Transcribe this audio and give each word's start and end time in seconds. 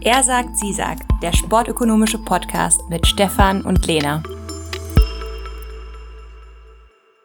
Er 0.00 0.22
sagt, 0.22 0.56
sie 0.56 0.72
sagt, 0.72 1.02
der 1.22 1.32
sportökonomische 1.32 2.18
Podcast 2.18 2.80
mit 2.88 3.04
Stefan 3.04 3.62
und 3.62 3.84
Lena. 3.84 4.22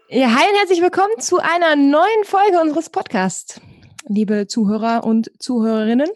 Ja, 0.09 0.27
hi 0.29 0.49
und 0.49 0.57
herzlich 0.57 0.81
willkommen 0.81 1.19
zu 1.19 1.37
einer 1.37 1.75
neuen 1.75 2.23
Folge 2.23 2.59
unseres 2.59 2.89
Podcasts, 2.89 3.61
liebe 4.07 4.47
Zuhörer 4.47 5.03
und 5.03 5.31
Zuhörerinnen. 5.37 6.09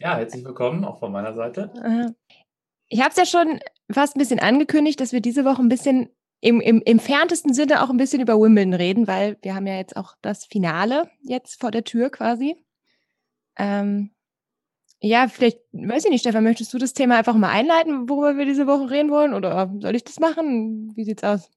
Ja, 0.00 0.16
herzlich 0.16 0.44
willkommen 0.44 0.84
auch 0.84 0.98
von 0.98 1.12
meiner 1.12 1.34
Seite. 1.34 1.70
Äh, 1.76 2.36
ich 2.88 3.00
habe 3.00 3.10
es 3.10 3.16
ja 3.16 3.24
schon 3.24 3.60
fast 3.88 4.16
ein 4.16 4.18
bisschen 4.18 4.40
angekündigt, 4.40 4.98
dass 4.98 5.12
wir 5.12 5.20
diese 5.20 5.44
Woche 5.44 5.62
ein 5.62 5.68
bisschen 5.68 6.08
im, 6.40 6.60
im 6.60 6.82
entferntesten 6.84 7.54
Sinne 7.54 7.84
auch 7.84 7.90
ein 7.90 7.98
bisschen 7.98 8.20
über 8.20 8.34
Wimbledon 8.34 8.74
reden, 8.74 9.06
weil 9.06 9.38
wir 9.42 9.54
haben 9.54 9.68
ja 9.68 9.76
jetzt 9.76 9.96
auch 9.96 10.16
das 10.22 10.44
Finale 10.44 11.08
jetzt 11.20 11.60
vor 11.60 11.70
der 11.70 11.84
Tür 11.84 12.10
quasi. 12.10 12.56
Ähm, 13.56 14.10
ja, 15.02 15.26
vielleicht, 15.26 15.58
weiß 15.72 16.04
ich 16.04 16.10
nicht, 16.10 16.20
Stefan, 16.20 16.44
möchtest 16.44 16.72
du 16.72 16.78
das 16.78 16.92
Thema 16.92 17.18
einfach 17.18 17.34
mal 17.34 17.50
einleiten, 17.50 18.08
worüber 18.08 18.38
wir 18.38 18.44
diese 18.44 18.68
Woche 18.68 18.88
reden 18.88 19.10
wollen? 19.10 19.34
Oder 19.34 19.72
soll 19.80 19.96
ich 19.96 20.04
das 20.04 20.20
machen? 20.20 20.92
Wie 20.94 21.04
sieht's 21.04 21.24
aus? 21.24 21.50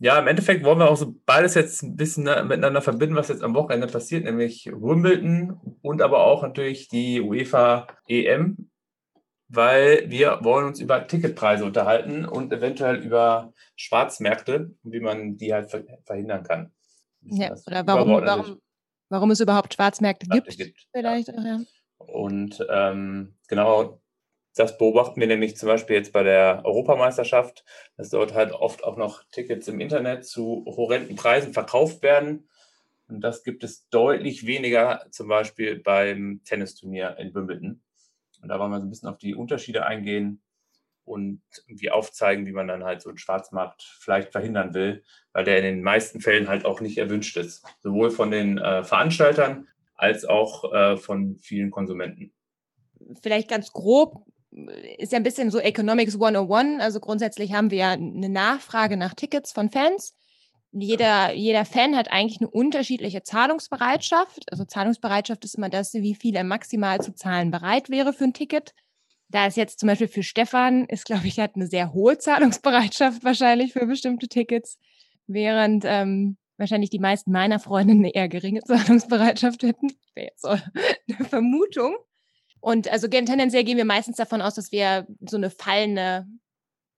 Ja, 0.00 0.18
im 0.18 0.26
Endeffekt 0.26 0.64
wollen 0.64 0.80
wir 0.80 0.90
auch 0.90 0.96
so 0.96 1.14
beides 1.26 1.54
jetzt 1.54 1.84
ein 1.84 1.94
bisschen 1.94 2.24
miteinander 2.24 2.82
verbinden, 2.82 3.14
was 3.14 3.28
jetzt 3.28 3.44
am 3.44 3.54
Wochenende 3.54 3.86
passiert, 3.86 4.24
nämlich 4.24 4.66
Wimbledon 4.66 5.60
und 5.80 6.02
aber 6.02 6.24
auch 6.24 6.42
natürlich 6.42 6.88
die 6.88 7.20
UEFA 7.20 7.86
EM, 8.08 8.68
weil 9.46 10.10
wir 10.10 10.40
wollen 10.42 10.66
uns 10.66 10.80
über 10.80 11.06
Ticketpreise 11.06 11.64
unterhalten 11.64 12.24
und 12.24 12.52
eventuell 12.52 12.96
über 12.96 13.52
Schwarzmärkte 13.76 14.74
und 14.82 14.92
wie 14.92 14.98
man 14.98 15.36
die 15.36 15.54
halt 15.54 15.70
verhindern 16.04 16.42
kann. 16.42 16.72
Ja, 17.20 17.54
oder 17.64 17.86
warum, 17.86 18.10
warum, 18.24 18.60
warum 19.08 19.30
es 19.30 19.38
überhaupt 19.38 19.74
Schwarzmärkte 19.74 20.26
gibt, 20.26 20.58
gibt. 20.58 20.84
Vielleicht 20.92 21.28
ja. 21.28 21.34
Auch, 21.34 21.44
ja. 21.44 21.60
Und 22.08 22.64
ähm, 22.70 23.34
genau 23.48 24.00
das 24.54 24.76
beobachten 24.76 25.20
wir 25.20 25.26
nämlich 25.26 25.56
zum 25.56 25.68
Beispiel 25.68 25.96
jetzt 25.96 26.12
bei 26.12 26.22
der 26.22 26.62
Europameisterschaft, 26.64 27.64
dass 27.96 28.10
dort 28.10 28.34
halt 28.34 28.52
oft 28.52 28.84
auch 28.84 28.96
noch 28.96 29.24
Tickets 29.30 29.68
im 29.68 29.80
Internet 29.80 30.26
zu 30.26 30.64
horrenden 30.66 31.16
Preisen 31.16 31.54
verkauft 31.54 32.02
werden. 32.02 32.48
Und 33.08 33.20
das 33.20 33.44
gibt 33.44 33.64
es 33.64 33.88
deutlich 33.88 34.46
weniger 34.46 35.06
zum 35.10 35.28
Beispiel 35.28 35.78
beim 35.80 36.40
Tennisturnier 36.44 37.16
in 37.18 37.34
Wimbledon. 37.34 37.82
Und 38.42 38.48
da 38.48 38.58
wollen 38.58 38.70
wir 38.70 38.80
so 38.80 38.86
ein 38.86 38.90
bisschen 38.90 39.08
auf 39.08 39.18
die 39.18 39.34
Unterschiede 39.34 39.86
eingehen 39.86 40.42
und 41.04 41.42
irgendwie 41.66 41.90
aufzeigen, 41.90 42.46
wie 42.46 42.52
man 42.52 42.68
dann 42.68 42.84
halt 42.84 43.00
so 43.02 43.08
einen 43.08 43.18
Schwarzmarkt 43.18 43.82
vielleicht 43.82 44.32
verhindern 44.32 44.74
will, 44.74 45.02
weil 45.32 45.44
der 45.44 45.58
in 45.58 45.64
den 45.64 45.82
meisten 45.82 46.20
Fällen 46.20 46.48
halt 46.48 46.64
auch 46.64 46.80
nicht 46.80 46.98
erwünscht 46.98 47.36
ist. 47.36 47.64
Sowohl 47.80 48.10
von 48.10 48.30
den 48.30 48.58
äh, 48.58 48.84
Veranstaltern 48.84 49.68
als 50.02 50.24
auch 50.24 50.72
äh, 50.72 50.96
von 50.96 51.36
vielen 51.38 51.70
Konsumenten. 51.70 52.32
Vielleicht 53.22 53.48
ganz 53.48 53.72
grob, 53.72 54.26
ist 54.98 55.12
ja 55.12 55.16
ein 55.16 55.22
bisschen 55.22 55.50
so 55.50 55.60
Economics 55.60 56.14
101. 56.14 56.82
Also 56.82 56.98
grundsätzlich 56.98 57.52
haben 57.52 57.70
wir 57.70 57.78
ja 57.78 57.90
eine 57.92 58.28
Nachfrage 58.28 58.96
nach 58.96 59.14
Tickets 59.14 59.52
von 59.52 59.70
Fans. 59.70 60.14
Jeder, 60.72 61.32
jeder 61.34 61.64
Fan 61.64 61.96
hat 61.96 62.10
eigentlich 62.10 62.40
eine 62.40 62.50
unterschiedliche 62.50 63.22
Zahlungsbereitschaft. 63.22 64.50
Also 64.50 64.64
Zahlungsbereitschaft 64.64 65.44
ist 65.44 65.54
immer 65.54 65.68
das, 65.68 65.94
wie 65.94 66.14
viel 66.14 66.34
er 66.34 66.44
maximal 66.44 67.00
zu 67.00 67.14
zahlen 67.14 67.50
bereit 67.50 67.88
wäre 67.88 68.12
für 68.12 68.24
ein 68.24 68.34
Ticket. 68.34 68.74
Da 69.28 69.46
ist 69.46 69.56
jetzt 69.56 69.78
zum 69.78 69.86
Beispiel 69.86 70.08
für 70.08 70.22
Stefan, 70.22 70.86
ist, 70.86 71.04
glaube 71.04 71.26
ich, 71.26 71.38
hat 71.38 71.54
eine 71.54 71.66
sehr 71.66 71.92
hohe 71.92 72.18
Zahlungsbereitschaft 72.18 73.22
wahrscheinlich 73.24 73.72
für 73.72 73.86
bestimmte 73.86 74.28
Tickets, 74.28 74.78
während 75.26 75.84
ähm, 75.86 76.36
wahrscheinlich 76.62 76.90
die 76.90 76.98
meisten 76.98 77.30
meiner 77.30 77.58
Freundinnen 77.58 78.00
eine 78.00 78.14
eher 78.14 78.28
geringe 78.28 78.60
Zahlungsbereitschaft 78.64 79.62
hätten. 79.62 79.88
Wäre 80.14 80.28
jetzt 80.28 80.44
eine 80.46 81.28
Vermutung. 81.28 81.96
Und 82.60 82.90
also 82.90 83.08
tendenziell 83.08 83.64
gehen 83.64 83.76
wir 83.76 83.84
meistens 83.84 84.16
davon 84.16 84.40
aus, 84.40 84.54
dass 84.54 84.72
wir 84.72 85.06
so 85.28 85.36
eine 85.36 85.50
fallende 85.50 86.26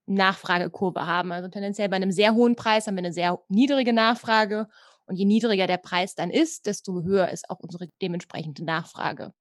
Nachfragekurve 0.06 1.06
haben. 1.06 1.32
Also 1.32 1.48
tendenziell 1.48 1.88
bei 1.88 1.96
einem 1.96 2.12
sehr 2.12 2.34
hohen 2.34 2.54
Preis 2.54 2.86
haben 2.86 2.96
wir 2.96 3.02
eine 3.02 3.12
sehr 3.12 3.40
niedrige 3.48 3.92
Nachfrage. 3.92 4.68
Und 5.06 5.16
je 5.16 5.24
niedriger 5.24 5.66
der 5.66 5.78
Preis 5.78 6.14
dann 6.14 6.30
ist, 6.30 6.66
desto 6.66 7.02
höher 7.02 7.30
ist 7.30 7.48
auch 7.50 7.60
unsere 7.60 7.88
dementsprechende 8.00 8.64
Nachfrage. 8.64 9.32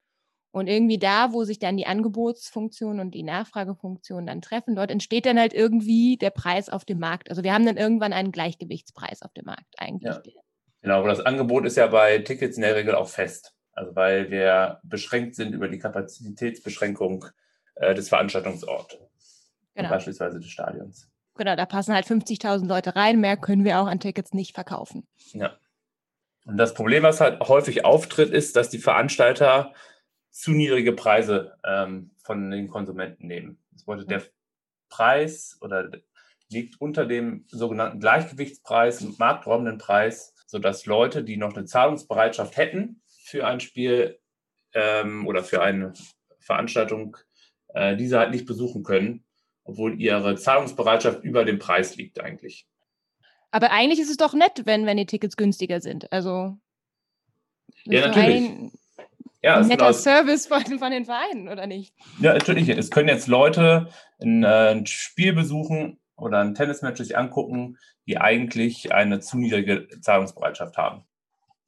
Und 0.53 0.67
irgendwie 0.67 0.99
da, 0.99 1.33
wo 1.33 1.45
sich 1.45 1.57
dann 1.57 1.77
die 1.77 1.87
Angebotsfunktion 1.87 2.99
und 2.99 3.15
die 3.15 3.23
Nachfragefunktion 3.23 4.27
dann 4.27 4.39
treffen, 4.39 4.75
dort 4.75 4.91
entsteht 4.91 5.25
dann 5.25 5.39
halt 5.39 5.51
irgendwie 5.51 6.15
der 6.15 6.29
Preis 6.29 6.69
auf 6.69 6.85
dem 6.85 6.99
Markt. 6.99 7.31
Also 7.31 7.43
wir 7.43 7.55
haben 7.55 7.65
dann 7.65 7.75
irgendwann 7.75 8.13
einen 8.13 8.31
Gleichgewichtspreis 8.31 9.23
auf 9.23 9.33
dem 9.33 9.45
Markt 9.45 9.73
eigentlich. 9.77 10.13
Ja. 10.13 10.21
Genau, 10.81 10.99
aber 10.99 11.07
das 11.07 11.21
Angebot 11.21 11.65
ist 11.65 11.75
ja 11.75 11.87
bei 11.87 12.19
Tickets 12.19 12.55
in 12.55 12.61
der 12.61 12.75
Regel 12.75 12.93
auch 12.93 13.07
fest. 13.07 13.55
Also 13.71 13.95
weil 13.95 14.29
wir 14.29 14.79
beschränkt 14.83 15.33
sind 15.33 15.53
über 15.53 15.67
die 15.67 15.79
Kapazitätsbeschränkung 15.79 17.25
äh, 17.73 17.95
des 17.95 18.09
Veranstaltungsorts. 18.09 19.51
Genau. 19.73 19.89
Beispielsweise 19.89 20.39
des 20.39 20.49
Stadions. 20.49 21.09
Genau, 21.33 21.55
da 21.55 21.65
passen 21.65 21.95
halt 21.95 22.05
50.000 22.05 22.67
Leute 22.67 22.95
rein. 22.95 23.19
Mehr 23.19 23.37
können 23.37 23.65
wir 23.65 23.79
auch 23.79 23.87
an 23.87 23.99
Tickets 23.99 24.33
nicht 24.33 24.53
verkaufen. 24.53 25.07
Ja. 25.31 25.57
Und 26.45 26.57
das 26.57 26.75
Problem, 26.75 27.01
was 27.01 27.21
halt 27.21 27.39
häufig 27.39 27.85
auftritt, 27.85 28.29
ist, 28.29 28.55
dass 28.55 28.69
die 28.69 28.77
Veranstalter 28.77 29.73
zu 30.33 30.51
niedrige 30.51 30.93
Preise 30.93 31.57
ähm, 31.63 32.11
von 32.23 32.49
den 32.49 32.67
Konsumenten 32.67 33.27
nehmen. 33.27 33.59
Das 33.71 33.85
bedeutet, 33.85 34.09
der 34.09 34.23
Preis 34.89 35.57
oder 35.61 35.91
liegt 36.49 36.81
unter 36.81 37.05
dem 37.05 37.45
sogenannten 37.47 37.99
Gleichgewichtspreis, 37.99 39.17
marktraumenden 39.19 39.77
Preis, 39.77 40.33
sodass 40.47 40.85
Leute, 40.85 41.23
die 41.23 41.37
noch 41.37 41.55
eine 41.55 41.65
Zahlungsbereitschaft 41.65 42.57
hätten, 42.57 43.01
für 43.05 43.45
ein 43.45 43.59
Spiel 43.59 44.19
ähm, 44.73 45.27
oder 45.27 45.43
für 45.43 45.61
eine 45.61 45.93
Veranstaltung 46.39 47.15
äh, 47.69 47.95
diese 47.95 48.17
halt 48.17 48.31
nicht 48.31 48.45
besuchen 48.45 48.83
können, 48.83 49.23
obwohl 49.63 50.01
ihre 50.01 50.35
Zahlungsbereitschaft 50.35 51.23
über 51.23 51.45
dem 51.45 51.59
Preis 51.59 51.95
liegt 51.95 52.19
eigentlich. 52.19 52.67
Aber 53.51 53.71
eigentlich 53.71 53.99
ist 53.99 54.09
es 54.09 54.17
doch 54.17 54.33
nett, 54.33 54.63
wenn, 54.65 54.87
wenn 54.87 54.97
die 54.97 55.05
Tickets 55.05 55.37
günstiger 55.37 55.79
sind. 55.79 56.11
Also 56.11 56.57
ja, 57.85 58.07
natürlich. 58.07 58.49
Ein, 58.49 58.71
ja, 59.43 59.57
ein 59.57 59.67
netter 59.67 59.93
Service 59.93 60.47
von, 60.47 60.63
von 60.79 60.91
den 60.91 61.05
Vereinen, 61.05 61.49
oder 61.49 61.67
nicht? 61.67 61.93
Ja, 62.19 62.33
natürlich. 62.33 62.69
Es 62.69 62.89
können 62.89 63.09
jetzt 63.09 63.27
Leute 63.27 63.89
ein, 64.21 64.43
äh, 64.43 64.71
ein 64.71 64.85
Spiel 64.85 65.33
besuchen 65.33 65.99
oder 66.15 66.39
ein 66.39 66.55
Tennismatch 66.55 66.99
sich 66.99 67.17
angucken, 67.17 67.77
die 68.07 68.17
eigentlich 68.17 68.93
eine 68.93 69.19
zu 69.19 69.37
niedrige 69.37 69.87
Zahlungsbereitschaft 70.01 70.77
haben. 70.77 71.03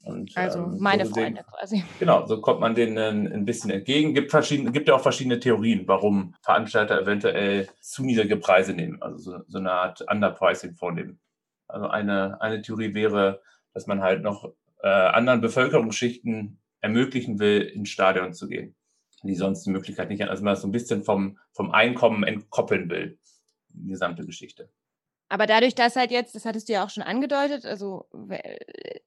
Und, 0.05 0.37
also 0.37 0.59
ähm, 0.59 0.77
meine 0.79 1.05
Freunde 1.05 1.41
den, 1.41 1.45
quasi. 1.45 1.83
Genau, 1.99 2.25
so 2.27 2.39
kommt 2.39 2.59
man 2.59 2.75
denen 2.75 2.97
ein, 2.97 3.33
ein 3.33 3.45
bisschen 3.45 3.71
entgegen. 3.71 4.13
Gibt 4.13 4.31
verschiedene, 4.31 4.71
gibt 4.71 4.87
ja 4.87 4.95
auch 4.95 5.01
verschiedene 5.01 5.39
Theorien, 5.39 5.87
warum 5.87 6.35
Veranstalter 6.43 7.01
eventuell 7.01 7.67
zu 7.81 8.03
niedrige 8.05 8.37
Preise 8.37 8.73
nehmen, 8.73 9.01
also 9.01 9.17
so, 9.17 9.43
so 9.47 9.57
eine 9.57 9.71
Art 9.71 10.05
Underpricing 10.09 10.75
vornehmen. 10.75 11.19
Also 11.67 11.87
eine, 11.87 12.39
eine 12.39 12.61
Theorie 12.61 12.93
wäre, 12.93 13.41
dass 13.73 13.87
man 13.87 14.01
halt 14.01 14.21
noch 14.21 14.53
äh, 14.83 14.87
anderen 14.87 15.41
Bevölkerungsschichten 15.41 16.59
ermöglichen 16.81 17.39
will, 17.39 17.61
ins 17.61 17.89
Stadion 17.89 18.33
zu 18.33 18.47
gehen, 18.47 18.75
die 19.23 19.35
sonst 19.35 19.65
die 19.65 19.71
Möglichkeit 19.71 20.09
nicht 20.09 20.21
haben. 20.21 20.29
Also 20.29 20.43
man 20.43 20.53
das 20.53 20.61
so 20.61 20.67
ein 20.67 20.71
bisschen 20.71 21.03
vom, 21.03 21.37
vom 21.51 21.71
Einkommen 21.71 22.23
entkoppeln 22.23 22.89
will, 22.89 23.17
die 23.69 23.89
gesamte 23.89 24.25
Geschichte. 24.25 24.69
Aber 25.27 25.47
dadurch, 25.47 25.73
dass 25.73 25.95
halt 25.95 26.11
jetzt, 26.11 26.35
das 26.35 26.45
hattest 26.45 26.69
du 26.69 26.73
ja 26.73 26.85
auch 26.85 26.91
schon 26.91 27.03
angedeutet, 27.03 27.65
also 27.65 28.07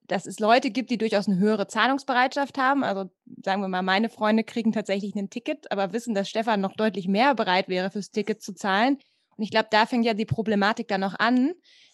dass 0.03 0.27
es 0.27 0.41
Leute 0.41 0.71
gibt, 0.71 0.91
die 0.91 0.99
durchaus 0.99 1.29
eine 1.29 1.39
höhere 1.39 1.69
Zahlungsbereitschaft 1.69 2.59
haben. 2.59 2.83
Also 2.83 3.11
sagen 3.45 3.63
wir 3.63 3.69
mal, 3.69 3.83
meine 3.83 4.09
Freunde 4.09 4.43
kriegen 4.43 4.73
tatsächlich 4.73 5.15
ein 5.15 5.31
Ticket, 5.31 5.71
aber 5.71 5.93
wissen, 5.93 6.15
dass 6.15 6.29
Stefan 6.29 6.61
noch 6.61 6.75
deutlich 6.75 7.07
mehr 7.07 7.35
bereit 7.35 7.69
wäre, 7.69 7.91
fürs 7.91 8.11
Ticket 8.11 8.43
zu 8.43 8.53
zahlen. 8.53 8.99
Und 9.37 9.45
ich 9.45 9.51
glaube, 9.51 9.69
da 9.71 9.87
fängt 9.87 10.05
ja 10.05 10.15
die 10.15 10.25
Problematik 10.25 10.89
dann 10.89 11.03
noch 11.03 11.17
an, 11.17 11.53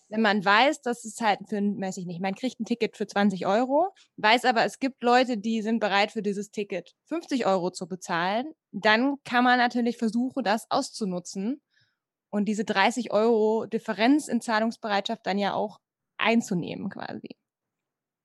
wenn 0.08 0.20
man 0.20 0.44
weiß, 0.44 0.82
dass 0.82 1.04
es 1.04 1.20
halt 1.20 1.40
für, 1.48 1.56
weiß 1.56 1.96
ich 1.96 2.06
nicht, 2.06 2.20
man 2.20 2.34
kriegt 2.34 2.60
ein 2.60 2.64
Ticket 2.64 2.96
für 2.96 3.06
20 3.06 3.46
Euro, 3.46 3.92
weiß 4.16 4.44
aber, 4.44 4.64
es 4.64 4.78
gibt 4.78 5.02
Leute, 5.02 5.38
die 5.38 5.62
sind 5.62 5.80
bereit 5.80 6.12
für 6.12 6.22
dieses 6.22 6.50
Ticket 6.50 6.92
50 7.06 7.46
Euro 7.46 7.70
zu 7.70 7.88
bezahlen, 7.88 8.52
dann 8.72 9.16
kann 9.24 9.44
man 9.44 9.58
natürlich 9.58 9.96
versuchen, 9.96 10.44
das 10.44 10.70
auszunutzen 10.70 11.60
und 12.30 12.46
diese 12.46 12.64
30 12.64 13.12
Euro 13.12 13.66
Differenz 13.66 14.28
in 14.28 14.40
Zahlungsbereitschaft 14.40 15.26
dann 15.26 15.38
ja 15.38 15.54
auch 15.54 15.78
einzunehmen 16.18 16.90
quasi. 16.90 17.36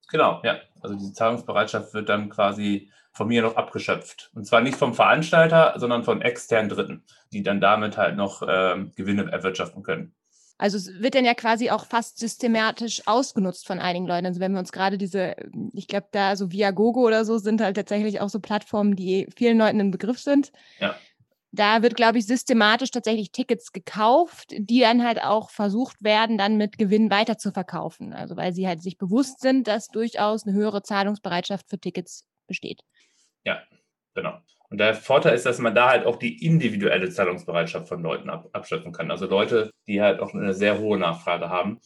Genau, 0.09 0.41
ja. 0.43 0.59
Also 0.81 0.95
diese 0.95 1.13
Zahlungsbereitschaft 1.13 1.93
wird 1.93 2.09
dann 2.09 2.29
quasi 2.29 2.91
von 3.11 3.27
mir 3.27 3.41
noch 3.41 3.55
abgeschöpft. 3.55 4.31
Und 4.33 4.45
zwar 4.45 4.61
nicht 4.61 4.77
vom 4.77 4.93
Veranstalter, 4.93 5.73
sondern 5.77 6.03
von 6.03 6.21
externen 6.21 6.69
Dritten, 6.69 7.05
die 7.31 7.43
dann 7.43 7.61
damit 7.61 7.97
halt 7.97 8.15
noch 8.15 8.41
ähm, 8.47 8.91
Gewinne 8.95 9.31
erwirtschaften 9.31 9.83
können. 9.83 10.15
Also 10.59 10.75
es 10.75 11.01
wird 11.01 11.15
dann 11.15 11.23
ja 11.23 11.33
quasi 11.33 11.69
auch 11.69 11.85
fast 11.85 12.19
systematisch 12.19 13.07
ausgenutzt 13.07 13.65
von 13.65 13.79
einigen 13.79 14.05
Leuten. 14.05 14.25
Also 14.25 14.41
wenn 14.41 14.51
wir 14.51 14.59
uns 14.59 14.73
gerade 14.73 14.97
diese, 14.97 15.35
ich 15.73 15.87
glaube 15.87 16.07
da 16.11 16.35
so 16.35 16.51
Viagogo 16.51 17.07
oder 17.07 17.23
so 17.23 17.37
sind 17.37 17.61
halt 17.61 17.77
tatsächlich 17.77 18.19
auch 18.19 18.27
so 18.27 18.41
Plattformen, 18.41 18.97
die 18.97 19.27
vielen 19.33 19.57
Leuten 19.57 19.79
ein 19.79 19.91
Begriff 19.91 20.19
sind. 20.19 20.51
Ja. 20.79 20.95
Da 21.51 21.81
wird, 21.81 21.95
glaube 21.95 22.19
ich, 22.19 22.27
systematisch 22.27 22.91
tatsächlich 22.91 23.31
Tickets 23.31 23.71
gekauft, 23.71 24.51
die 24.51 24.81
dann 24.81 25.03
halt 25.03 25.23
auch 25.23 25.49
versucht 25.49 26.03
werden, 26.03 26.37
dann 26.37 26.57
mit 26.57 26.77
Gewinn 26.77 27.09
weiter 27.09 27.37
zu 27.37 27.53
verkaufen. 27.53 28.13
Also 28.13 28.35
weil 28.35 28.51
sie 28.51 28.67
halt 28.67 28.83
sich 28.83 28.97
bewusst 28.97 29.39
sind, 29.39 29.65
dass 29.67 29.87
durchaus 29.87 30.45
eine 30.45 30.55
höhere 30.55 30.83
Zahlungsbereitschaft 30.83 31.69
für 31.69 31.79
Tickets 31.79 32.25
besteht. 32.47 32.81
Ja, 33.45 33.63
genau. 34.13 34.39
Und 34.69 34.77
der 34.79 34.93
Vorteil 34.93 35.33
ist, 35.33 35.45
dass 35.45 35.59
man 35.59 35.73
da 35.73 35.89
halt 35.89 36.05
auch 36.05 36.17
die 36.17 36.45
individuelle 36.45 37.09
Zahlungsbereitschaft 37.09 37.87
von 37.87 38.03
Leuten 38.03 38.29
ab, 38.29 38.49
abschöpfen 38.53 38.91
kann. 38.91 39.09
Also 39.09 39.25
Leute, 39.25 39.71
die 39.87 40.01
halt 40.01 40.19
auch 40.19 40.33
eine 40.33 40.53
sehr 40.53 40.79
hohe 40.79 40.99
Nachfrage 40.99 41.49
haben, 41.49 41.79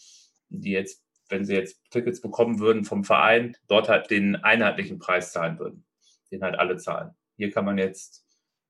die 0.49 0.71
jetzt, 0.71 1.01
wenn 1.29 1.45
sie 1.45 1.55
jetzt 1.55 1.79
Tickets 1.91 2.19
bekommen 2.19 2.59
würden 2.59 2.83
vom 2.83 3.05
Verein, 3.05 3.55
dort 3.67 3.87
halt 3.87 4.11
den 4.11 4.35
einheitlichen 4.35 4.99
Preis 4.99 5.31
zahlen 5.31 5.59
würden, 5.59 5.85
den 6.31 6.43
halt 6.43 6.59
alle 6.59 6.75
zahlen. 6.75 7.11
Hier 7.37 7.51
kann 7.51 7.65
man 7.65 7.77
jetzt 7.77 8.25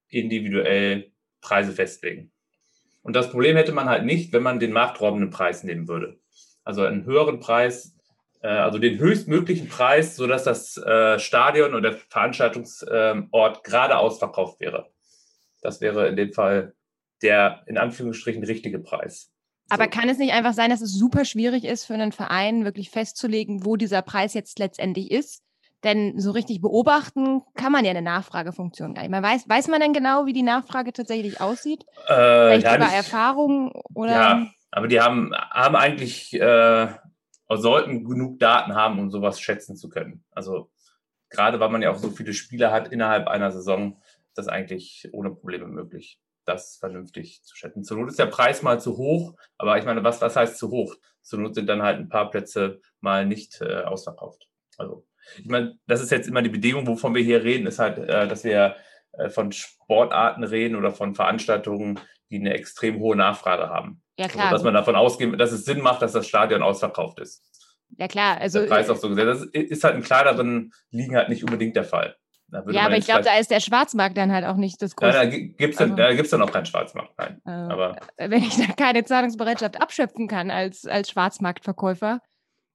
individuell 0.09 1.11
Preise 1.41 1.71
festlegen. 1.71 2.31
Und 3.01 3.15
das 3.15 3.31
Problem 3.31 3.57
hätte 3.57 3.73
man 3.73 3.89
halt 3.89 4.05
nicht, 4.05 4.31
wenn 4.31 4.43
man 4.43 4.59
den 4.59 4.71
marktraubenden 4.71 5.31
Preis 5.31 5.63
nehmen 5.63 5.87
würde. 5.87 6.19
Also 6.63 6.83
einen 6.83 7.05
höheren 7.05 7.39
Preis, 7.39 7.97
also 8.47 8.77
den 8.77 8.99
höchstmöglichen 8.99 9.69
Preis, 9.69 10.15
sodass 10.15 10.43
das 10.43 10.77
äh, 10.77 11.17
Stadion 11.19 11.73
oder 11.73 11.91
der 11.91 11.99
Veranstaltungsort 12.09 13.63
gerade 13.63 13.97
ausverkauft 13.97 14.59
wäre. 14.59 14.89
Das 15.61 15.81
wäre 15.81 16.07
in 16.07 16.15
dem 16.15 16.33
Fall 16.33 16.73
der 17.21 17.63
in 17.67 17.77
Anführungsstrichen 17.77 18.43
richtige 18.43 18.79
Preis. 18.79 19.31
Aber 19.69 19.85
so. 19.85 19.89
kann 19.89 20.09
es 20.09 20.17
nicht 20.17 20.33
einfach 20.33 20.53
sein, 20.53 20.69
dass 20.69 20.81
es 20.81 20.93
super 20.93 21.25
schwierig 21.25 21.63
ist 21.63 21.85
für 21.85 21.93
einen 21.93 22.11
Verein, 22.11 22.65
wirklich 22.65 22.89
festzulegen, 22.89 23.65
wo 23.65 23.77
dieser 23.77 24.01
Preis 24.01 24.33
jetzt 24.33 24.59
letztendlich 24.59 25.09
ist? 25.09 25.41
Denn 25.83 26.19
so 26.19 26.31
richtig 26.31 26.61
beobachten 26.61 27.41
kann 27.55 27.71
man 27.71 27.83
ja 27.83 27.91
eine 27.91 28.01
Nachfragefunktion 28.01 28.93
gar 28.93 29.01
nicht. 29.01 29.11
Man 29.11 29.23
weiß, 29.23 29.49
weiß 29.49 29.67
man 29.67 29.81
denn 29.81 29.93
genau, 29.93 30.25
wie 30.25 30.33
die 30.33 30.43
Nachfrage 30.43 30.93
tatsächlich 30.93 31.41
aussieht? 31.41 31.85
Äh, 32.07 32.13
Vielleicht 32.13 32.65
ja, 32.65 32.75
über 32.75 32.85
nicht, 32.85 32.95
Erfahrung 32.95 33.71
oder? 33.93 34.11
Ja, 34.11 34.47
aber 34.71 34.87
die 34.87 35.01
haben, 35.01 35.33
haben 35.35 35.75
eigentlich, 35.75 36.33
äh, 36.33 36.87
sollten 37.49 38.05
genug 38.05 38.39
Daten 38.39 38.75
haben, 38.75 38.99
um 38.99 39.09
sowas 39.11 39.39
schätzen 39.39 39.75
zu 39.75 39.89
können. 39.89 40.23
Also 40.31 40.71
gerade 41.29 41.59
weil 41.59 41.69
man 41.69 41.81
ja 41.81 41.91
auch 41.91 41.97
so 41.97 42.09
viele 42.09 42.33
Spiele 42.33 42.71
hat 42.71 42.91
innerhalb 42.91 43.27
einer 43.27 43.51
Saison, 43.51 43.97
ist 44.27 44.37
das 44.37 44.47
eigentlich 44.47 45.09
ohne 45.11 45.31
Probleme 45.31 45.67
möglich, 45.67 46.19
das 46.45 46.77
vernünftig 46.77 47.43
zu 47.43 47.55
schätzen. 47.55 47.83
Zur 47.83 47.97
Not 47.97 48.09
ist 48.09 48.19
der 48.19 48.27
Preis 48.27 48.61
mal 48.61 48.79
zu 48.79 48.97
hoch, 48.97 49.35
aber 49.57 49.77
ich 49.77 49.85
meine, 49.85 50.03
was, 50.03 50.21
was 50.21 50.35
heißt 50.35 50.57
zu 50.57 50.69
hoch? 50.69 50.95
Zur 51.21 51.39
Not 51.39 51.55
sind 51.55 51.67
dann 51.67 51.83
halt 51.83 51.99
ein 51.99 52.09
paar 52.09 52.29
Plätze 52.29 52.81
mal 53.01 53.25
nicht 53.25 53.61
äh, 53.61 53.83
ausverkauft. 53.83 54.47
Also 54.77 55.05
ich 55.37 55.47
meine, 55.47 55.77
das 55.87 56.01
ist 56.01 56.11
jetzt 56.11 56.27
immer 56.27 56.41
die 56.41 56.49
Bedingung, 56.49 56.85
wovon 56.87 57.15
wir 57.15 57.23
hier 57.23 57.43
reden, 57.43 57.67
ist 57.67 57.79
halt, 57.79 57.97
äh, 57.97 58.27
dass 58.27 58.43
wir 58.43 58.75
äh, 59.13 59.29
von 59.29 59.51
Sportarten 59.51 60.43
reden 60.43 60.75
oder 60.75 60.91
von 60.91 61.15
Veranstaltungen, 61.15 61.99
die 62.29 62.39
eine 62.39 62.53
extrem 62.53 62.99
hohe 62.99 63.15
Nachfrage 63.15 63.69
haben. 63.69 64.02
Ja, 64.17 64.25
also, 64.25 64.33
klar. 64.33 64.45
Also, 64.45 64.55
dass 64.55 64.63
man 64.63 64.73
davon 64.73 64.95
ausgeht, 64.95 65.39
dass 65.39 65.51
es 65.51 65.65
Sinn 65.65 65.81
macht, 65.81 66.01
dass 66.01 66.13
das 66.13 66.27
Stadion 66.27 66.61
ausverkauft 66.61 67.19
ist. 67.19 67.43
Ja, 67.97 68.07
klar. 68.07 68.37
Also, 68.39 68.59
der 68.59 68.67
Preis 68.67 68.89
auch 68.89 68.95
so 68.95 69.09
gesetzt. 69.09 69.49
Das 69.53 69.63
ist 69.63 69.83
halt 69.83 69.95
in 69.95 70.03
kleineren 70.03 70.73
Ligen 70.91 71.15
halt 71.15 71.29
nicht 71.29 71.43
unbedingt 71.43 71.75
der 71.75 71.83
Fall. 71.83 72.15
Ja, 72.69 72.85
aber 72.85 72.97
ich 72.97 73.05
glaube, 73.05 73.23
da 73.23 73.35
ist 73.37 73.49
der 73.49 73.59
Schwarzmarkt 73.59 74.15
dann 74.15 74.31
halt 74.31 74.45
auch 74.45 74.57
nicht 74.57 74.79
das 74.79 74.95
große. 74.95 75.11
Ja, 75.11 75.23
da 75.23 75.25
gibt 75.25 75.73
es 75.73 75.79
also, 75.79 75.95
dann, 75.95 76.15
dann 76.15 76.41
auch 76.43 76.51
keinen 76.51 76.67
Schwarzmarkt. 76.67 77.17
Nein. 77.17 77.41
Äh, 77.47 77.49
aber 77.49 77.95
wenn 78.17 78.43
ich 78.43 78.55
da 78.55 78.71
keine 78.73 79.03
Zahlungsbereitschaft 79.03 79.81
abschöpfen 79.81 80.27
kann 80.27 80.51
als, 80.51 80.85
als 80.85 81.09
Schwarzmarktverkäufer, 81.09 82.19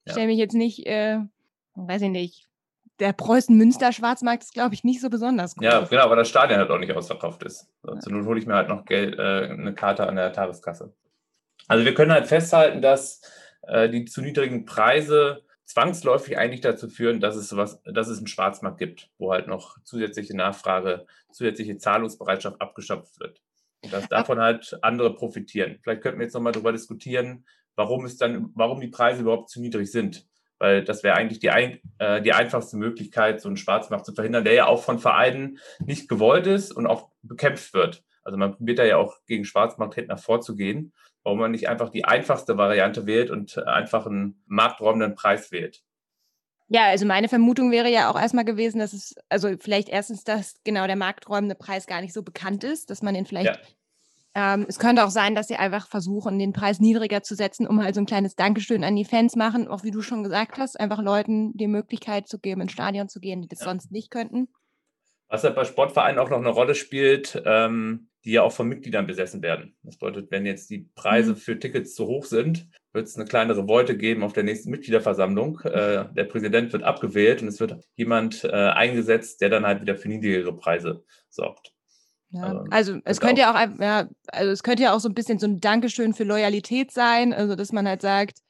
ja. 0.05 0.12
stelle 0.12 0.26
mich 0.26 0.38
jetzt 0.38 0.55
nicht 0.55 0.85
äh, 0.87 1.20
weiß 1.87 2.02
ich 2.02 2.11
nicht, 2.11 2.49
der 3.00 3.12
Preußen-Münster-Schwarzmarkt 3.12 4.43
ist, 4.43 4.55
glaube 4.55 4.75
ich, 4.75 4.82
nicht 4.82 5.00
so 5.00 5.08
besonders 5.08 5.55
groß. 5.55 5.64
Ja, 5.64 5.81
genau, 5.81 6.02
aber 6.02 6.17
das 6.17 6.29
Stadion 6.29 6.58
halt 6.58 6.70
auch 6.70 6.79
nicht 6.79 6.93
ausverkauft 6.93 7.44
ist. 7.44 7.69
Zur 8.00 8.12
Not 8.12 8.26
hole 8.26 8.40
ich 8.40 8.46
mir 8.46 8.55
halt 8.55 8.69
noch 8.69 8.85
Geld, 8.85 9.19
äh, 9.19 9.50
eine 9.50 9.75
Karte 9.75 10.06
an 10.06 10.17
der 10.17 10.32
Tageskasse. 10.32 10.93
Also 11.68 11.84
wir 11.84 11.94
können 11.94 12.12
halt 12.12 12.26
festhalten, 12.26 12.82
dass 12.82 13.20
äh, 13.62 13.88
die 13.88 14.04
zu 14.04 14.22
niedrigen 14.22 14.64
Preise 14.64 15.42
zwangsläufig 15.64 16.38
eigentlich 16.38 16.62
dazu 16.62 16.88
führen, 16.88 17.20
dass 17.20 17.36
es 17.36 17.48
sowas, 17.48 17.80
dass 17.84 18.08
es 18.08 18.18
einen 18.18 18.26
Schwarzmarkt 18.26 18.78
gibt, 18.78 19.10
wo 19.18 19.32
halt 19.32 19.46
noch 19.46 19.76
zusätzliche 19.84 20.36
Nachfrage, 20.36 21.06
zusätzliche 21.30 21.76
Zahlungsbereitschaft 21.76 22.60
abgeschöpft 22.60 23.20
wird. 23.20 23.42
Und 23.84 23.92
dass 23.92 24.08
davon 24.08 24.40
halt 24.40 24.76
andere 24.82 25.14
profitieren. 25.14 25.78
Vielleicht 25.82 26.02
könnten 26.02 26.18
wir 26.18 26.24
jetzt 26.24 26.34
nochmal 26.34 26.52
darüber 26.52 26.72
diskutieren, 26.72 27.46
warum 27.76 28.06
es 28.06 28.16
dann, 28.16 28.50
warum 28.54 28.80
die 28.80 28.88
Preise 28.88 29.20
überhaupt 29.20 29.50
zu 29.50 29.60
niedrig 29.60 29.92
sind 29.92 30.26
weil 30.58 30.84
das 30.84 31.02
wäre 31.02 31.16
eigentlich 31.16 31.38
die, 31.38 31.50
ein, 31.50 31.80
äh, 31.98 32.20
die 32.20 32.32
einfachste 32.32 32.76
Möglichkeit, 32.76 33.40
so 33.40 33.48
einen 33.48 33.56
Schwarzmarkt 33.56 34.04
zu 34.04 34.12
verhindern, 34.12 34.44
der 34.44 34.54
ja 34.54 34.66
auch 34.66 34.82
von 34.82 34.98
Vereinen 34.98 35.58
nicht 35.84 36.08
gewollt 36.08 36.46
ist 36.46 36.72
und 36.72 36.86
auch 36.86 37.10
bekämpft 37.22 37.74
wird. 37.74 38.02
Also 38.24 38.36
man 38.36 38.56
probiert 38.56 38.78
da 38.78 38.84
ja 38.84 38.96
auch 38.96 39.16
gegen 39.26 39.44
Schwarzmarkthändler 39.44 40.18
vorzugehen, 40.18 40.92
warum 41.24 41.38
man 41.38 41.50
nicht 41.50 41.68
einfach 41.68 41.90
die 41.90 42.04
einfachste 42.04 42.56
Variante 42.56 43.06
wählt 43.06 43.30
und 43.30 43.58
einfach 43.58 44.06
einen 44.06 44.42
markträumenden 44.46 45.14
Preis 45.14 45.52
wählt. 45.52 45.82
Ja, 46.68 46.84
also 46.84 47.06
meine 47.06 47.28
Vermutung 47.28 47.70
wäre 47.70 47.90
ja 47.90 48.10
auch 48.10 48.20
erstmal 48.20 48.44
gewesen, 48.44 48.78
dass 48.78 48.92
es, 48.92 49.14
also 49.30 49.48
vielleicht 49.58 49.88
erstens, 49.88 50.24
dass 50.24 50.60
genau 50.64 50.86
der 50.86 50.96
markträumende 50.96 51.54
Preis 51.54 51.86
gar 51.86 52.02
nicht 52.02 52.12
so 52.12 52.22
bekannt 52.22 52.62
ist, 52.62 52.90
dass 52.90 53.02
man 53.02 53.14
den 53.14 53.24
vielleicht 53.24 53.56
ja. 53.56 53.62
Ähm, 54.34 54.66
es 54.68 54.78
könnte 54.78 55.04
auch 55.04 55.10
sein, 55.10 55.34
dass 55.34 55.48
sie 55.48 55.56
einfach 55.56 55.88
versuchen, 55.88 56.38
den 56.38 56.52
Preis 56.52 56.78
niedriger 56.78 57.22
zu 57.22 57.34
setzen, 57.34 57.66
um 57.66 57.82
halt 57.82 57.96
so 57.96 58.00
ein 58.00 58.06
kleines 58.06 58.36
Dankeschön 58.36 58.84
an 58.84 58.94
die 58.94 59.04
Fans 59.04 59.34
machen, 59.34 59.66
auch 59.66 59.82
wie 59.82 59.90
du 59.90 60.00
schon 60.00 60.22
gesagt 60.22 60.58
hast, 60.58 60.78
einfach 60.78 61.02
Leuten 61.02 61.56
die 61.56 61.66
Möglichkeit 61.66 62.28
zu 62.28 62.38
geben, 62.38 62.60
ins 62.60 62.70
Stadion 62.72 63.08
zu 63.08 63.18
gehen, 63.18 63.42
die 63.42 63.48
das 63.48 63.60
ja. 63.60 63.66
sonst 63.66 63.90
nicht 63.90 64.10
könnten. 64.10 64.48
Was 65.28 65.42
halt 65.42 65.56
bei 65.56 65.64
Sportvereinen 65.64 66.20
auch 66.20 66.30
noch 66.30 66.38
eine 66.38 66.50
Rolle 66.50 66.76
spielt, 66.76 67.42
ähm, 67.44 68.10
die 68.24 68.32
ja 68.32 68.42
auch 68.42 68.52
von 68.52 68.68
Mitgliedern 68.68 69.06
besessen 69.06 69.42
werden. 69.42 69.76
Das 69.82 69.96
bedeutet, 69.96 70.30
wenn 70.30 70.44
jetzt 70.44 70.70
die 70.70 70.88
Preise 70.94 71.32
mhm. 71.32 71.36
für 71.36 71.58
Tickets 71.58 71.94
zu 71.94 72.06
hoch 72.06 72.24
sind, 72.24 72.68
wird 72.92 73.06
es 73.06 73.16
eine 73.16 73.26
kleine 73.26 73.56
Revolte 73.56 73.96
geben 73.96 74.22
auf 74.22 74.32
der 74.32 74.42
nächsten 74.42 74.70
Mitgliederversammlung. 74.70 75.60
Äh, 75.60 76.06
der 76.14 76.24
Präsident 76.24 76.72
wird 76.72 76.82
abgewählt 76.82 77.42
und 77.42 77.48
es 77.48 77.60
wird 77.60 77.76
jemand 77.96 78.44
äh, 78.44 78.50
eingesetzt, 78.50 79.40
der 79.40 79.50
dann 79.50 79.66
halt 79.66 79.80
wieder 79.80 79.96
für 79.96 80.08
niedrigere 80.08 80.56
Preise 80.56 81.04
sorgt. 81.28 81.72
Ja, 82.30 82.42
also, 82.42 82.64
also 82.70 83.00
es 83.04 83.20
könnte 83.20 83.40
ja 83.40 83.52
auch, 83.52 83.80
ja, 83.80 84.08
also 84.26 84.52
es 84.52 84.62
könnte 84.62 84.82
ja 84.82 84.94
auch 84.94 85.00
so 85.00 85.08
ein 85.08 85.14
bisschen 85.14 85.38
so 85.38 85.46
ein 85.46 85.60
Dankeschön 85.60 86.12
für 86.12 86.24
Loyalität 86.24 86.90
sein, 86.90 87.32
also 87.32 87.54
dass 87.54 87.72
man 87.72 87.88
halt 87.88 88.02
sagt, 88.02 88.40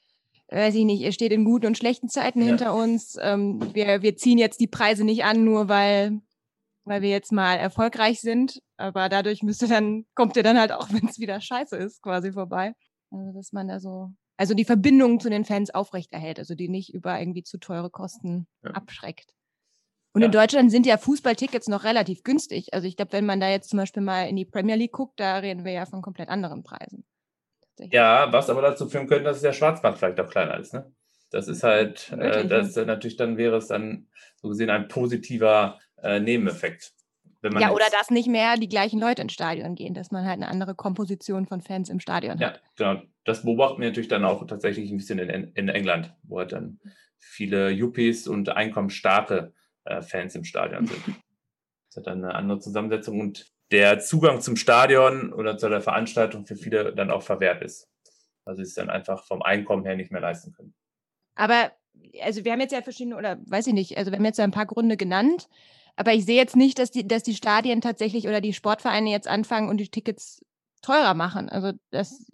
weiß 0.51 0.75
ich 0.75 0.85
nicht, 0.85 1.03
ihr 1.03 1.13
steht 1.13 1.33
in 1.33 1.45
guten 1.45 1.67
und 1.67 1.79
schlechten 1.79 2.09
Zeiten 2.09 2.41
ja. 2.41 2.47
hinter 2.47 2.75
uns. 2.75 3.17
Ähm, 3.21 3.61
wir, 3.75 4.03
wir 4.03 4.17
ziehen 4.17 4.39
jetzt 4.39 4.61
die 4.61 4.67
Preise 4.67 5.05
nicht 5.05 5.25
an, 5.25 5.45
nur 5.45 5.69
weil, 5.69 6.21
weil 6.85 7.03
wir 7.03 7.11
jetzt 7.11 7.33
mal 7.33 7.55
erfolgreich 7.55 8.21
sind. 8.21 8.61
Aber 8.79 9.09
dadurch 9.09 9.43
müsste 9.43 9.69
dann, 9.69 10.07
kommt 10.15 10.37
ihr 10.37 10.43
dann 10.43 10.59
halt 10.59 10.73
auch, 10.73 10.89
wenn 10.93 11.09
es 11.09 11.19
wieder 11.19 11.41
scheiße 11.41 11.77
ist, 11.77 12.01
quasi 12.03 12.33
vorbei. 12.33 12.75
Also 13.11 13.33
dass 13.33 13.53
man 13.53 13.69
da 13.69 13.81
so, 13.81 14.11
also 14.37 14.55
die 14.55 14.65
Verbindung 14.65 15.21
zu 15.21 15.29
den 15.29 15.45
Fans 15.45 15.71
aufrechterhält, 15.71 16.39
also 16.39 16.55
die 16.55 16.69
nicht 16.69 16.95
über 16.95 17.19
irgendwie 17.19 17.43
zu 17.43 17.59
teure 17.59 17.91
Kosten 17.91 18.47
ja. 18.63 18.71
abschreckt. 18.71 19.33
Und 20.15 20.23
ja. 20.23 20.27
in 20.27 20.33
Deutschland 20.33 20.71
sind 20.71 20.87
ja 20.87 20.97
Fußballtickets 20.97 21.69
noch 21.69 21.85
relativ 21.85 22.23
günstig. 22.23 22.73
Also 22.73 22.87
ich 22.87 22.97
glaube, 22.97 23.13
wenn 23.13 23.27
man 23.27 23.41
da 23.41 23.51
jetzt 23.51 23.71
zum 23.71 23.79
Beispiel 23.79 24.03
mal 24.03 24.29
in 24.29 24.37
die 24.37 24.47
Premier 24.47 24.77
League 24.77 24.93
guckt, 24.93 25.21
da 25.21 25.39
reden 25.39 25.65
wir 25.65 25.73
ja 25.73 25.87
von 25.87 26.03
komplett 26.03 26.29
anderen 26.29 26.63
Preisen. 26.63 27.05
Ja, 27.79 28.33
was 28.33 28.51
aber 28.51 28.63
dazu 28.63 28.89
führen 28.89 29.07
könnte, 29.07 29.25
dass 29.25 29.41
der 29.41 29.53
Schwarzmarkt 29.53 29.99
vielleicht 29.99 30.19
auch 30.21 30.31
kleiner 30.31 30.59
ist. 30.59 30.75
Ne? 30.75 30.91
Das 31.31 31.47
ist 31.47 31.63
halt, 31.63 32.11
äh, 32.13 32.47
das 32.47 32.75
natürlich 32.75 33.17
dann 33.17 33.37
wäre 33.37 33.57
es 33.57 33.69
dann 33.69 34.09
so 34.37 34.49
gesehen 34.49 34.71
ein 34.71 34.89
positiver 34.89 35.79
äh, 36.03 36.21
Nebeneffekt. 36.21 36.93
Ja, 37.43 37.71
oder 37.71 37.87
dass 37.93 38.11
nicht 38.11 38.29
mehr 38.29 38.57
die 38.57 38.69
gleichen 38.69 39.01
Leute 39.01 39.23
ins 39.23 39.33
Stadion 39.33 39.75
gehen, 39.75 39.95
dass 39.95 40.11
man 40.11 40.25
halt 40.25 40.35
eine 40.35 40.49
andere 40.49 40.75
Komposition 40.75 41.47
von 41.47 41.61
Fans 41.61 41.89
im 41.89 42.01
Stadion 42.01 42.39
ja, 42.39 42.49
hat. 42.49 42.63
Ja, 42.79 42.93
genau. 42.93 43.03
Das 43.25 43.43
beobachten 43.43 43.81
wir 43.81 43.89
natürlich 43.89 44.09
dann 44.09 44.25
auch 44.25 44.47
tatsächlich 44.47 44.91
ein 44.91 44.97
bisschen 44.97 45.19
in, 45.19 45.53
in 45.55 45.69
England, 45.69 46.15
wo 46.23 46.39
halt 46.39 46.53
dann 46.53 46.81
viele 47.19 47.71
Yuppies 47.71 48.27
und 48.27 48.49
einkommensstarke 48.49 49.53
äh, 49.85 50.03
Fans 50.03 50.35
im 50.35 50.45
Stadion 50.45 50.87
sind. 50.87 51.03
Das 51.91 52.05
hat 52.05 52.07
dann 52.09 52.23
eine 52.23 52.35
andere 52.35 52.59
Zusammensetzung 52.59 53.19
und 53.19 53.51
der 53.71 53.99
Zugang 53.99 54.43
zum 54.43 54.57
Stadion 54.57 55.33
oder 55.33 55.57
zu 55.57 55.71
der 55.71 55.81
Veranstaltung 55.81 56.45
für 56.45 56.55
viele 56.55 56.95
dann 56.95 57.11
auch 57.11 57.23
verwehrt 57.23 57.63
ist. 57.63 57.89
Also 58.45 58.63
sie 58.63 58.69
es 58.69 58.75
dann 58.75 58.91
einfach 58.91 59.25
vom 59.25 59.41
Einkommen 59.41 59.87
her 59.87 59.97
nicht 59.97 60.13
mehr 60.13 60.21
leisten 60.21 60.53
können. 60.53 60.75
Aber 61.35 61.73
also 62.21 62.45
wir 62.45 62.53
haben 62.53 62.61
jetzt 62.61 62.73
ja 62.73 62.83
verschiedene, 62.83 63.17
oder 63.17 63.39
weiß 63.47 63.69
ich 63.69 63.73
nicht, 63.73 63.97
also 63.97 64.11
wir 64.11 64.19
haben 64.19 64.25
jetzt 64.27 64.39
ja 64.39 64.45
ein 64.45 64.51
paar 64.51 64.67
Gründe 64.67 64.99
genannt, 64.99 65.49
aber 65.99 66.15
ich 66.15 66.25
sehe 66.25 66.37
jetzt 66.37 66.55
nicht, 66.55 66.79
dass 66.79 66.93
die, 66.93 67.07
dass 67.07 67.25
die 67.25 67.35
Stadien 67.35 67.81
tatsächlich 67.81 68.29
oder 68.29 68.41
die 68.41 68.53
Sportvereine 68.53 69.11
jetzt 69.11 69.27
anfangen 69.27 69.69
und 69.69 69.79
die 69.79 69.89
Tickets 69.89 70.45
teurer 70.81 71.15
machen. 71.15 71.49
Also 71.49 71.73
das 71.91 72.25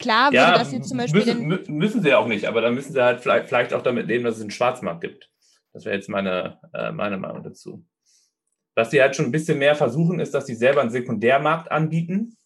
klar 0.00 0.28
würde 0.28 0.36
ja, 0.36 0.58
das 0.58 0.72
jetzt 0.72 0.88
zum 0.88 0.96
Beispiel. 0.96 1.34
Müssen, 1.34 1.76
müssen 1.76 2.02
sie 2.02 2.08
ja 2.08 2.18
auch 2.18 2.26
nicht, 2.26 2.46
aber 2.46 2.62
dann 2.62 2.74
müssen 2.74 2.94
sie 2.94 3.04
halt 3.04 3.20
vielleicht, 3.20 3.48
vielleicht 3.48 3.74
auch 3.74 3.82
damit 3.82 4.06
leben, 4.06 4.24
dass 4.24 4.36
es 4.36 4.40
einen 4.40 4.50
Schwarzmarkt 4.50 5.02
gibt. 5.02 5.30
Das 5.74 5.84
wäre 5.84 5.96
jetzt 5.96 6.08
meine, 6.08 6.60
äh, 6.72 6.92
meine 6.92 7.18
Meinung 7.18 7.42
dazu. 7.42 7.84
Was 8.74 8.90
sie 8.90 9.02
halt 9.02 9.14
schon 9.14 9.26
ein 9.26 9.32
bisschen 9.32 9.58
mehr 9.58 9.74
versuchen, 9.74 10.18
ist, 10.18 10.32
dass 10.32 10.46
sie 10.46 10.54
selber 10.54 10.80
einen 10.80 10.90
Sekundärmarkt 10.90 11.70
anbieten. 11.70 12.38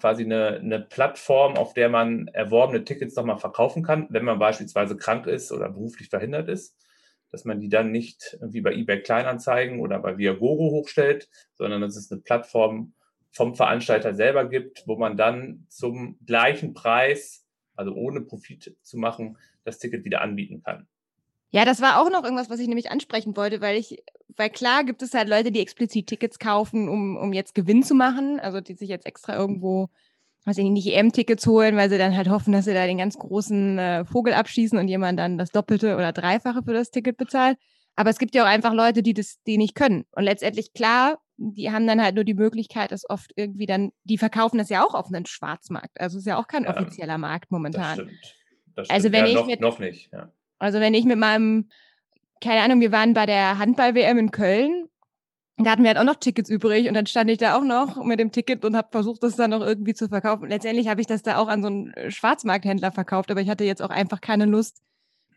Quasi 0.00 0.24
eine, 0.24 0.56
eine 0.56 0.80
Plattform, 0.80 1.56
auf 1.56 1.74
der 1.74 1.90
man 1.90 2.28
erworbene 2.28 2.84
Tickets 2.84 3.14
nochmal 3.14 3.38
verkaufen 3.38 3.82
kann, 3.82 4.06
wenn 4.08 4.24
man 4.24 4.38
beispielsweise 4.38 4.96
krank 4.96 5.26
ist 5.26 5.52
oder 5.52 5.68
beruflich 5.68 6.08
verhindert 6.08 6.48
ist. 6.48 6.76
Dass 7.30 7.44
man 7.44 7.60
die 7.60 7.68
dann 7.68 7.90
nicht 7.90 8.38
wie 8.40 8.60
bei 8.60 8.72
eBay 8.72 9.02
Kleinanzeigen 9.02 9.80
oder 9.80 9.98
bei 9.98 10.16
Viagogo 10.16 10.70
hochstellt, 10.70 11.28
sondern 11.54 11.80
dass 11.80 11.96
es 11.96 12.10
eine 12.10 12.20
Plattform 12.20 12.94
vom 13.30 13.54
Veranstalter 13.54 14.14
selber 14.14 14.48
gibt, 14.48 14.84
wo 14.86 14.96
man 14.96 15.16
dann 15.16 15.66
zum 15.68 16.18
gleichen 16.24 16.74
Preis, 16.74 17.46
also 17.76 17.92
ohne 17.92 18.22
Profit 18.22 18.76
zu 18.82 18.96
machen, 18.96 19.36
das 19.64 19.78
Ticket 19.78 20.04
wieder 20.04 20.22
anbieten 20.22 20.62
kann. 20.62 20.88
Ja, 21.50 21.64
das 21.64 21.80
war 21.80 22.00
auch 22.00 22.10
noch 22.10 22.24
irgendwas, 22.24 22.50
was 22.50 22.60
ich 22.60 22.68
nämlich 22.68 22.90
ansprechen 22.90 23.36
wollte, 23.36 23.60
weil 23.60 23.78
ich, 23.78 24.02
weil 24.36 24.50
klar 24.50 24.84
gibt 24.84 25.02
es 25.02 25.14
halt 25.14 25.28
Leute, 25.28 25.50
die 25.50 25.60
explizit 25.60 26.06
Tickets 26.06 26.38
kaufen, 26.38 26.88
um, 26.88 27.16
um 27.16 27.32
jetzt 27.32 27.54
Gewinn 27.54 27.82
zu 27.82 27.94
machen, 27.94 28.38
also 28.38 28.60
die 28.60 28.74
sich 28.74 28.88
jetzt 28.88 29.06
extra 29.06 29.34
irgendwo, 29.34 29.88
weiß 30.48 30.58
ich 30.58 30.70
nicht, 30.70 30.86
EM-Tickets 30.88 31.46
holen, 31.46 31.76
weil 31.76 31.90
sie 31.90 31.98
dann 31.98 32.16
halt 32.16 32.28
hoffen, 32.28 32.52
dass 32.52 32.64
sie 32.64 32.72
da 32.72 32.86
den 32.86 32.98
ganz 32.98 33.18
großen 33.18 33.78
äh, 33.78 34.04
Vogel 34.06 34.32
abschießen 34.32 34.78
und 34.78 34.88
jemand 34.88 35.18
dann 35.18 35.36
das 35.36 35.50
Doppelte 35.50 35.94
oder 35.96 36.12
Dreifache 36.12 36.62
für 36.64 36.72
das 36.72 36.90
Ticket 36.90 37.18
bezahlt. 37.18 37.58
Aber 37.96 38.10
es 38.10 38.18
gibt 38.18 38.34
ja 38.34 38.44
auch 38.44 38.48
einfach 38.48 38.72
Leute, 38.72 39.02
die 39.02 39.12
das, 39.12 39.42
die 39.46 39.58
nicht 39.58 39.74
können. 39.74 40.04
Und 40.12 40.24
letztendlich, 40.24 40.72
klar, 40.72 41.18
die 41.36 41.70
haben 41.70 41.86
dann 41.86 42.02
halt 42.02 42.14
nur 42.14 42.24
die 42.24 42.34
Möglichkeit, 42.34 42.92
dass 42.92 43.08
oft 43.08 43.32
irgendwie 43.36 43.66
dann, 43.66 43.90
die 44.04 44.16
verkaufen 44.16 44.56
das 44.56 44.70
ja 44.70 44.84
auch 44.84 44.94
auf 44.94 45.08
einen 45.08 45.26
Schwarzmarkt. 45.26 46.00
Also 46.00 46.18
ist 46.18 46.26
ja 46.26 46.38
auch 46.38 46.46
kein 46.46 46.64
ja, 46.64 46.70
offizieller 46.70 47.18
Markt 47.18 47.50
momentan. 47.50 47.98
Das 47.98 48.06
stimmt. 48.06 48.36
Das 48.74 48.86
stimmt. 48.86 48.90
Also 48.90 49.12
wenn 49.12 49.24
ja, 49.24 49.30
ich 49.30 49.34
noch, 49.34 49.46
mit, 49.46 49.60
noch 49.60 49.78
nicht, 49.78 50.12
ja. 50.12 50.32
Also 50.58 50.80
wenn 50.80 50.94
ich 50.94 51.04
mit 51.04 51.18
meinem, 51.18 51.68
keine 52.40 52.62
Ahnung, 52.62 52.80
wir 52.80 52.90
waren 52.90 53.12
bei 53.12 53.26
der 53.26 53.58
Handball-WM 53.58 54.18
in 54.18 54.30
Köln, 54.30 54.88
da 55.58 55.70
hatten 55.72 55.82
wir 55.82 55.88
halt 55.88 55.98
auch 55.98 56.04
noch 56.04 56.16
Tickets 56.16 56.50
übrig 56.50 56.88
und 56.88 56.94
dann 56.94 57.06
stand 57.06 57.30
ich 57.30 57.38
da 57.38 57.56
auch 57.56 57.64
noch 57.64 58.02
mit 58.04 58.20
dem 58.20 58.32
Ticket 58.32 58.64
und 58.64 58.76
habe 58.76 58.88
versucht, 58.90 59.22
das 59.22 59.36
dann 59.36 59.50
noch 59.50 59.60
irgendwie 59.60 59.94
zu 59.94 60.08
verkaufen. 60.08 60.48
Letztendlich 60.48 60.88
habe 60.88 61.00
ich 61.00 61.06
das 61.06 61.22
da 61.22 61.38
auch 61.38 61.48
an 61.48 61.62
so 61.62 61.68
einen 61.68 61.92
Schwarzmarkthändler 62.10 62.92
verkauft, 62.92 63.30
aber 63.30 63.40
ich 63.40 63.48
hatte 63.48 63.64
jetzt 63.64 63.82
auch 63.82 63.90
einfach 63.90 64.20
keine 64.20 64.46
Lust, 64.46 64.82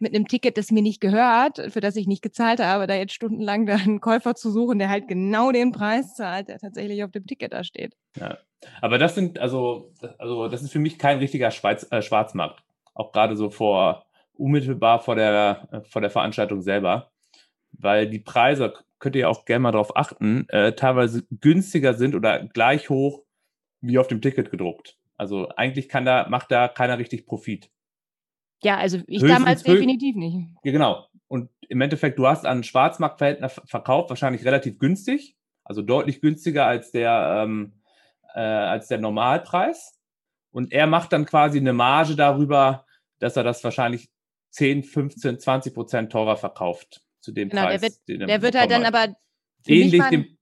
mit 0.01 0.15
einem 0.15 0.27
Ticket, 0.27 0.57
das 0.57 0.71
mir 0.71 0.81
nicht 0.81 0.99
gehört, 0.99 1.61
für 1.71 1.79
das 1.79 1.95
ich 1.95 2.07
nicht 2.07 2.23
gezahlt 2.23 2.59
habe, 2.59 2.87
da 2.87 2.95
jetzt 2.95 3.13
stundenlang 3.13 3.65
da 3.65 3.75
einen 3.75 4.01
Käufer 4.01 4.35
zu 4.35 4.51
suchen, 4.51 4.79
der 4.79 4.89
halt 4.89 5.07
genau 5.07 5.51
den 5.51 5.71
Preis 5.71 6.15
zahlt, 6.15 6.49
der 6.49 6.57
tatsächlich 6.57 7.03
auf 7.03 7.11
dem 7.11 7.27
Ticket 7.27 7.53
da 7.53 7.63
steht. 7.63 7.95
Ja, 8.19 8.37
aber 8.81 8.97
das 8.97 9.15
sind, 9.15 9.39
also, 9.39 9.91
also 10.17 10.47
das 10.47 10.63
ist 10.63 10.71
für 10.71 10.79
mich 10.79 10.97
kein 10.97 11.19
richtiger 11.19 11.51
Schweiz, 11.51 11.87
äh, 11.91 12.01
Schwarzmarkt. 12.01 12.63
Auch 12.93 13.11
gerade 13.11 13.37
so 13.37 13.49
vor, 13.49 14.05
unmittelbar 14.33 14.99
vor 14.99 15.15
der, 15.15 15.67
äh, 15.71 15.81
vor 15.81 16.01
der 16.01 16.09
Veranstaltung 16.09 16.61
selber, 16.61 17.11
weil 17.81 18.09
die 18.09 18.19
Preise, 18.19 18.73
könnt 18.99 19.15
ihr 19.15 19.29
auch 19.29 19.45
gerne 19.45 19.61
mal 19.61 19.71
darauf 19.71 19.95
achten, 19.95 20.47
äh, 20.49 20.73
teilweise 20.73 21.23
günstiger 21.41 21.93
sind 21.93 22.15
oder 22.15 22.45
gleich 22.45 22.89
hoch 22.89 23.23
wie 23.81 23.97
auf 23.97 24.07
dem 24.07 24.21
Ticket 24.21 24.51
gedruckt. 24.51 24.97
Also 25.17 25.49
eigentlich 25.49 25.89
kann 25.89 26.05
da, 26.05 26.27
macht 26.29 26.51
da 26.51 26.67
keiner 26.67 26.97
richtig 26.97 27.25
Profit. 27.25 27.69
Ja, 28.63 28.77
also 28.77 28.97
ich 29.07 29.21
Höchstens 29.21 29.39
damals 29.39 29.63
definitiv 29.63 30.15
nicht. 30.15 30.47
Ja, 30.63 30.71
genau. 30.71 31.07
Und 31.27 31.49
im 31.67 31.81
Endeffekt, 31.81 32.19
du 32.19 32.27
hast 32.27 32.45
an 32.45 32.63
Schwarzmarktverhältner 32.63 33.49
verkauft, 33.49 34.09
wahrscheinlich 34.09 34.45
relativ 34.45 34.77
günstig, 34.77 35.35
also 35.63 35.81
deutlich 35.81 36.21
günstiger 36.21 36.67
als 36.67 36.91
der, 36.91 37.43
ähm, 37.43 37.73
äh, 38.35 38.39
als 38.39 38.87
der 38.87 38.99
Normalpreis. 38.99 39.97
Und 40.51 40.73
er 40.73 40.85
macht 40.85 41.13
dann 41.13 41.25
quasi 41.25 41.59
eine 41.59 41.73
Marge 41.73 42.15
darüber, 42.15 42.85
dass 43.19 43.37
er 43.37 43.43
das 43.43 43.63
wahrscheinlich 43.63 44.09
10, 44.51 44.83
15, 44.83 45.39
20 45.39 45.73
Prozent 45.73 46.11
teurer 46.11 46.35
verkauft 46.35 47.01
zu 47.21 47.31
dem 47.31 47.49
genau, 47.49 47.63
Preis. 47.63 47.81
Der 47.81 47.89
wird, 48.17 48.29
der 48.29 48.41
wird 48.41 48.55
halt 48.55 48.71
dann 48.71 48.85
aber 48.85 49.15
ähnlich 49.65 50.03
dem, 50.09 50.37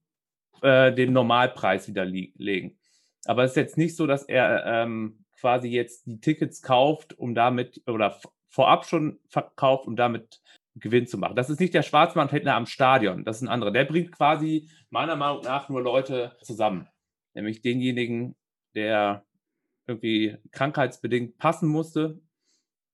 äh, 0.62 0.92
dem 0.92 1.12
Normalpreis 1.12 1.88
widerlegen. 1.88 2.78
Aber 3.26 3.44
es 3.44 3.52
ist 3.52 3.56
jetzt 3.56 3.78
nicht 3.78 3.96
so, 3.96 4.06
dass 4.06 4.24
er 4.24 4.64
ähm, 4.66 5.24
quasi 5.38 5.68
jetzt 5.68 6.06
die 6.06 6.20
Tickets 6.20 6.62
kauft, 6.62 7.18
um 7.18 7.34
damit 7.34 7.82
oder 7.86 8.18
vorab 8.48 8.86
schon 8.86 9.20
verkauft, 9.28 9.86
um 9.86 9.96
damit 9.96 10.40
Gewinn 10.76 11.06
zu 11.06 11.18
machen. 11.18 11.36
Das 11.36 11.50
ist 11.50 11.60
nicht 11.60 11.74
der 11.74 11.82
Schwarzmarkthändler 11.82 12.54
am 12.54 12.66
Stadion, 12.66 13.24
das 13.24 13.36
ist 13.36 13.42
ein 13.42 13.48
anderer. 13.48 13.70
Der 13.70 13.84
bringt 13.84 14.12
quasi 14.12 14.68
meiner 14.90 15.16
Meinung 15.16 15.42
nach 15.42 15.68
nur 15.68 15.82
Leute 15.82 16.36
zusammen. 16.42 16.88
Nämlich 17.34 17.62
denjenigen, 17.62 18.36
der 18.74 19.24
irgendwie 19.86 20.36
krankheitsbedingt 20.52 21.38
passen 21.38 21.68
musste, 21.68 22.20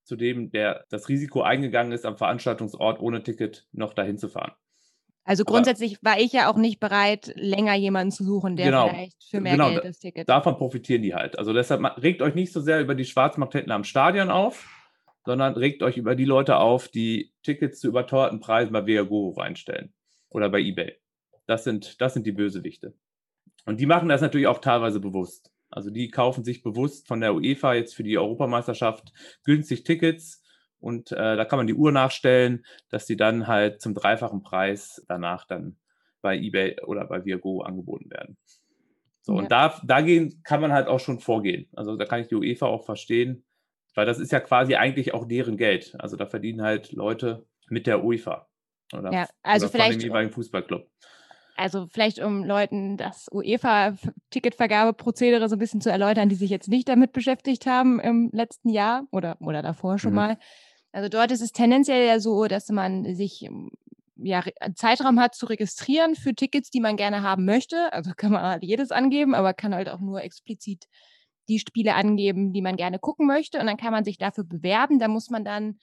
zu 0.07 0.17
dem, 0.17 0.51
der 0.51 0.85
das 0.89 1.09
Risiko 1.09 1.43
eingegangen 1.43 1.93
ist, 1.93 2.07
am 2.07 2.17
Veranstaltungsort 2.17 3.01
ohne 3.01 3.23
Ticket 3.23 3.67
noch 3.73 3.93
dahin 3.93 4.19
zu 4.19 4.29
fahren. 4.29 4.53
Also 5.25 5.45
grundsätzlich 5.45 5.99
Aber, 6.01 6.13
war 6.13 6.21
ich 6.21 6.33
ja 6.33 6.49
auch 6.49 6.57
nicht 6.57 6.79
bereit, 6.79 7.33
länger 7.35 7.75
jemanden 7.75 8.13
zu 8.13 8.23
suchen, 8.23 8.55
der 8.55 8.67
genau, 8.67 8.89
vielleicht 8.89 9.25
für 9.25 9.41
mehr 9.41 9.53
genau, 9.53 9.71
Geld 9.71 9.85
das 9.85 9.99
Ticket. 9.99 10.29
Davon 10.29 10.57
profitieren 10.57 11.03
die 11.03 11.15
halt. 11.15 11.37
Also 11.37 11.53
deshalb 11.53 11.83
regt 12.01 12.23
euch 12.23 12.37
nicht 12.37 12.53
so 12.53 12.61
sehr 12.61 12.81
über 12.81 12.95
die 12.95 13.05
Schwarzmarkthändler 13.05 13.75
am 13.75 13.83
Stadion 13.83 14.31
auf, 14.31 14.69
sondern 15.25 15.55
regt 15.55 15.83
euch 15.83 15.97
über 15.97 16.15
die 16.15 16.25
Leute 16.25 16.59
auf, 16.59 16.87
die 16.87 17.33
Tickets 17.43 17.81
zu 17.81 17.89
überteuerten 17.89 18.39
Preisen 18.39 18.73
bei 18.73 18.87
Viagogo 18.87 19.41
reinstellen 19.41 19.93
oder 20.29 20.49
bei 20.49 20.61
eBay. 20.61 20.95
Das 21.47 21.65
sind, 21.65 22.01
das 22.01 22.15
sind 22.15 22.25
die 22.25 22.33
Bösewichte. 22.33 22.95
Und 23.65 23.81
die 23.81 23.87
machen 23.87 24.09
das 24.09 24.21
natürlich 24.21 24.47
auch 24.47 24.61
teilweise 24.61 25.01
bewusst. 25.01 25.51
Also 25.71 25.91
die 25.91 26.09
kaufen 26.09 26.45
sich 26.45 26.63
bewusst 26.63 27.09
von 27.09 27.21
der 27.21 27.35
UEFA 27.35 27.75
jetzt 27.75 27.95
für 27.95 28.05
die 28.05 28.19
Europameisterschaft 28.19 29.13
günstig 29.45 29.85
Tickets, 29.85 30.43
und 30.79 31.13
äh, 31.13 31.37
da 31.37 31.45
kann 31.45 31.59
man 31.59 31.67
die 31.67 31.75
Uhr 31.75 31.93
nachstellen, 31.93 32.65
dass 32.91 33.07
die 33.07 33.17
dann 33.17 33.47
halt 33.47 33.81
zum 33.81 33.95
dreifachen 33.95 34.43
Preis 34.43 35.05
danach 35.09 35.47
dann 35.47 35.77
bei 36.23 36.37
eBay 36.39 36.81
oder 36.85 37.05
bei 37.07 37.25
Viago 37.25 37.63
angeboten 37.63 38.11
werden. 38.11 38.37
So, 39.21 39.35
ja. 39.35 39.39
und 39.41 39.51
da, 39.51 39.81
dagegen 39.85 40.43
kann 40.45 40.61
man 40.61 40.73
halt 40.73 40.87
auch 40.87 41.01
schon 41.01 41.19
vorgehen. 41.19 41.69
Also 41.75 41.97
da 41.97 42.05
kann 42.05 42.21
ich 42.21 42.29
die 42.29 42.37
UEFA 42.37 42.67
auch 42.67 42.85
verstehen, 42.85 43.45
weil 43.95 44.07
das 44.07 44.19
ist 44.19 44.33
ja 44.33 44.41
quasi 44.41 44.77
eigentlich 44.77 45.15
auch 45.15 45.27
deren 45.27 45.57
Geld. 45.57 45.97
Also 45.99 46.17
da 46.17 46.27
verdienen 46.27 46.63
halt 46.63 46.93
Leute 46.93 47.47
mit 47.69 47.87
der 47.87 48.05
UEFA. 48.05 48.49
Oder, 48.93 49.13
ja, 49.13 49.27
also 49.43 49.67
oder 49.67 49.73
vielleicht. 49.73 49.93
Von 49.93 50.01
dem 50.01 50.09
jeweiligen 50.09 50.33
Fußballclub. 50.33 50.89
Also 51.57 51.87
vielleicht 51.91 52.19
um 52.19 52.45
Leuten 52.45 52.99
das 52.99 53.29
UEFA-Ticketvergabeprozedere 53.33 55.49
so 55.49 55.57
ein 55.57 55.59
bisschen 55.59 55.81
zu 55.81 55.91
erläutern, 55.91 56.29
die 56.29 56.35
sich 56.35 56.51
jetzt 56.51 56.69
nicht 56.69 56.89
damit 56.89 57.13
beschäftigt 57.13 57.67
haben 57.67 57.99
im 57.99 58.29
letzten 58.33 58.69
Jahr 58.69 59.07
oder, 59.11 59.39
oder 59.41 59.63
davor 59.63 59.99
schon 59.99 60.11
mhm. 60.11 60.17
mal. 60.17 60.39
Also 60.93 61.09
dort 61.09 61.31
ist 61.31 61.41
es 61.41 61.53
tendenziell 61.53 62.07
ja 62.07 62.21
so, 62.21 62.47
dass 62.47 62.69
man 62.69 63.15
sich 63.15 63.49
ja, 64.17 64.43
einen 64.61 64.77
Zeitraum 64.77 65.21
hat 65.21 65.35
zu 65.35 65.47
registrieren 65.47 66.15
für 66.15 66.35
Tickets, 66.35 66.71
die 66.71 66.81
man 66.81 66.97
gerne 66.97 67.23
haben 67.23 67.45
möchte. 67.45 67.93
Also 67.93 68.13
kann 68.17 68.33
man 68.33 68.43
halt 68.43 68.63
jedes 68.63 68.91
angeben, 68.91 69.35
aber 69.35 69.55
kann 69.55 69.75
halt 69.75 69.89
auch 69.89 70.01
nur 70.01 70.23
explizit 70.23 70.87
die 71.49 71.59
Spiele 71.59 71.95
angeben, 71.95 72.53
die 72.53 72.63
man 72.63 72.77
gerne 72.77 72.99
gucken 72.99 73.27
möchte. 73.27 73.61
Und 73.61 73.67
dann 73.67 73.77
kann 73.77 73.93
man 73.93 74.05
sich 74.05 74.19
dafür 74.19 74.45
bewerben. 74.45 74.99
Da 74.99 75.09
muss 75.09 75.31
man 75.31 75.45
dann, 75.45 75.79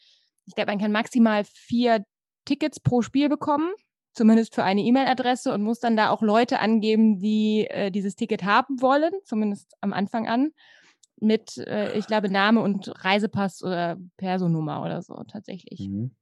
ich 0.46 0.56
glaube, 0.56 0.72
man 0.72 0.80
kann 0.80 0.92
maximal 0.92 1.44
vier 1.46 2.03
Tickets 2.46 2.80
pro 2.80 3.01
Spiel 3.01 3.30
bekommen, 3.30 3.72
zumindest 4.13 4.55
für 4.55 4.63
eine 4.63 4.82
E-Mail-Adresse 4.82 5.53
und 5.53 5.63
muss 5.63 5.79
dann 5.79 5.98
da 5.98 6.10
auch 6.10 6.22
Leute 6.22 6.60
angeben, 6.60 7.20
die 7.20 7.67
äh, 7.70 7.91
dieses 7.91 8.15
Ticket 8.15 8.43
haben 8.43 8.82
wollen, 8.82 9.13
zumindest 9.24 9.74
am 9.82 9.93
Anfang 9.93 10.27
an 10.27 10.51
mit, 11.17 11.58
äh, 11.58 11.98
ich 11.98 12.08
glaube, 12.08 12.29
Name 12.29 12.62
und 12.62 12.91
Reisepass 13.03 13.63
oder 13.63 13.98
Personummer 14.17 14.84
oder 14.84 15.01
so 15.01 15.24
tatsächlich. 15.24 15.88
Mhm. 15.88 16.15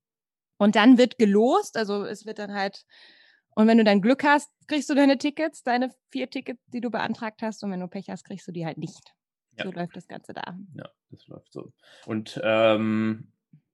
Und 0.58 0.76
dann 0.76 0.98
wird 0.98 1.18
gelost, 1.18 1.76
also 1.76 2.06
es 2.06 2.26
wird 2.26 2.40
dann 2.40 2.54
halt, 2.54 2.84
und 3.56 3.68
wenn 3.68 3.78
du 3.78 3.84
dann 3.84 4.02
Glück 4.02 4.24
hast, 4.24 4.50
kriegst 4.68 4.90
du 4.90 4.94
deine 4.94 5.18
Tickets, 5.18 5.64
deine 5.64 5.92
vier 6.12 6.30
Tickets, 6.30 6.62
die 6.68 6.82
du 6.82 6.92
beantragt 6.92 7.42
hast, 7.42 7.64
und 7.64 7.72
wenn 7.72 7.80
du 7.80 7.88
Pech 7.88 8.10
hast, 8.10 8.24
kriegst 8.24 8.48
du 8.48 8.52
die 8.52 8.66
halt 8.66 8.78
nicht. 8.78 9.14
Ja. 9.58 9.66
So 9.66 9.72
läuft 9.72 9.96
das 9.96 10.08
Ganze 10.08 10.34
da. 10.34 10.58
Ja, 10.76 10.90
das 11.10 11.28
läuft 11.28 11.52
so. 11.52 11.74
Und 12.06 12.40
ähm, 12.44 13.32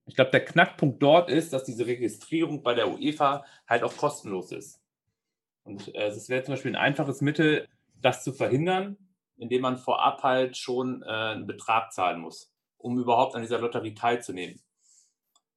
ich 0.07 0.15
glaube, 0.15 0.31
der 0.31 0.45
Knackpunkt 0.45 1.03
dort 1.03 1.29
ist, 1.29 1.53
dass 1.53 1.65
diese 1.65 1.85
Registrierung 1.85 2.63
bei 2.63 2.73
der 2.73 2.89
UEFA 2.89 3.45
halt 3.67 3.83
auch 3.83 3.95
kostenlos 3.95 4.51
ist. 4.51 4.81
Und 5.63 5.93
äh, 5.95 6.07
es 6.07 6.29
wäre 6.29 6.43
zum 6.43 6.53
Beispiel 6.53 6.71
ein 6.71 6.81
einfaches 6.81 7.21
Mittel, 7.21 7.67
das 8.01 8.23
zu 8.23 8.31
verhindern, 8.31 8.97
indem 9.35 9.61
man 9.61 9.77
vorab 9.77 10.23
halt 10.23 10.55
schon 10.55 11.03
äh, 11.03 11.07
einen 11.07 11.45
Betrag 11.45 11.91
zahlen 11.91 12.21
muss, 12.21 12.53
um 12.77 12.97
überhaupt 12.97 13.35
an 13.35 13.41
dieser 13.41 13.59
Lotterie 13.59 13.93
teilzunehmen. 13.93 14.61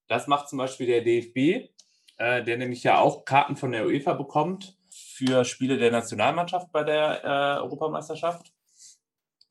Das 0.09 0.27
macht 0.27 0.49
zum 0.49 0.59
Beispiel 0.59 0.87
der 0.87 1.03
DFB, 1.03 1.71
äh, 2.17 2.43
der 2.43 2.57
nämlich 2.57 2.83
ja 2.83 2.99
auch 2.99 3.25
Karten 3.25 3.57
von 3.57 3.71
der 3.71 3.87
UEFA 3.87 4.15
bekommt 4.15 4.77
für 4.91 5.45
Spiele 5.45 5.79
der 5.79 5.93
Nationalmannschaft 5.93 6.73
bei 6.73 6.83
der 6.83 7.25
äh, 7.25 7.61
Europameisterschaft. 7.61 8.53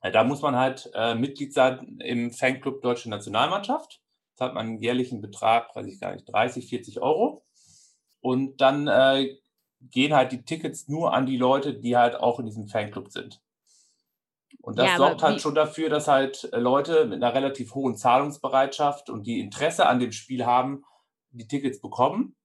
Äh, 0.02 0.12
da 0.12 0.24
muss 0.24 0.42
man 0.42 0.56
halt 0.56 0.90
äh, 0.94 1.14
Mitglied 1.14 1.54
sein 1.54 1.98
im 2.04 2.30
Fanclub 2.30 2.82
Deutsche 2.82 3.08
Nationalmannschaft. 3.08 4.02
Hat 4.40 4.54
man 4.54 4.66
einen 4.66 4.78
jährlichen 4.78 5.20
Betrag, 5.20 5.74
weiß 5.76 5.86
ich 5.86 6.00
gar 6.00 6.14
nicht, 6.14 6.30
30, 6.32 6.68
40 6.68 7.00
Euro. 7.00 7.44
Und 8.20 8.60
dann 8.60 8.88
äh, 8.88 9.36
gehen 9.80 10.14
halt 10.14 10.32
die 10.32 10.42
Tickets 10.42 10.88
nur 10.88 11.14
an 11.14 11.26
die 11.26 11.36
Leute, 11.36 11.74
die 11.74 11.96
halt 11.96 12.16
auch 12.16 12.40
in 12.40 12.46
diesem 12.46 12.66
Fanclub 12.66 13.10
sind. 13.10 13.40
Und 14.62 14.78
das 14.78 14.88
ja, 14.88 14.96
sorgt 14.96 15.22
halt 15.22 15.40
schon 15.40 15.54
dafür, 15.54 15.88
dass 15.88 16.08
halt 16.08 16.50
äh, 16.52 16.58
Leute 16.58 17.06
mit 17.06 17.22
einer 17.22 17.34
relativ 17.34 17.74
hohen 17.74 17.96
Zahlungsbereitschaft 17.96 19.08
und 19.08 19.26
die 19.26 19.40
Interesse 19.40 19.86
an 19.86 20.00
dem 20.00 20.12
Spiel 20.12 20.44
haben, 20.44 20.84
die 21.30 21.46
Tickets 21.46 21.80
bekommen 21.80 22.36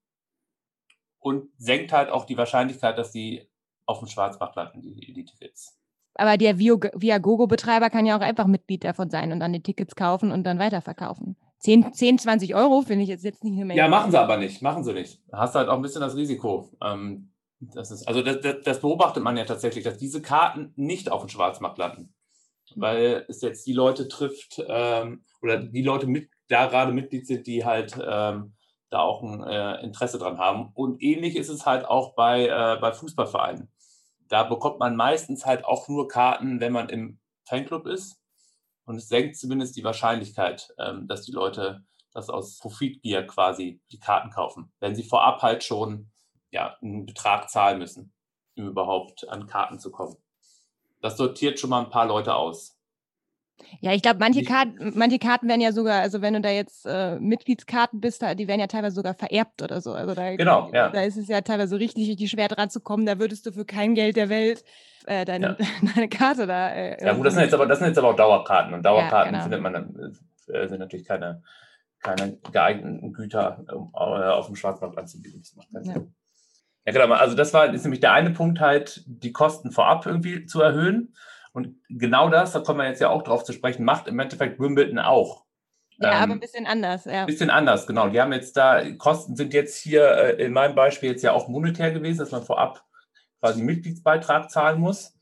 und 1.20 1.50
senkt 1.58 1.92
halt 1.92 2.10
auch 2.10 2.26
die 2.26 2.38
Wahrscheinlichkeit, 2.38 2.98
dass 2.98 3.12
sie 3.12 3.50
auf 3.86 4.00
dem 4.00 4.08
Schwarzmarkt 4.08 4.56
landen, 4.56 4.82
die, 4.82 5.14
die 5.14 5.26
Tickets. 5.26 5.78
Aber 6.14 6.38
der 6.38 6.58
Viagogo-Betreiber 6.58 7.90
kann 7.90 8.06
ja 8.06 8.18
auch 8.18 8.22
einfach 8.22 8.48
Mitglied 8.48 8.86
davon 8.86 9.10
sein 9.10 9.34
und 9.34 9.42
dann 9.42 9.52
die 9.52 9.62
Tickets 9.62 9.96
kaufen 9.96 10.32
und 10.32 10.46
dann 10.46 10.60
weiterverkaufen. 10.60 11.36
10, 11.60 11.94
10 11.94 12.20
20 12.20 12.56
Euro 12.56 12.82
finde 12.82 13.04
ich 13.04 13.10
jetzt, 13.10 13.24
jetzt 13.24 13.44
nicht 13.44 13.56
mehr. 13.56 13.76
Ja, 13.76 13.88
machen 13.88 14.12
sie 14.12 14.20
aber 14.20 14.38
nicht. 14.38 14.62
Machen 14.62 14.84
sie 14.84 14.94
nicht. 14.94 15.22
Da 15.28 15.40
hast 15.40 15.56
du 15.56 15.60
halt 15.60 15.70
auch 15.70 15.76
ein 15.76 15.82
bisschen 15.82 16.02
das 16.02 16.16
Risiko. 16.16 16.70
Ähm, 16.82 17.32
das 17.60 17.92
ist, 17.92 18.08
also 18.08 18.22
das, 18.22 18.38
das, 18.64 18.82
beobachtet 18.82 19.24
man 19.24 19.38
ja 19.38 19.46
tatsächlich, 19.46 19.84
dass 19.84 19.98
diese 19.98 20.22
Karten 20.22 20.74
nicht 20.76 21.12
auf 21.12 21.22
dem 21.22 21.30
Schwarzmarkt 21.30 21.78
landen. 21.78 22.14
Weil 22.76 23.26
es 23.30 23.42
jetzt 23.42 23.66
die 23.66 23.74
Leute 23.74 24.08
trifft 24.08 24.62
ähm, 24.68 25.24
oder 25.42 25.58
die 25.58 25.82
Leute 25.82 26.08
mit, 26.08 26.30
da 26.50 26.68
gerade 26.68 26.92
Mitglied 26.92 27.26
sind, 27.26 27.48
die 27.48 27.64
halt 27.64 27.96
ähm, 28.06 28.56
da 28.90 29.00
auch 29.00 29.24
ein 29.24 29.44
äh, 29.44 29.82
Interesse 29.84 30.20
dran 30.20 30.38
haben. 30.38 30.72
Und 30.74 31.02
ähnlich 31.02 31.36
ist 31.36 31.50
es 31.50 31.66
halt 31.66 31.86
auch 31.86 32.16
bei, 32.16 32.48
äh, 32.48 32.78
bei 32.80 32.92
Fußballvereinen. 32.92 33.72
Da 34.28 34.44
bekommt 34.44 34.80
man 34.80 34.96
meistens 34.96 35.46
halt 35.46 35.66
auch 35.66 35.88
nur 35.88 36.08
Karten, 36.08 36.60
wenn 36.60 36.74
man 36.74 36.90
im 36.90 37.20
Fanclub 37.46 37.88
ist. 37.88 38.20
Und 38.86 38.98
es 38.98 39.10
senkt 39.10 39.36
zumindest 39.36 39.76
die 39.76 39.84
Wahrscheinlichkeit, 39.84 40.74
ähm, 40.78 41.08
dass 41.08 41.24
die 41.24 41.32
Leute 41.32 41.84
das 42.14 42.30
aus 42.30 42.60
Profitgier 42.60 43.28
quasi 43.28 43.82
die 43.92 44.00
Karten 44.00 44.30
kaufen, 44.30 44.72
wenn 44.80 44.96
sie 44.96 45.04
vorab 45.04 45.42
halt 45.42 45.64
schon 45.64 46.12
ja, 46.52 46.78
einen 46.82 47.06
Betrag 47.06 47.50
zahlen 47.50 47.80
müssen, 47.80 48.14
um 48.56 48.68
überhaupt 48.68 49.28
an 49.28 49.48
Karten 49.48 49.80
zu 49.80 49.92
kommen. 49.92 50.16
Das 51.02 51.18
sortiert 51.18 51.60
schon 51.60 51.70
mal 51.70 51.84
ein 51.84 51.90
paar 51.90 52.06
Leute 52.06 52.36
aus. 52.36 52.75
Ja, 53.80 53.94
ich 53.94 54.02
glaube, 54.02 54.20
manche 54.20 54.44
Karten, 54.44 54.94
manche 54.96 55.20
Karten 55.20 55.48
werden 55.48 55.62
ja 55.62 55.72
sogar, 55.72 56.02
also 56.02 56.22
wenn 56.22 56.34
du 56.34 56.42
da 56.42 56.50
jetzt 56.50 56.86
äh, 56.86 57.20
Mitgliedskarten 57.20 58.02
bist, 58.02 58.22
die 58.22 58.48
werden 58.48 58.60
ja 58.60 58.68
teilweise 58.68 58.96
sogar 58.96 59.14
vererbt 59.14 59.62
oder 59.62 59.82
so. 59.82 59.94
Also 59.94 60.14
da, 60.14 60.36
genau, 60.36 60.70
ja. 60.74 60.90
da 60.90 61.02
ist 61.04 61.18
es 61.18 61.28
ja 61.28 61.42
teilweise 61.42 61.80
richtig, 61.80 62.10
richtig 62.10 62.30
schwer 62.30 62.48
dran 62.48 62.70
zu 62.70 62.82
kommen. 62.82 63.06
Da 63.06 63.20
würdest 63.20 63.46
du 63.46 63.52
für 63.52 63.66
kein 63.66 63.96
Geld 63.96 64.18
der 64.18 64.30
Welt 64.30 64.64
äh, 65.06 65.26
deine, 65.26 65.58
ja. 65.60 65.66
deine 65.96 66.10
Karte 66.10 66.48
da. 66.48 66.70
Äh, 66.70 67.04
ja, 67.04 67.14
gut, 67.14 67.26
das 67.26 67.34
sind, 67.34 67.44
jetzt 67.44 67.54
aber, 67.54 67.66
das 67.66 67.80
sind 67.80 67.88
jetzt 67.88 67.98
aber 67.98 68.10
auch 68.10 68.16
Dauerkarten. 68.16 68.74
Und 68.74 68.84
Dauerkarten 68.84 69.34
ja, 69.34 69.46
genau. 69.46 69.62
findet 69.62 69.62
man, 69.62 70.16
äh, 70.54 70.68
sind 70.68 70.80
natürlich 70.80 71.08
keine, 71.08 71.44
keine 72.02 72.38
geeigneten 72.52 73.14
Güter, 73.14 73.64
um 73.72 73.92
äh, 73.94 73.98
auf 73.98 74.48
dem 74.48 74.56
Schwarzmarkt 74.56 74.98
anzubieten. 74.98 75.42
Das 75.42 75.56
macht 75.56 75.72
keinen 75.72 75.84
Sinn. 75.86 76.16
Ja, 76.86 76.94
genau. 76.94 77.14
Also 77.16 77.36
das 77.36 77.54
war 77.54 77.74
ist 77.74 77.84
nämlich 77.84 78.02
der 78.02 78.14
eine 78.14 78.32
Punkt 78.32 78.60
halt, 78.60 79.04
die 79.08 79.32
Kosten 79.32 79.72
vorab 79.72 80.06
irgendwie 80.06 80.46
zu 80.46 80.62
erhöhen. 80.62 81.16
Und 81.56 81.78
genau 81.88 82.28
das, 82.28 82.52
da 82.52 82.60
kommen 82.60 82.80
wir 82.80 82.88
jetzt 82.90 83.00
ja 83.00 83.10
auch 83.10 83.22
drauf 83.22 83.46
zu 83.46 83.54
sprechen, 83.54 83.86
macht 83.86 84.10
im 84.10 84.20
Endeffekt 84.20 84.60
Wimbledon 84.60 85.00
auch. 85.00 85.46
Ja, 86.00 86.18
ähm, 86.18 86.24
aber 86.24 86.34
ein 86.34 86.40
bisschen 86.42 86.66
anders, 86.66 87.06
ja. 87.06 87.22
Ein 87.22 87.28
bisschen 87.28 87.50
anders, 87.50 87.88
genau. 87.88 88.10
Die 88.10 88.20
haben 88.20 88.34
jetzt 88.34 88.58
da, 88.58 88.84
Kosten 88.98 89.38
sind 89.38 89.54
jetzt 89.54 89.78
hier 89.78 90.06
äh, 90.06 90.44
in 90.44 90.52
meinem 90.52 90.76
Beispiel 90.76 91.12
jetzt 91.12 91.24
ja 91.24 91.32
auch 91.32 91.48
monetär 91.48 91.92
gewesen, 91.92 92.18
dass 92.18 92.32
man 92.32 92.44
vorab 92.44 92.84
quasi 93.40 93.64
Mitgliedsbeitrag 93.64 94.52
zahlen 94.52 94.82
muss. 94.82 95.18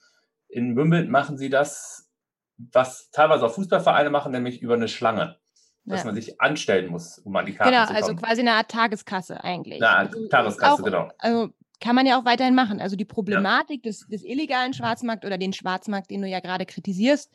In 0.47 0.75
Wimbledon 0.75 1.11
machen 1.11 1.37
sie 1.37 1.51
das, 1.51 2.09
was 2.57 3.11
teilweise 3.11 3.45
auch 3.45 3.53
Fußballvereine 3.53 4.09
machen, 4.09 4.31
nämlich 4.31 4.59
über 4.59 4.73
eine 4.73 4.87
Schlange. 4.87 5.37
Dass 5.85 5.99
ja. 5.99 6.05
man 6.07 6.15
sich 6.15 6.41
anstellen 6.41 6.89
muss, 6.89 7.19
um 7.19 7.35
an 7.35 7.45
die 7.45 7.53
Karte 7.53 7.69
genau, 7.69 7.83
zu 7.83 7.87
kommen. 7.89 7.99
Genau, 7.99 8.11
also 8.11 8.25
quasi 8.25 8.41
eine 8.41 8.53
Art 8.53 8.71
Tageskasse 8.71 9.43
eigentlich. 9.43 9.83
Eine 9.83 9.89
Art 9.89 10.15
also, 10.15 10.27
Tageskasse, 10.29 10.81
auch, 10.81 10.83
genau. 10.83 11.11
Also 11.19 11.53
kann 11.83 11.95
man 11.97 12.05
ja 12.05 12.17
auch 12.17 12.23
weiterhin 12.23 12.55
machen. 12.55 12.79
Also 12.79 12.95
die 12.95 13.03
Problematik 13.03 13.85
ja. 13.85 13.89
des, 13.89 14.07
des 14.07 14.23
illegalen 14.23 14.73
Schwarzmarkt 14.73 15.25
oder 15.25 15.37
den 15.37 15.51
Schwarzmarkt, 15.51 16.09
den 16.11 16.21
du 16.21 16.29
ja 16.29 16.39
gerade 16.39 16.65
kritisierst, 16.65 17.29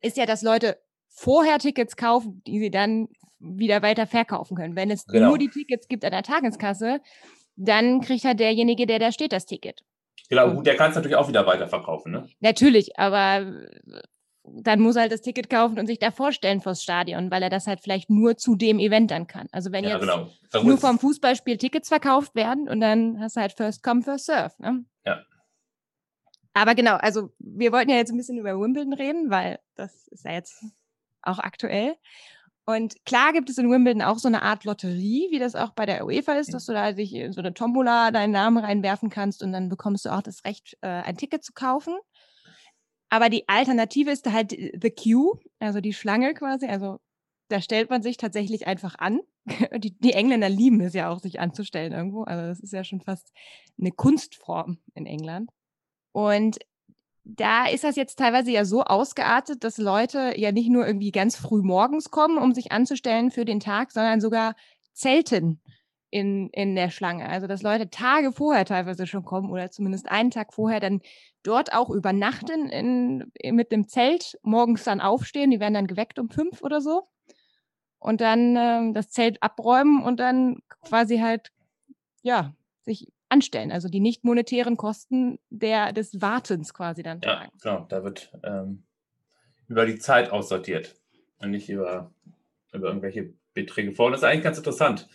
ist 0.00 0.16
ja, 0.16 0.24
dass 0.24 0.40
Leute 0.40 0.78
vorher 1.08 1.58
Tickets 1.58 1.96
kaufen, 1.96 2.42
die 2.46 2.58
sie 2.58 2.70
dann 2.70 3.08
wieder 3.38 3.82
weiter 3.82 4.06
verkaufen 4.06 4.56
können. 4.56 4.74
Wenn 4.74 4.90
es 4.90 5.06
genau. 5.06 5.28
nur 5.28 5.38
die 5.38 5.50
Tickets 5.50 5.86
gibt 5.86 6.02
an 6.06 6.12
der 6.12 6.22
Tageskasse, 6.22 7.00
dann 7.56 8.00
kriegt 8.00 8.24
halt 8.24 8.40
derjenige, 8.40 8.86
der 8.86 9.00
da 9.00 9.12
steht, 9.12 9.32
das 9.32 9.44
Ticket. 9.44 9.82
Genau, 10.30 10.54
gut, 10.54 10.66
der 10.66 10.76
kann 10.76 10.90
es 10.90 10.96
natürlich 10.96 11.16
auch 11.16 11.28
wieder 11.28 11.44
weiterverkaufen, 11.44 12.12
ne? 12.12 12.26
Natürlich, 12.40 12.98
aber 12.98 13.66
dann 14.44 14.80
muss 14.80 14.96
er 14.96 15.02
halt 15.02 15.12
das 15.12 15.20
Ticket 15.20 15.50
kaufen 15.50 15.78
und 15.78 15.86
sich 15.86 15.98
da 15.98 16.10
vorstellen 16.10 16.60
vors 16.60 16.82
Stadion, 16.82 17.30
weil 17.30 17.42
er 17.42 17.50
das 17.50 17.66
halt 17.66 17.80
vielleicht 17.80 18.10
nur 18.10 18.36
zu 18.36 18.56
dem 18.56 18.78
Event 18.78 19.10
dann 19.10 19.26
kann. 19.26 19.48
Also 19.52 19.72
wenn 19.72 19.84
ja, 19.84 19.90
jetzt 19.90 20.00
genau. 20.00 20.30
nur 20.62 20.78
vom 20.78 20.98
Fußballspiel 20.98 21.58
Tickets 21.58 21.88
verkauft 21.88 22.34
werden 22.34 22.68
und 22.68 22.80
dann 22.80 23.20
hast 23.20 23.36
du 23.36 23.40
halt 23.40 23.52
First 23.52 23.82
Come, 23.82 24.02
First 24.02 24.26
Serve. 24.26 24.54
Ne? 24.58 24.84
Ja. 25.04 25.22
Aber 26.54 26.74
genau, 26.74 26.96
also 26.96 27.30
wir 27.38 27.72
wollten 27.72 27.90
ja 27.90 27.96
jetzt 27.96 28.10
ein 28.10 28.16
bisschen 28.16 28.38
über 28.38 28.58
Wimbledon 28.58 28.92
reden, 28.92 29.30
weil 29.30 29.60
das 29.76 30.08
ist 30.08 30.24
ja 30.24 30.32
jetzt 30.32 30.64
auch 31.22 31.38
aktuell. 31.38 31.96
Und 32.66 33.04
klar 33.04 33.32
gibt 33.32 33.50
es 33.50 33.58
in 33.58 33.70
Wimbledon 33.70 34.02
auch 34.02 34.18
so 34.18 34.28
eine 34.28 34.42
Art 34.42 34.64
Lotterie, 34.64 35.28
wie 35.30 35.38
das 35.38 35.54
auch 35.54 35.70
bei 35.70 35.86
der 35.86 36.04
UEFA 36.06 36.34
ist, 36.34 36.54
dass 36.54 36.66
du 36.66 36.72
da 36.72 36.94
sich 36.94 37.10
so 37.30 37.40
eine 37.40 37.52
Tombola 37.52 38.10
deinen 38.10 38.30
Namen 38.30 38.58
reinwerfen 38.58 39.10
kannst 39.10 39.42
und 39.42 39.52
dann 39.52 39.68
bekommst 39.68 40.04
du 40.04 40.10
auch 40.10 40.22
das 40.22 40.44
Recht, 40.44 40.76
äh, 40.82 40.88
ein 40.88 41.16
Ticket 41.16 41.42
zu 41.42 41.52
kaufen. 41.52 41.94
Aber 43.10 43.28
die 43.28 43.48
Alternative 43.48 44.10
ist 44.10 44.30
halt 44.32 44.52
The 44.52 44.90
Queue, 44.90 45.38
also 45.58 45.80
die 45.80 45.92
Schlange 45.92 46.32
quasi. 46.32 46.66
Also 46.66 46.98
da 47.48 47.60
stellt 47.60 47.90
man 47.90 48.02
sich 48.02 48.16
tatsächlich 48.16 48.66
einfach 48.66 48.94
an. 48.98 49.20
Die, 49.78 49.98
die, 49.98 50.12
Engländer 50.12 50.50
lieben 50.50 50.80
es 50.82 50.92
ja 50.92 51.10
auch, 51.10 51.18
sich 51.18 51.40
anzustellen 51.40 51.92
irgendwo. 51.92 52.22
Also 52.22 52.46
das 52.46 52.60
ist 52.60 52.72
ja 52.72 52.84
schon 52.84 53.00
fast 53.00 53.32
eine 53.80 53.90
Kunstform 53.90 54.78
in 54.94 55.06
England. 55.06 55.50
Und 56.12 56.58
da 57.24 57.66
ist 57.66 57.82
das 57.82 57.96
jetzt 57.96 58.18
teilweise 58.18 58.50
ja 58.50 58.64
so 58.64 58.84
ausgeartet, 58.84 59.64
dass 59.64 59.78
Leute 59.78 60.34
ja 60.36 60.52
nicht 60.52 60.68
nur 60.68 60.86
irgendwie 60.86 61.10
ganz 61.10 61.36
früh 61.36 61.62
morgens 61.62 62.10
kommen, 62.10 62.38
um 62.38 62.52
sich 62.52 62.70
anzustellen 62.70 63.30
für 63.30 63.44
den 63.44 63.60
Tag, 63.60 63.92
sondern 63.92 64.20
sogar 64.20 64.54
zelten 64.92 65.60
in, 66.10 66.50
in 66.50 66.74
der 66.74 66.90
Schlange. 66.90 67.28
Also 67.28 67.46
dass 67.46 67.62
Leute 67.62 67.90
Tage 67.90 68.32
vorher 68.32 68.64
teilweise 68.64 69.06
schon 69.06 69.24
kommen 69.24 69.50
oder 69.50 69.70
zumindest 69.70 70.10
einen 70.10 70.30
Tag 70.30 70.52
vorher 70.52 70.80
dann 70.80 71.00
dort 71.42 71.72
auch 71.72 71.90
übernachten 71.90 72.68
in, 72.68 73.32
mit 73.54 73.72
dem 73.72 73.88
Zelt, 73.88 74.38
morgens 74.42 74.84
dann 74.84 75.00
aufstehen, 75.00 75.50
die 75.50 75.60
werden 75.60 75.74
dann 75.74 75.86
geweckt 75.86 76.18
um 76.18 76.28
fünf 76.28 76.62
oder 76.62 76.80
so 76.80 77.08
und 77.98 78.20
dann 78.20 78.56
äh, 78.56 78.92
das 78.92 79.10
Zelt 79.10 79.42
abräumen 79.42 80.02
und 80.02 80.20
dann 80.20 80.58
quasi 80.82 81.18
halt, 81.18 81.52
ja, 82.22 82.54
sich 82.82 83.12
anstellen, 83.28 83.70
also 83.70 83.88
die 83.88 84.00
nicht 84.00 84.24
monetären 84.24 84.76
Kosten 84.76 85.38
der, 85.50 85.92
des 85.92 86.20
Wartens 86.20 86.74
quasi 86.74 87.02
dann 87.02 87.20
tragen. 87.20 87.52
Ja, 87.64 87.74
genau, 87.74 87.86
da 87.88 88.02
wird 88.02 88.32
ähm, 88.42 88.82
über 89.68 89.86
die 89.86 89.98
Zeit 89.98 90.30
aussortiert 90.32 90.96
und 91.38 91.52
nicht 91.52 91.68
über, 91.68 92.12
über 92.72 92.88
irgendwelche 92.88 93.32
Beträge 93.54 93.92
vor. 93.92 94.06
Und 94.06 94.12
das 94.12 94.22
ist 94.22 94.24
eigentlich 94.24 94.44
ganz 94.44 94.58
interessant 94.58 95.08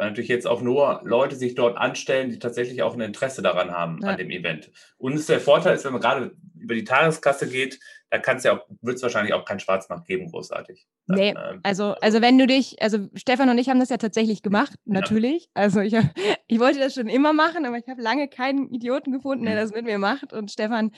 weil 0.00 0.08
natürlich 0.08 0.30
jetzt 0.30 0.46
auch 0.46 0.62
nur 0.62 1.02
Leute 1.04 1.36
sich 1.36 1.54
dort 1.54 1.76
anstellen, 1.76 2.30
die 2.30 2.38
tatsächlich 2.38 2.82
auch 2.82 2.94
ein 2.94 3.02
Interesse 3.02 3.42
daran 3.42 3.70
haben, 3.70 3.98
ja. 4.02 4.08
an 4.08 4.16
dem 4.16 4.30
Event. 4.30 4.70
Und 4.96 5.28
der 5.28 5.40
Vorteil 5.40 5.74
ist, 5.74 5.84
wenn 5.84 5.92
man 5.92 6.00
gerade 6.00 6.34
über 6.58 6.74
die 6.74 6.84
Tageskasse 6.84 7.46
geht, 7.46 7.78
da 8.08 8.18
kann 8.18 8.38
es 8.38 8.44
ja 8.44 8.56
auch, 8.56 8.66
wird 8.80 8.96
es 8.96 9.02
wahrscheinlich 9.02 9.34
auch 9.34 9.44
keinen 9.44 9.60
Schwarzmarkt 9.60 10.06
geben, 10.06 10.30
großartig. 10.30 10.86
Dann, 11.06 11.18
nee, 11.18 11.34
ähm, 11.36 11.60
also, 11.64 11.96
also 12.00 12.22
wenn 12.22 12.38
du 12.38 12.46
dich, 12.46 12.80
also 12.80 13.10
Stefan 13.14 13.50
und 13.50 13.58
ich 13.58 13.68
haben 13.68 13.78
das 13.78 13.90
ja 13.90 13.98
tatsächlich 13.98 14.42
gemacht, 14.42 14.72
natürlich. 14.86 15.44
Ja. 15.44 15.50
Also 15.54 15.80
ich, 15.80 15.94
ich 16.46 16.58
wollte 16.58 16.78
das 16.78 16.94
schon 16.94 17.08
immer 17.08 17.34
machen, 17.34 17.66
aber 17.66 17.76
ich 17.76 17.86
habe 17.86 18.00
lange 18.00 18.26
keinen 18.26 18.70
Idioten 18.70 19.12
gefunden, 19.12 19.44
der 19.44 19.56
mhm. 19.56 19.58
das 19.58 19.72
mit 19.72 19.84
mir 19.84 19.98
macht. 19.98 20.32
Und 20.32 20.50
Stefan 20.50 20.92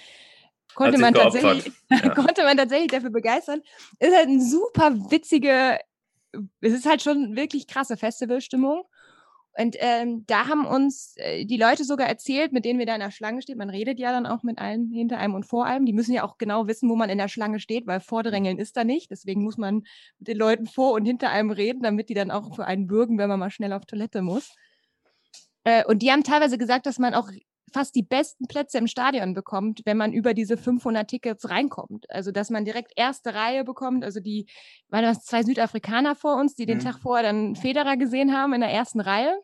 konnte 0.77 0.99
man, 0.99 1.13
tatsächlich, 1.13 1.73
ja. 1.91 2.09
konnte 2.15 2.45
man 2.45 2.57
tatsächlich 2.57 2.93
dafür 2.93 3.11
begeistern. 3.11 3.63
Ist 3.99 4.15
halt 4.15 4.29
ein 4.29 4.41
super 4.41 4.95
witzige, 5.11 5.81
es 6.61 6.73
ist 6.73 6.87
halt 6.87 7.03
schon 7.03 7.35
wirklich 7.35 7.67
krasse 7.67 7.97
Festivalstimmung. 7.97 8.85
Und 9.59 9.77
ähm, 9.81 10.25
da 10.27 10.49
haben 10.49 10.65
uns 10.65 11.15
äh, 11.17 11.45
die 11.45 11.59
Leute 11.59 11.85
sogar 11.85 12.07
erzählt, 12.07 12.53
mit 12.53 12.65
denen 12.65 12.79
wir 12.79 12.87
da 12.87 12.95
in 12.95 13.01
der 13.01 13.11
Schlange 13.11 13.43
stehen. 13.43 13.59
Man 13.59 13.69
redet 13.69 13.99
ja 13.99 14.11
dann 14.11 14.27
auch 14.27 14.43
mit 14.43 14.59
allen 14.59 14.91
hinter 14.91 15.19
einem 15.19 15.35
und 15.35 15.45
vor 15.45 15.67
einem. 15.67 15.85
Die 15.85 15.93
müssen 15.93 16.15
ja 16.15 16.25
auch 16.25 16.39
genau 16.39 16.69
wissen, 16.69 16.89
wo 16.89 16.97
man 16.97 17.11
in 17.11 17.19
der 17.19 17.29
Schlange 17.29 17.61
steht, 17.61 17.87
weil 17.87 18.01
Vordrängeln 18.01 18.59
ist 18.59 18.77
da 18.77 18.85
nicht. 18.85 19.11
Deswegen 19.11 19.43
muss 19.43 19.59
man 19.59 19.83
mit 20.19 20.29
den 20.29 20.39
Leuten 20.39 20.67
vor 20.67 20.93
und 20.93 21.05
hinter 21.05 21.29
einem 21.29 21.51
reden, 21.51 21.83
damit 21.83 22.09
die 22.09 22.15
dann 22.15 22.31
auch 22.31 22.55
für 22.55 22.65
einen 22.65 22.87
bürgen, 22.87 23.19
wenn 23.19 23.29
man 23.29 23.41
mal 23.41 23.51
schnell 23.51 23.75
auf 23.75 23.85
Toilette 23.85 24.23
muss. 24.23 24.55
Äh, 25.65 25.85
und 25.85 26.01
die 26.01 26.11
haben 26.11 26.25
teilweise 26.25 26.57
gesagt, 26.57 26.87
dass 26.87 26.99
man 26.99 27.13
auch 27.15 27.29
fast 27.73 27.95
die 27.95 28.03
besten 28.03 28.47
Plätze 28.47 28.79
im 28.79 28.87
Stadion 28.87 29.35
bekommt, 29.35 29.83
wenn 29.85 29.97
man 29.97 30.13
über 30.13 30.35
diese 30.35 30.57
500 30.57 31.09
Tickets 31.09 31.49
reinkommt. 31.49 32.11
Also, 32.11 32.33
dass 32.33 32.51
man 32.51 32.65
direkt 32.65 32.93
erste 32.97 33.35
Reihe 33.35 33.65
bekommt. 33.65 34.05
Also, 34.05 34.21
die 34.21 34.47
waren 34.89 35.05
das 35.05 35.25
zwei 35.25 35.43
Südafrikaner 35.43 36.15
vor 36.15 36.37
uns, 36.37 36.55
die 36.55 36.67
den 36.67 36.79
mhm. 36.79 36.83
Tag 36.83 36.99
vorher 36.99 37.25
dann 37.25 37.57
Federer 37.57 37.97
gesehen 37.97 38.37
haben 38.37 38.53
in 38.53 38.61
der 38.61 38.71
ersten 38.71 39.01
Reihe. 39.01 39.39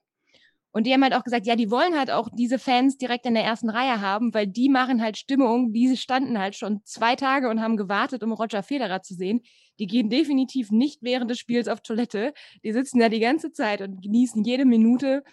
Und 0.70 0.86
die 0.86 0.92
haben 0.92 1.02
halt 1.02 1.14
auch 1.14 1.24
gesagt, 1.24 1.46
ja, 1.46 1.56
die 1.56 1.70
wollen 1.70 1.98
halt 1.98 2.10
auch 2.10 2.28
diese 2.32 2.58
Fans 2.58 2.98
direkt 2.98 3.24
in 3.26 3.34
der 3.34 3.42
ersten 3.42 3.70
Reihe 3.70 4.00
haben, 4.00 4.34
weil 4.34 4.46
die 4.46 4.68
machen 4.68 5.02
halt 5.02 5.16
Stimmung. 5.16 5.72
Diese 5.72 5.96
standen 5.96 6.38
halt 6.38 6.56
schon 6.56 6.82
zwei 6.84 7.16
Tage 7.16 7.48
und 7.48 7.60
haben 7.60 7.76
gewartet, 7.76 8.22
um 8.22 8.32
Roger 8.32 8.62
Federer 8.62 9.02
zu 9.02 9.14
sehen. 9.14 9.40
Die 9.78 9.86
gehen 9.86 10.10
definitiv 10.10 10.70
nicht 10.70 11.02
während 11.02 11.30
des 11.30 11.38
Spiels 11.38 11.68
auf 11.68 11.80
Toilette. 11.80 12.34
Die 12.62 12.72
sitzen 12.72 12.98
da 12.98 13.08
die 13.08 13.20
ganze 13.20 13.50
Zeit 13.50 13.80
und 13.80 14.02
genießen 14.02 14.44
jede 14.44 14.66
Minute 14.66 15.24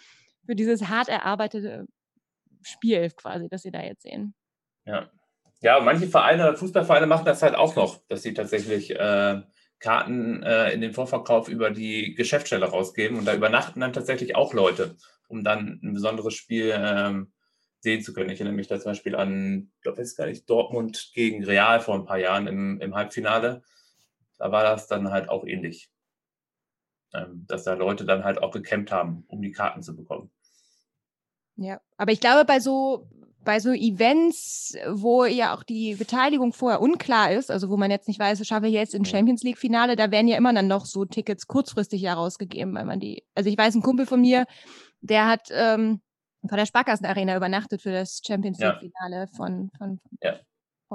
für 0.45 0.56
dieses 0.56 0.88
hart 0.88 1.10
erarbeitete 1.10 1.86
Spiel 2.65 3.10
quasi, 3.12 3.47
das 3.49 3.62
sie 3.62 3.71
da 3.71 3.82
jetzt 3.82 4.04
sehen. 4.04 4.34
Ja. 4.86 5.10
Ja, 5.62 5.80
manche 5.80 6.08
Vereine, 6.08 6.56
Fußballvereine 6.56 7.08
machen 7.08 7.25
das 7.25 7.41
halt 7.41 7.56
auch 7.56 7.75
noch, 7.75 8.01
dass 8.08 8.21
sie 8.21 8.34
tatsächlich 8.34 8.91
äh, 8.91 9.41
Karten 9.80 10.43
äh, 10.43 10.71
in 10.71 10.82
den 10.82 10.93
Vorverkauf 10.93 11.47
über 11.47 11.71
die 11.71 12.13
Geschäftsstelle 12.13 12.65
rausgeben 12.65 13.17
und 13.17 13.25
da 13.25 13.34
übernachten 13.34 13.80
dann 13.80 13.93
tatsächlich 13.93 14.36
auch 14.36 14.54
Leute, 14.54 14.95
um 15.28 15.43
dann 15.43 15.80
ein 15.82 15.93
besonderes 15.93 16.34
Spiel 16.34 16.73
ähm, 16.75 17.32
sehen 17.80 18.01
zu 18.01 18.13
können. 18.13 18.30
Ich 18.30 18.39
erinnere 18.39 18.56
mich 18.56 18.67
da 18.67 18.80
zum 18.80 18.91
Beispiel 18.91 19.15
an, 19.15 19.71
ich 19.75 19.82
glaube, 19.82 19.99
jetzt 19.99 20.17
gar 20.17 20.28
nicht, 20.28 20.49
Dortmund 20.49 21.12
gegen 21.13 21.43
Real 21.45 21.80
vor 21.80 21.95
ein 21.95 22.06
paar 22.06 22.17
Jahren 22.17 22.47
im, 22.47 22.82
im 22.82 22.95
Halbfinale. 22.95 23.62
Da 24.38 24.51
war 24.51 24.63
das 24.63 24.88
dann 24.88 25.12
halt 25.12 25.30
auch 25.30 25.45
ähnlich. 25.45 25.89
Ähm, 27.13 27.45
dass 27.47 27.63
da 27.63 27.75
Leute 27.75 28.06
dann 28.06 28.23
halt 28.23 28.41
auch 28.41 28.51
gekämpft 28.51 28.91
haben, 28.91 29.23
um 29.28 29.41
die 29.41 29.51
Karten 29.51 29.82
zu 29.82 29.95
bekommen. 29.95 30.32
Ja, 31.58 31.80
aber 31.98 32.12
ich 32.12 32.20
glaube, 32.20 32.46
bei 32.46 32.60
so 32.60 33.08
bei 33.46 33.60
so 33.60 33.72
Events, 33.72 34.76
wo 34.89 35.24
ja 35.24 35.56
auch 35.56 35.63
die 35.63 35.96
Beteiligung 35.96 36.52
vorher 36.52 36.82
unklar 36.82 37.32
ist, 37.32 37.52
also 37.52 37.70
wo 37.70 37.78
man 37.78 37.91
jetzt 37.91 38.08
nicht 38.08 38.20
weiß, 38.20 38.46
schaffe 38.46 38.68
ich 38.68 38.74
jetzt 38.74 38.96
im 38.96 39.06
Champions 39.06 39.44
League 39.44 39.60
Finale, 39.60 39.96
da 39.96 40.12
werden 40.12 40.28
ja 40.28 40.36
immer 40.36 40.52
dann 40.52 40.68
noch 40.68 40.86
so 40.86 41.06
Tickets 41.06 41.48
kurzfristig 41.48 42.04
herausgegeben, 42.04 42.74
weil 42.74 42.86
man 42.86 43.00
die, 43.00 43.24
also 43.36 43.50
ich 43.50 43.58
weiß, 43.58 43.76
ein 43.76 43.84
Kumpel 43.84 44.08
von 44.08 44.20
mir, 44.20 44.46
der 45.02 45.28
hat 45.28 45.48
ähm, 45.52 46.02
vor 46.48 46.58
der 46.58 46.65
Sparkassen 46.65 47.06
Arena 47.06 47.38
übernachtet 47.38 47.82
für 47.82 47.91
das 47.91 48.20
Champions 48.26 48.60
League 48.60 48.80
Finale 48.80 49.22
ja. 49.22 49.28
von, 49.28 49.70
von, 49.78 50.02
ja. 50.22 50.39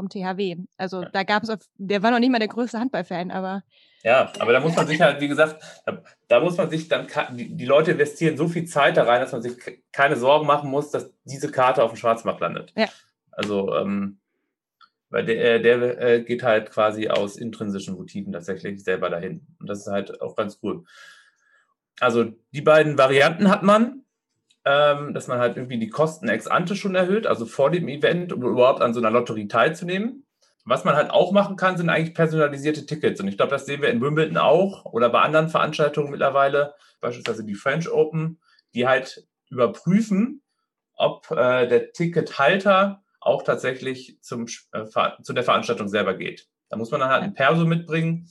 Vom 0.01 0.09
THW. 0.09 0.57
Also 0.79 1.05
da 1.05 1.25
gab 1.25 1.43
es, 1.43 1.71
der 1.77 2.03
war 2.03 2.11
noch 2.11 2.19
nicht 2.19 2.31
mal 2.31 2.39
der 2.39 2.49
größte 2.49 2.79
Handballfan, 2.79 3.31
aber 3.31 3.63
ja, 4.03 4.33
aber 4.39 4.53
da 4.53 4.61
muss 4.61 4.75
man 4.77 4.87
sich 4.87 5.01
halt, 5.01 5.21
wie 5.21 5.29
gesagt, 5.29 5.63
da, 5.85 6.03
da 6.27 6.41
muss 6.41 6.57
man 6.57 6.71
sich 6.71 6.89
dann, 6.89 7.07
die, 7.33 7.55
die, 7.55 7.67
Leute 7.67 7.91
investieren 7.91 8.39
so 8.39 8.49
viel 8.49 8.65
Zeit 8.65 8.97
da 8.97 9.03
rein, 9.03 9.21
dass 9.21 9.33
man 9.33 9.43
sich 9.43 9.59
keine 9.93 10.17
Sorgen 10.17 10.47
machen 10.47 10.71
muss, 10.71 10.91
dass 10.91 11.13
diese 11.25 11.51
Karte 11.51 11.85
auf 11.85 11.93
dem 11.93 11.99
Schwarzmarkt 11.99 12.41
landet. 12.41 12.73
Ja. 12.77 12.89
Also, 13.31 13.77
ähm, 13.77 14.21
weil 15.11 15.27
der, 15.27 15.57
äh, 15.57 15.61
der 15.61 16.01
äh, 16.01 16.23
geht 16.23 16.43
halt 16.43 16.71
quasi 16.71 17.09
aus 17.09 17.37
intrinsischen 17.37 17.95
Motiven 17.95 18.33
tatsächlich 18.33 18.83
selber 18.83 19.11
dahin. 19.11 19.47
Und 19.61 19.69
das 19.69 19.81
ist 19.81 19.93
halt 19.93 20.23
auch 20.23 20.35
ganz 20.35 20.59
cool. 20.63 20.85
Also, 21.99 22.33
die 22.53 22.63
beiden 22.63 22.97
Varianten 22.97 23.51
hat 23.51 23.63
man, 23.63 24.00
ähm, 24.65 25.15
dass 25.15 25.29
man 25.29 25.39
halt 25.39 25.57
irgendwie 25.57 25.79
die 25.79 25.89
Kosten 25.89 26.29
ex 26.29 26.47
ante 26.47 26.77
schon 26.77 26.95
erhöht, 26.95 27.27
also 27.27 27.47
vor 27.47 27.71
dem 27.71 27.89
Event, 27.89 28.33
um 28.33 28.43
überhaupt 28.43 28.83
an 28.83 28.95
so 28.95 29.01
einer 29.01 29.11
Lotterie 29.11 29.49
teilzunehmen. 29.49 30.27
Was 30.65 30.85
man 30.85 30.95
halt 30.95 31.11
auch 31.11 31.33
machen 31.33 31.57
kann, 31.57 31.79
sind 31.79 31.89
eigentlich 31.89 32.15
personalisierte 32.15 32.85
Tickets. 32.85 33.21
Und 33.21 33.29
ich 33.29 33.37
glaube, 33.37 33.51
das 33.51 33.65
sehen 33.65 33.81
wir 33.81 33.89
in 33.89 34.03
Wimbledon 34.03 34.37
auch 34.37 34.85
oder 34.85 35.09
bei 35.09 35.21
anderen 35.21 35.49
Veranstaltungen 35.49 36.11
mittlerweile, 36.11 36.75
beispielsweise 37.01 37.45
die 37.45 37.55
French 37.55 37.91
Open, 37.91 38.39
die 38.75 38.87
halt 38.87 39.27
überprüfen, 39.49 40.43
ob 40.95 41.31
äh, 41.31 41.67
der 41.67 41.93
Tickethalter 41.93 43.03
auch 43.21 43.43
tatsächlich 43.43 44.19
zum, 44.21 44.47
äh, 44.73 44.85
zu 45.23 45.33
der 45.33 45.45
Veranstaltung 45.45 45.89
selber 45.89 46.15
geht. 46.15 46.47
Da 46.69 46.77
muss 46.77 46.91
man 46.91 47.01
dann 47.01 47.11
halt 47.11 47.23
ein 47.23 47.35
Perso 47.35 47.65
mitbringen 47.65 48.29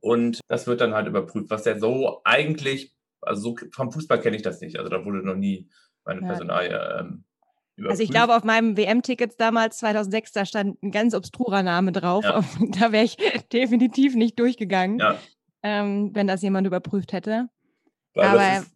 und 0.00 0.40
das 0.48 0.66
wird 0.66 0.80
dann 0.80 0.94
halt 0.94 1.06
überprüft, 1.06 1.50
was 1.50 1.64
der 1.64 1.78
so 1.78 2.20
eigentlich, 2.24 2.94
also 3.26 3.40
so 3.40 3.56
vom 3.72 3.92
Fußball 3.92 4.20
kenne 4.20 4.36
ich 4.36 4.42
das 4.42 4.60
nicht. 4.60 4.78
Also 4.78 4.90
da 4.90 5.04
wurde 5.04 5.24
noch 5.24 5.36
nie 5.36 5.68
meine 6.04 6.20
Personalie 6.20 6.98
ähm, 7.00 7.24
Überprüft. 7.76 7.90
Also 7.90 8.02
ich 8.04 8.10
glaube, 8.10 8.36
auf 8.36 8.44
meinem 8.44 8.76
WM-Tickets 8.76 9.36
damals 9.36 9.78
2006, 9.78 10.32
da 10.32 10.46
stand 10.46 10.80
ein 10.82 10.92
ganz 10.92 11.14
obstrurer 11.14 11.62
Name 11.62 11.92
drauf. 11.92 12.24
Ja. 12.24 12.44
Da 12.78 12.92
wäre 12.92 13.04
ich 13.04 13.16
definitiv 13.52 14.14
nicht 14.14 14.38
durchgegangen, 14.38 14.98
ja. 14.98 15.18
ähm, 15.62 16.10
wenn 16.14 16.26
das 16.26 16.42
jemand 16.42 16.66
überprüft 16.66 17.12
hätte. 17.12 17.48
Weil 18.14 18.26
Aber 18.26 18.38
das 18.38 18.62
ist 18.64 18.74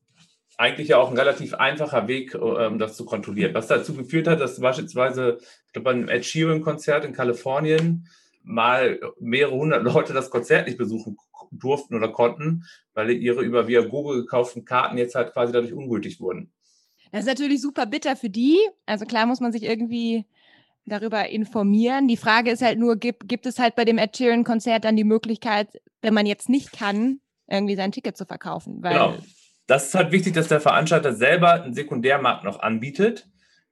eigentlich 0.56 0.88
ja 0.88 0.98
auch 0.98 1.10
ein 1.10 1.16
relativ 1.16 1.54
einfacher 1.54 2.08
Weg, 2.08 2.34
um 2.34 2.80
das 2.80 2.96
zu 2.96 3.04
kontrollieren. 3.04 3.54
Was 3.54 3.68
dazu 3.68 3.94
geführt 3.94 4.26
hat, 4.26 4.40
dass 4.40 4.58
beispielsweise, 4.58 5.38
ich 5.66 5.72
glaube, 5.72 5.84
bei 5.84 5.90
einem 5.92 6.08
Ed 6.08 6.24
Sheeran-Konzert 6.24 7.04
in 7.04 7.12
Kalifornien 7.12 8.08
mal 8.42 9.00
mehrere 9.20 9.54
hundert 9.54 9.84
Leute 9.84 10.12
das 10.12 10.30
Konzert 10.30 10.66
nicht 10.66 10.78
besuchen 10.78 11.16
durften 11.50 11.94
oder 11.94 12.08
konnten, 12.08 12.64
weil 12.94 13.10
ihre 13.10 13.42
über 13.42 13.68
via 13.68 13.82
Google 13.82 14.22
gekauften 14.22 14.64
Karten 14.64 14.98
jetzt 14.98 15.14
halt 15.14 15.32
quasi 15.32 15.52
dadurch 15.52 15.72
ungültig 15.72 16.20
wurden. 16.20 16.52
Das 17.12 17.20
ist 17.20 17.26
natürlich 17.26 17.60
super 17.60 17.86
bitter 17.86 18.16
für 18.16 18.30
die. 18.30 18.58
Also 18.86 19.06
klar 19.06 19.26
muss 19.26 19.40
man 19.40 19.52
sich 19.52 19.62
irgendwie 19.62 20.26
darüber 20.84 21.28
informieren. 21.28 22.08
Die 22.08 22.16
Frage 22.16 22.50
ist 22.50 22.62
halt 22.62 22.78
nur, 22.78 22.96
gibt, 22.96 23.28
gibt 23.28 23.46
es 23.46 23.58
halt 23.58 23.76
bei 23.76 23.84
dem 23.84 23.98
Ed 23.98 24.16
Sheeran-Konzert 24.16 24.84
dann 24.84 24.96
die 24.96 25.04
Möglichkeit, 25.04 25.80
wenn 26.02 26.14
man 26.14 26.26
jetzt 26.26 26.48
nicht 26.48 26.72
kann, 26.72 27.20
irgendwie 27.46 27.76
sein 27.76 27.92
Ticket 27.92 28.16
zu 28.16 28.26
verkaufen? 28.26 28.82
Genau. 28.82 29.14
Das 29.66 29.88
ist 29.88 29.94
halt 29.94 30.12
wichtig, 30.12 30.32
dass 30.32 30.48
der 30.48 30.60
Veranstalter 30.60 31.12
selber 31.12 31.62
einen 31.62 31.74
Sekundärmarkt 31.74 32.44
noch 32.44 32.60
anbietet, 32.60 33.28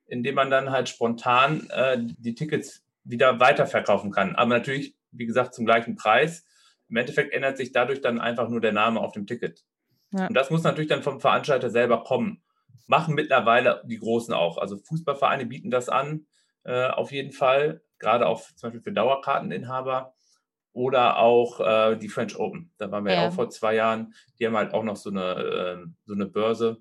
indem 0.06 0.34
man 0.34 0.50
dann 0.50 0.70
halt 0.70 0.88
spontan 0.88 1.68
äh, 1.70 1.96
die 1.98 2.34
Tickets 2.34 2.82
wieder 3.08 3.40
weiterverkaufen 3.40 4.10
kann. 4.10 4.36
Aber 4.36 4.50
natürlich, 4.50 4.96
wie 5.10 5.26
gesagt, 5.26 5.54
zum 5.54 5.64
gleichen 5.64 5.96
Preis. 5.96 6.44
Im 6.88 6.96
Endeffekt 6.96 7.32
ändert 7.32 7.56
sich 7.56 7.72
dadurch 7.72 8.00
dann 8.00 8.20
einfach 8.20 8.48
nur 8.48 8.60
der 8.60 8.72
Name 8.72 9.00
auf 9.00 9.12
dem 9.12 9.26
Ticket. 9.26 9.64
Ja. 10.12 10.28
Und 10.28 10.34
das 10.34 10.50
muss 10.50 10.62
natürlich 10.62 10.88
dann 10.88 11.02
vom 11.02 11.20
Veranstalter 11.20 11.70
selber 11.70 12.04
kommen 12.04 12.42
machen 12.86 13.14
mittlerweile 13.14 13.82
die 13.84 13.98
Großen 13.98 14.32
auch. 14.32 14.58
Also 14.58 14.78
Fußballvereine 14.78 15.46
bieten 15.46 15.70
das 15.70 15.88
an, 15.88 16.26
äh, 16.64 16.88
auf 16.88 17.12
jeden 17.12 17.32
Fall, 17.32 17.82
gerade 17.98 18.26
auch 18.26 18.40
zum 18.40 18.68
Beispiel 18.68 18.82
für 18.82 18.92
Dauerkarteninhaber 18.92 20.14
oder 20.72 21.18
auch 21.18 21.60
äh, 21.60 21.96
die 21.96 22.08
French 22.08 22.38
Open. 22.38 22.72
Da 22.78 22.90
waren 22.90 23.04
wir 23.04 23.14
ja. 23.14 23.28
auch 23.28 23.32
vor 23.32 23.50
zwei 23.50 23.74
Jahren. 23.74 24.14
Die 24.38 24.46
haben 24.46 24.56
halt 24.56 24.74
auch 24.74 24.82
noch 24.82 24.96
so 24.96 25.10
eine, 25.10 25.34
äh, 25.34 25.86
so 26.04 26.14
eine 26.14 26.26
Börse, 26.26 26.78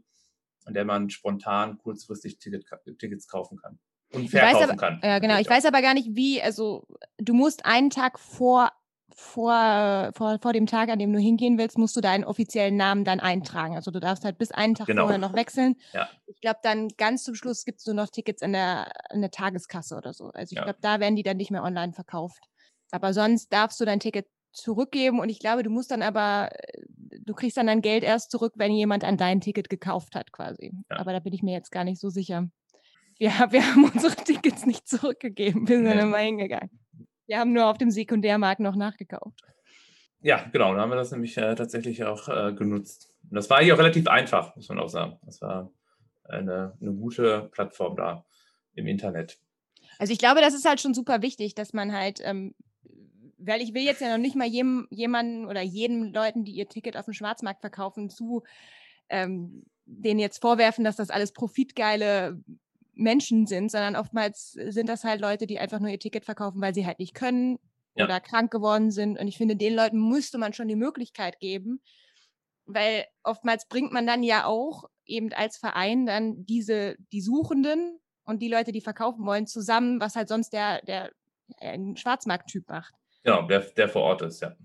an 0.65 0.73
der 0.73 0.85
man 0.85 1.09
spontan 1.09 1.77
kurzfristig 1.77 2.39
Ticket, 2.39 2.65
Tickets 2.99 3.27
kaufen 3.27 3.57
kann. 3.57 3.79
Und 4.11 4.29
verkaufen 4.29 4.69
aber, 4.69 4.75
kann. 4.77 4.99
Ja, 5.03 5.19
genau. 5.19 5.39
Ich 5.39 5.49
weiß 5.49 5.65
aber 5.65 5.81
gar 5.81 5.93
nicht, 5.93 6.09
wie, 6.11 6.41
also 6.41 6.87
du 7.17 7.33
musst 7.33 7.65
einen 7.65 7.89
Tag 7.89 8.19
vor 8.19 8.71
vor, 9.17 10.11
vor, 10.13 10.39
vor 10.39 10.51
dem 10.51 10.65
Tag, 10.65 10.89
an 10.89 10.99
dem 10.99 11.13
du 11.13 11.19
hingehen 11.19 11.57
willst, 11.57 11.77
musst 11.77 11.95
du 11.95 12.01
deinen 12.01 12.25
offiziellen 12.25 12.75
Namen 12.75 13.05
dann 13.05 13.21
eintragen. 13.21 13.75
Also 13.75 13.89
du 13.89 14.01
darfst 14.01 14.25
halt 14.25 14.37
bis 14.37 14.51
einen 14.51 14.75
Tag 14.75 14.87
genau. 14.87 15.03
vorher 15.03 15.17
noch 15.17 15.33
wechseln. 15.33 15.75
Ja. 15.93 16.09
Ich 16.25 16.41
glaube, 16.41 16.59
dann 16.63 16.89
ganz 16.97 17.23
zum 17.23 17.33
Schluss 17.33 17.63
gibt 17.63 17.79
es 17.79 17.85
nur 17.85 17.95
noch 17.95 18.09
Tickets 18.09 18.41
in 18.41 18.51
der, 18.51 18.91
in 19.13 19.21
der 19.21 19.31
Tageskasse 19.31 19.95
oder 19.95 20.13
so. 20.13 20.31
Also 20.33 20.51
ich 20.51 20.57
ja. 20.57 20.63
glaube, 20.65 20.79
da 20.81 20.99
werden 20.99 21.15
die 21.15 21.23
dann 21.23 21.37
nicht 21.37 21.49
mehr 21.49 21.63
online 21.63 21.93
verkauft. 21.93 22.43
Aber 22.91 23.13
sonst 23.13 23.53
darfst 23.53 23.79
du 23.79 23.85
dein 23.85 24.01
Ticket 24.01 24.27
zurückgeben 24.51 25.19
und 25.19 25.29
ich 25.29 25.39
glaube, 25.39 25.63
du 25.63 25.69
musst 25.69 25.91
dann 25.91 26.01
aber, 26.01 26.49
du 26.87 27.33
kriegst 27.33 27.57
dann 27.57 27.67
dein 27.67 27.81
Geld 27.81 28.03
erst 28.03 28.31
zurück, 28.31 28.53
wenn 28.57 28.73
jemand 28.73 29.05
an 29.05 29.17
dein 29.17 29.39
Ticket 29.39 29.69
gekauft 29.69 30.15
hat 30.15 30.33
quasi. 30.33 30.73
Ja. 30.89 30.99
Aber 30.99 31.13
da 31.13 31.19
bin 31.19 31.33
ich 31.33 31.41
mir 31.41 31.53
jetzt 31.53 31.71
gar 31.71 31.85
nicht 31.85 32.01
so 32.01 32.09
sicher. 32.09 32.49
Wir, 33.17 33.29
wir 33.51 33.65
haben 33.65 33.85
unsere 33.85 34.15
Tickets 34.15 34.65
nicht 34.65 34.87
zurückgegeben, 34.87 35.67
wir 35.67 35.77
sind 35.77 35.85
nee. 35.85 36.01
immer 36.01 36.17
hingegangen. 36.17 36.69
Wir 37.27 37.39
haben 37.39 37.53
nur 37.53 37.67
auf 37.67 37.77
dem 37.77 37.89
Sekundärmarkt 37.89 38.59
noch 38.59 38.75
nachgekauft. 38.75 39.41
Ja, 40.21 40.43
genau, 40.51 40.73
da 40.73 40.81
haben 40.81 40.89
wir 40.89 40.95
das 40.95 41.11
nämlich 41.11 41.37
äh, 41.37 41.55
tatsächlich 41.55 42.03
auch 42.03 42.27
äh, 42.27 42.53
genutzt. 42.53 43.13
Und 43.29 43.35
das 43.35 43.49
war 43.49 43.63
hier 43.63 43.73
auch 43.75 43.79
relativ 43.79 44.07
einfach, 44.07 44.55
muss 44.55 44.69
man 44.69 44.79
auch 44.79 44.89
sagen. 44.89 45.19
Das 45.23 45.41
war 45.41 45.71
eine, 46.23 46.75
eine 46.81 46.93
gute 46.93 47.49
Plattform 47.51 47.95
da 47.95 48.25
im 48.73 48.87
Internet. 48.87 49.39
Also 49.99 50.13
ich 50.13 50.19
glaube, 50.19 50.41
das 50.41 50.53
ist 50.53 50.65
halt 50.65 50.81
schon 50.81 50.93
super 50.93 51.21
wichtig, 51.21 51.55
dass 51.55 51.73
man 51.73 51.93
halt, 51.93 52.21
ähm, 52.23 52.55
weil 53.37 53.61
ich 53.61 53.73
will 53.73 53.83
jetzt 53.83 54.01
ja 54.01 54.09
noch 54.09 54.21
nicht 54.21 54.35
mal 54.35 54.47
jedem, 54.47 54.87
jemanden 54.89 55.45
oder 55.45 55.61
jedem 55.61 56.11
Leuten, 56.11 56.43
die 56.43 56.53
ihr 56.53 56.67
Ticket 56.67 56.97
auf 56.97 57.05
dem 57.05 57.13
Schwarzmarkt 57.13 57.61
verkaufen, 57.61 58.09
zu 58.09 58.43
ähm, 59.09 59.63
denen 59.85 60.19
jetzt 60.19 60.41
vorwerfen, 60.41 60.83
dass 60.83 60.95
das 60.95 61.11
alles 61.11 61.31
profitgeile 61.31 62.41
Menschen 62.95 63.45
sind, 63.45 63.71
sondern 63.71 63.95
oftmals 63.95 64.51
sind 64.51 64.89
das 64.89 65.03
halt 65.03 65.21
Leute, 65.21 65.47
die 65.47 65.59
einfach 65.59 65.79
nur 65.79 65.89
ihr 65.89 65.99
Ticket 65.99 66.25
verkaufen, 66.25 66.61
weil 66.61 66.73
sie 66.73 66.85
halt 66.85 66.99
nicht 66.99 67.13
können 67.13 67.59
ja. 67.95 68.05
oder 68.05 68.19
krank 68.19 68.51
geworden 68.51 68.91
sind. 68.91 69.19
Und 69.19 69.27
ich 69.27 69.37
finde, 69.37 69.55
den 69.55 69.75
Leuten 69.75 70.07
müsste 70.09 70.37
man 70.37 70.53
schon 70.53 70.67
die 70.67 70.75
Möglichkeit 70.75 71.39
geben, 71.39 71.81
weil 72.65 73.05
oftmals 73.23 73.67
bringt 73.67 73.91
man 73.91 74.07
dann 74.07 74.23
ja 74.23 74.45
auch 74.45 74.85
eben 75.05 75.31
als 75.33 75.57
Verein 75.57 76.05
dann 76.05 76.45
diese, 76.45 76.95
die 77.11 77.21
Suchenden 77.21 77.99
und 78.25 78.41
die 78.41 78.49
Leute, 78.49 78.71
die 78.71 78.81
verkaufen 78.81 79.25
wollen, 79.25 79.47
zusammen, 79.47 79.99
was 79.99 80.15
halt 80.15 80.27
sonst 80.27 80.51
der, 80.51 80.81
der, 80.81 81.11
der 81.61 81.95
Schwarzmarkttyp 81.95 82.67
macht. 82.67 82.93
Genau, 83.23 83.43
der, 83.43 83.59
der 83.59 83.89
vor 83.89 84.03
Ort 84.03 84.23
ist, 84.23 84.41
ja. 84.41 84.55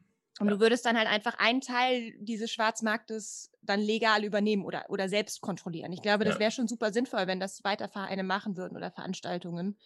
Und 0.41 0.49
du 0.49 0.59
würdest 0.59 0.87
dann 0.87 0.97
halt 0.97 1.07
einfach 1.07 1.39
einen 1.39 1.61
Teil 1.61 2.15
dieses 2.19 2.51
Schwarzmarktes 2.51 3.53
dann 3.61 3.79
legal 3.81 4.25
übernehmen 4.25 4.65
oder, 4.65 4.87
oder 4.89 5.09
selbst 5.09 5.43
kontrollieren. 5.43 5.93
Ich 5.93 6.01
glaube, 6.01 6.25
das 6.25 6.39
wäre 6.39 6.51
schon 6.51 6.67
super 6.67 6.93
sinnvoll, 6.93 7.27
wenn 7.27 7.41
das 7.41 7.63
weiter 7.63 7.89
Vereine 7.89 8.23
machen 8.23 8.57
würden 8.57 8.77
oder 8.77 8.91
Veranstaltungen. 8.91 9.77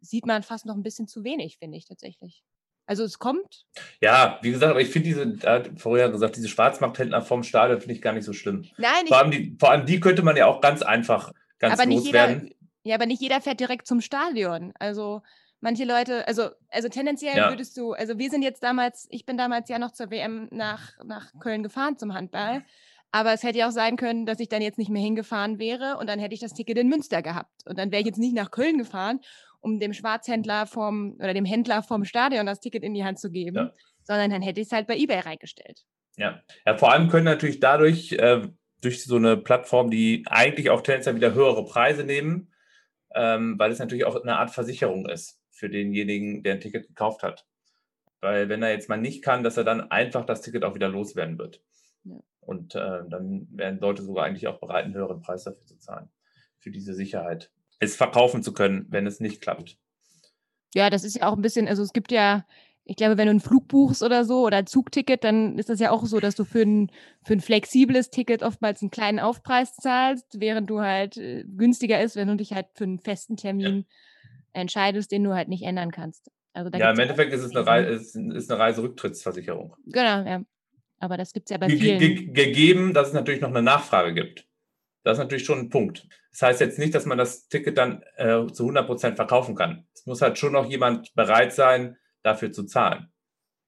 Sieht 0.00 0.26
man 0.26 0.42
fast 0.42 0.64
noch 0.64 0.74
ein 0.74 0.82
bisschen 0.82 1.08
zu 1.08 1.24
wenig, 1.24 1.58
finde 1.58 1.76
ich 1.76 1.84
tatsächlich. 1.84 2.42
Also 2.86 3.04
es 3.04 3.18
kommt. 3.18 3.66
Ja, 4.00 4.38
wie 4.42 4.50
gesagt, 4.50 4.70
aber 4.70 4.80
ich 4.80 4.88
finde 4.88 5.08
diese, 5.08 5.26
da 5.28 5.62
vorher 5.76 6.10
gesagt, 6.10 6.36
diese 6.36 6.48
Schwarzmarkthändler 6.48 7.22
vom 7.22 7.42
Stadion 7.42 7.80
finde 7.80 7.94
ich 7.94 8.02
gar 8.02 8.12
nicht 8.12 8.24
so 8.24 8.32
schlimm. 8.32 8.64
Nein, 8.76 9.06
vor 9.06 9.18
allem, 9.18 9.30
die, 9.30 9.56
vor 9.58 9.70
allem 9.70 9.86
die 9.86 10.00
könnte 10.00 10.22
man 10.22 10.36
ja 10.36 10.46
auch 10.46 10.60
ganz 10.60 10.82
einfach 10.82 11.32
ganz 11.58 11.78
aber 11.78 11.88
loswerden. 11.88 12.44
Jeder, 12.44 12.56
ja, 12.84 12.94
aber 12.96 13.06
nicht 13.06 13.22
jeder 13.22 13.40
fährt 13.40 13.60
direkt 13.60 13.86
zum 13.86 14.00
Stadion. 14.00 14.72
Also 14.78 15.22
manche 15.62 15.84
Leute, 15.84 16.26
also, 16.28 16.50
also 16.68 16.88
tendenziell 16.88 17.36
ja. 17.36 17.48
würdest 17.48 17.76
du, 17.78 17.92
also 17.92 18.18
wir 18.18 18.28
sind 18.28 18.42
jetzt 18.42 18.62
damals, 18.62 19.06
ich 19.10 19.24
bin 19.24 19.38
damals 19.38 19.68
ja 19.70 19.78
noch 19.78 19.92
zur 19.92 20.10
WM 20.10 20.48
nach, 20.50 20.92
nach 21.04 21.32
Köln 21.40 21.62
gefahren 21.62 21.96
zum 21.96 22.12
Handball. 22.12 22.64
Aber 23.12 23.32
es 23.32 23.42
hätte 23.42 23.58
ja 23.58 23.68
auch 23.68 23.72
sein 23.72 23.96
können, 23.96 24.24
dass 24.24 24.40
ich 24.40 24.48
dann 24.48 24.62
jetzt 24.62 24.78
nicht 24.78 24.90
mehr 24.90 25.02
hingefahren 25.02 25.58
wäre 25.58 25.98
und 25.98 26.08
dann 26.08 26.18
hätte 26.18 26.34
ich 26.34 26.40
das 26.40 26.54
Ticket 26.54 26.78
in 26.78 26.88
Münster 26.88 27.22
gehabt. 27.22 27.50
Und 27.66 27.78
dann 27.78 27.92
wäre 27.92 28.00
ich 28.00 28.06
jetzt 28.06 28.18
nicht 28.18 28.34
nach 28.34 28.50
Köln 28.50 28.78
gefahren, 28.78 29.20
um 29.60 29.78
dem 29.78 29.92
Schwarzhändler 29.92 30.66
vom 30.66 31.16
oder 31.18 31.34
dem 31.34 31.44
Händler 31.44 31.82
vom 31.82 32.04
Stadion 32.04 32.46
das 32.46 32.60
Ticket 32.60 32.82
in 32.82 32.94
die 32.94 33.04
Hand 33.04 33.20
zu 33.20 33.30
geben, 33.30 33.56
ja. 33.56 33.72
sondern 34.02 34.30
dann 34.30 34.42
hätte 34.42 34.60
ich 34.60 34.66
es 34.66 34.72
halt 34.72 34.86
bei 34.86 34.96
eBay 34.96 35.20
reingestellt. 35.20 35.84
Ja. 36.16 36.42
ja, 36.66 36.76
vor 36.76 36.90
allem 36.90 37.08
können 37.08 37.26
natürlich 37.26 37.60
dadurch, 37.60 38.12
äh, 38.12 38.48
durch 38.80 39.04
so 39.04 39.16
eine 39.16 39.36
Plattform, 39.36 39.90
die 39.90 40.24
eigentlich 40.26 40.70
auch 40.70 40.80
tendenziell 40.80 41.14
wieder 41.14 41.34
höhere 41.34 41.64
Preise 41.64 42.04
nehmen, 42.04 42.50
ähm, 43.14 43.58
weil 43.58 43.70
es 43.70 43.78
natürlich 43.78 44.06
auch 44.06 44.20
eine 44.20 44.38
Art 44.38 44.50
Versicherung 44.50 45.06
ist 45.06 45.41
für 45.62 45.70
denjenigen, 45.70 46.42
der 46.42 46.54
ein 46.54 46.60
Ticket 46.60 46.88
gekauft 46.88 47.22
hat. 47.22 47.46
Weil 48.20 48.48
wenn 48.48 48.64
er 48.64 48.72
jetzt 48.72 48.88
mal 48.88 48.96
nicht 48.96 49.22
kann, 49.22 49.44
dass 49.44 49.56
er 49.56 49.62
dann 49.62 49.92
einfach 49.92 50.26
das 50.26 50.42
Ticket 50.42 50.64
auch 50.64 50.74
wieder 50.74 50.88
loswerden 50.88 51.38
wird. 51.38 51.62
Ja. 52.02 52.16
Und 52.40 52.74
äh, 52.74 53.02
dann 53.08 53.46
werden 53.52 53.78
Leute 53.78 54.02
sogar 54.02 54.24
eigentlich 54.24 54.48
auch 54.48 54.58
bereit, 54.58 54.86
einen 54.86 54.94
höheren 54.94 55.22
Preis 55.22 55.44
dafür 55.44 55.64
zu 55.64 55.78
zahlen, 55.78 56.08
für 56.58 56.72
diese 56.72 56.94
Sicherheit. 56.94 57.52
es 57.78 57.94
verkaufen 57.94 58.42
zu 58.42 58.52
können, 58.52 58.86
wenn 58.88 59.06
es 59.06 59.20
nicht 59.20 59.40
klappt. 59.40 59.78
Ja, 60.74 60.90
das 60.90 61.04
ist 61.04 61.14
ja 61.14 61.28
auch 61.28 61.36
ein 61.36 61.42
bisschen, 61.42 61.68
also 61.68 61.84
es 61.84 61.92
gibt 61.92 62.10
ja, 62.10 62.44
ich 62.84 62.96
glaube, 62.96 63.16
wenn 63.16 63.26
du 63.26 63.30
einen 63.30 63.40
Flug 63.40 63.68
buchst 63.68 64.02
oder 64.02 64.24
so 64.24 64.44
oder 64.44 64.56
ein 64.56 64.66
Zugticket, 64.66 65.22
dann 65.22 65.58
ist 65.60 65.68
das 65.68 65.78
ja 65.78 65.92
auch 65.92 66.04
so, 66.06 66.18
dass 66.18 66.34
du 66.34 66.44
für 66.44 66.62
ein, 66.62 66.90
für 67.22 67.34
ein 67.34 67.40
flexibles 67.40 68.10
Ticket 68.10 68.42
oftmals 68.42 68.82
einen 68.82 68.90
kleinen 68.90 69.20
Aufpreis 69.20 69.76
zahlst, 69.76 70.40
während 70.40 70.68
du 70.70 70.80
halt 70.80 71.18
äh, 71.18 71.44
günstiger 71.44 72.02
ist, 72.02 72.16
wenn 72.16 72.26
du 72.26 72.36
dich 72.36 72.52
halt 72.52 72.66
für 72.74 72.82
einen 72.82 72.98
festen 72.98 73.36
Termin 73.36 73.86
ja. 73.88 73.96
Entscheidest, 74.52 75.12
den 75.12 75.24
du 75.24 75.34
halt 75.34 75.48
nicht 75.48 75.62
ändern 75.62 75.90
kannst. 75.90 76.30
Also 76.54 76.70
ja, 76.76 76.90
im 76.90 76.98
Endeffekt 76.98 77.32
ist 77.32 77.42
es 77.42 77.56
eine, 77.56 77.66
Reise, 77.66 77.88
ist, 77.90 78.14
ist 78.14 78.50
eine 78.50 78.60
Reiserücktrittsversicherung. 78.60 79.74
Genau, 79.86 80.28
ja. 80.28 80.42
Aber 80.98 81.16
das 81.16 81.32
gibt 81.32 81.48
es 81.48 81.50
ja 81.50 81.58
bei 81.58 81.66
ge 81.66 81.78
vielen. 81.78 81.98
Ge 81.98 82.26
gegeben, 82.26 82.94
dass 82.94 83.08
es 83.08 83.14
natürlich 83.14 83.40
noch 83.40 83.48
eine 83.48 83.62
Nachfrage 83.62 84.14
gibt. 84.14 84.46
Das 85.02 85.18
ist 85.18 85.22
natürlich 85.22 85.44
schon 85.44 85.58
ein 85.58 85.68
Punkt. 85.70 86.06
Das 86.30 86.42
heißt 86.42 86.60
jetzt 86.60 86.78
nicht, 86.78 86.94
dass 86.94 87.06
man 87.06 87.18
das 87.18 87.48
Ticket 87.48 87.76
dann 87.76 88.02
äh, 88.16 88.46
zu 88.52 88.64
100 88.64 88.86
Prozent 88.86 89.16
verkaufen 89.16 89.54
kann. 89.54 89.86
Es 89.94 90.06
muss 90.06 90.22
halt 90.22 90.38
schon 90.38 90.52
noch 90.52 90.66
jemand 90.66 91.12
bereit 91.14 91.52
sein, 91.52 91.96
dafür 92.22 92.52
zu 92.52 92.64
zahlen. 92.64 93.08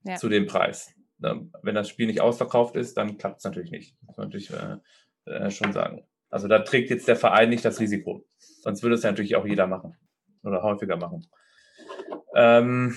Ja. 0.04 0.16
Zu 0.16 0.28
dem 0.28 0.46
Preis. 0.46 0.92
Wenn 1.18 1.74
das 1.74 1.88
Spiel 1.88 2.06
nicht 2.06 2.20
ausverkauft 2.20 2.76
ist, 2.76 2.96
dann 2.98 3.16
klappt 3.16 3.38
es 3.38 3.44
natürlich 3.44 3.70
nicht. 3.70 3.96
Muss 4.02 4.16
man 4.16 4.26
natürlich 4.26 4.50
äh, 4.50 4.76
äh, 5.24 5.50
schon 5.50 5.72
sagen. 5.72 6.06
Also 6.28 6.48
da 6.48 6.58
trägt 6.60 6.90
jetzt 6.90 7.08
der 7.08 7.16
Verein 7.16 7.48
nicht 7.48 7.64
das 7.64 7.80
Risiko. 7.80 8.26
Sonst 8.38 8.82
würde 8.82 8.96
es 8.96 9.02
ja 9.02 9.10
natürlich 9.10 9.36
auch 9.36 9.46
jeder 9.46 9.66
machen. 9.66 9.96
Oder 10.44 10.62
häufiger 10.62 10.96
machen. 10.96 11.26
Ähm, 12.36 12.96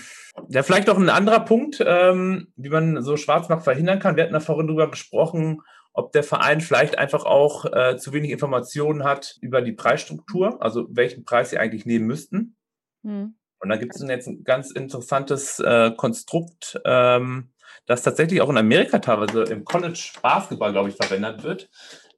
ja, 0.49 0.63
vielleicht 0.63 0.87
noch 0.87 0.97
ein 0.97 1.09
anderer 1.09 1.41
Punkt, 1.41 1.83
ähm, 1.85 2.51
wie 2.55 2.69
man 2.69 3.01
so 3.01 3.17
Schwarzmarkt 3.17 3.63
verhindern 3.63 3.99
kann. 3.99 4.15
Wir 4.15 4.23
hatten 4.23 4.33
da 4.33 4.39
vorhin 4.39 4.67
drüber 4.67 4.89
gesprochen, 4.89 5.61
ob 5.93 6.11
der 6.11 6.23
Verein 6.23 6.61
vielleicht 6.61 6.97
einfach 6.97 7.25
auch 7.25 7.65
äh, 7.65 7.97
zu 7.97 8.13
wenig 8.13 8.31
Informationen 8.31 9.03
hat 9.03 9.35
über 9.41 9.61
die 9.61 9.71
Preisstruktur, 9.71 10.61
also 10.61 10.87
welchen 10.89 11.25
Preis 11.25 11.49
sie 11.49 11.57
eigentlich 11.57 11.85
nehmen 11.85 12.05
müssten. 12.05 12.55
Hm. 13.03 13.35
Und 13.59 13.69
da 13.69 13.77
gibt 13.77 13.95
es 13.95 14.07
jetzt 14.07 14.27
ein 14.27 14.43
ganz 14.43 14.71
interessantes 14.71 15.59
äh, 15.59 15.91
Konstrukt, 15.95 16.79
ähm, 16.85 17.51
das 17.85 18.03
tatsächlich 18.03 18.41
auch 18.41 18.49
in 18.49 18.57
Amerika 18.57 18.99
teilweise 18.99 19.43
im 19.43 19.65
College 19.65 20.11
Basketball, 20.21 20.71
glaube 20.71 20.89
ich, 20.89 20.95
verwendet 20.95 21.43
wird, 21.43 21.69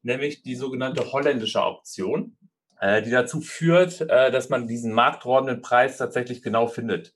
nämlich 0.01 0.41
die 0.41 0.55
sogenannte 0.55 1.11
holländische 1.11 1.61
Option, 1.61 2.37
äh, 2.79 3.01
die 3.01 3.11
dazu 3.11 3.41
führt, 3.41 4.01
äh, 4.01 4.31
dass 4.31 4.49
man 4.49 4.67
diesen 4.67 4.93
marktordnenden 4.93 5.61
Preis 5.61 5.97
tatsächlich 5.97 6.41
genau 6.41 6.67
findet. 6.67 7.13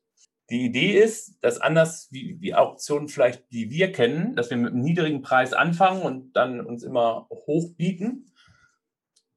Die 0.49 0.65
Idee 0.65 0.99
ist, 0.99 1.41
dass 1.41 1.61
anders 1.61 2.09
wie 2.11 2.35
die 2.35 2.53
Auktionen 2.53 3.07
vielleicht, 3.07 3.49
die 3.51 3.69
wir 3.69 3.91
kennen, 3.91 4.35
dass 4.35 4.49
wir 4.49 4.57
mit 4.57 4.73
einem 4.73 4.81
niedrigen 4.81 5.21
Preis 5.21 5.53
anfangen 5.53 6.01
und 6.01 6.33
dann 6.33 6.59
uns 6.59 6.83
immer 6.83 7.27
hoch 7.29 7.73
bieten, 7.77 8.25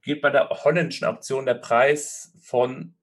geht 0.02 0.20
bei 0.20 0.30
der 0.30 0.48
holländischen 0.50 1.06
Auktion 1.06 1.46
der 1.46 1.54
Preis 1.54 2.34
von 2.42 2.96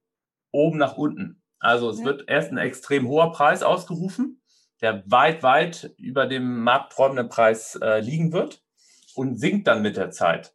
oben 0.52 0.78
nach 0.78 0.98
unten. 0.98 1.42
Also 1.60 1.90
es 1.90 2.00
ja. 2.00 2.06
wird 2.06 2.26
erst 2.28 2.52
ein 2.52 2.58
extrem 2.58 3.08
hoher 3.08 3.32
Preis 3.32 3.64
ausgerufen, 3.64 4.42
der 4.82 5.04
weit, 5.08 5.44
weit 5.44 5.94
über 5.98 6.28
dem 6.28 6.60
markträumenden 6.60 7.30
Preis 7.30 7.80
äh, 7.82 8.02
liegen 8.02 8.34
wird 8.34 8.62
und 9.16 9.40
sinkt 9.40 9.68
dann 9.68 9.82
mit 9.82 9.96
der 9.96 10.12
Zeit 10.12 10.54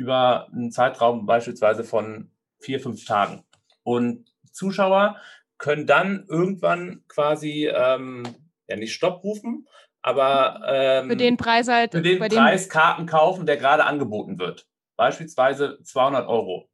über 0.00 0.48
einen 0.50 0.72
Zeitraum 0.72 1.26
beispielsweise 1.26 1.84
von 1.84 2.30
vier, 2.58 2.80
fünf 2.80 3.04
Tagen. 3.04 3.44
Und 3.82 4.32
Zuschauer 4.50 5.16
können 5.58 5.86
dann 5.86 6.24
irgendwann 6.26 7.04
quasi 7.06 7.68
ähm, 7.68 8.22
ja 8.66 8.76
nicht 8.76 8.94
Stopp 8.94 9.22
rufen, 9.22 9.68
aber 10.00 10.62
ähm, 10.66 11.10
für 11.10 11.16
den 11.16 11.36
Preis 11.36 11.68
halt 11.68 11.92
für 11.92 12.00
den 12.00 12.18
Preis 12.18 12.70
Karten 12.70 13.04
kaufen, 13.04 13.44
der 13.44 13.58
gerade 13.58 13.84
angeboten 13.84 14.38
wird. 14.38 14.66
Beispielsweise 14.96 15.78
200 15.82 16.26
Euro. 16.26 16.70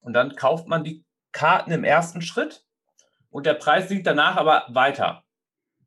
Und 0.00 0.14
dann 0.14 0.34
kauft 0.34 0.66
man 0.66 0.82
die 0.82 1.04
Karten 1.32 1.72
im 1.72 1.84
ersten 1.84 2.22
Schritt 2.22 2.64
und 3.28 3.44
der 3.44 3.54
Preis 3.54 3.88
sinkt 3.88 4.06
danach 4.06 4.36
aber 4.36 4.64
weiter. 4.70 5.24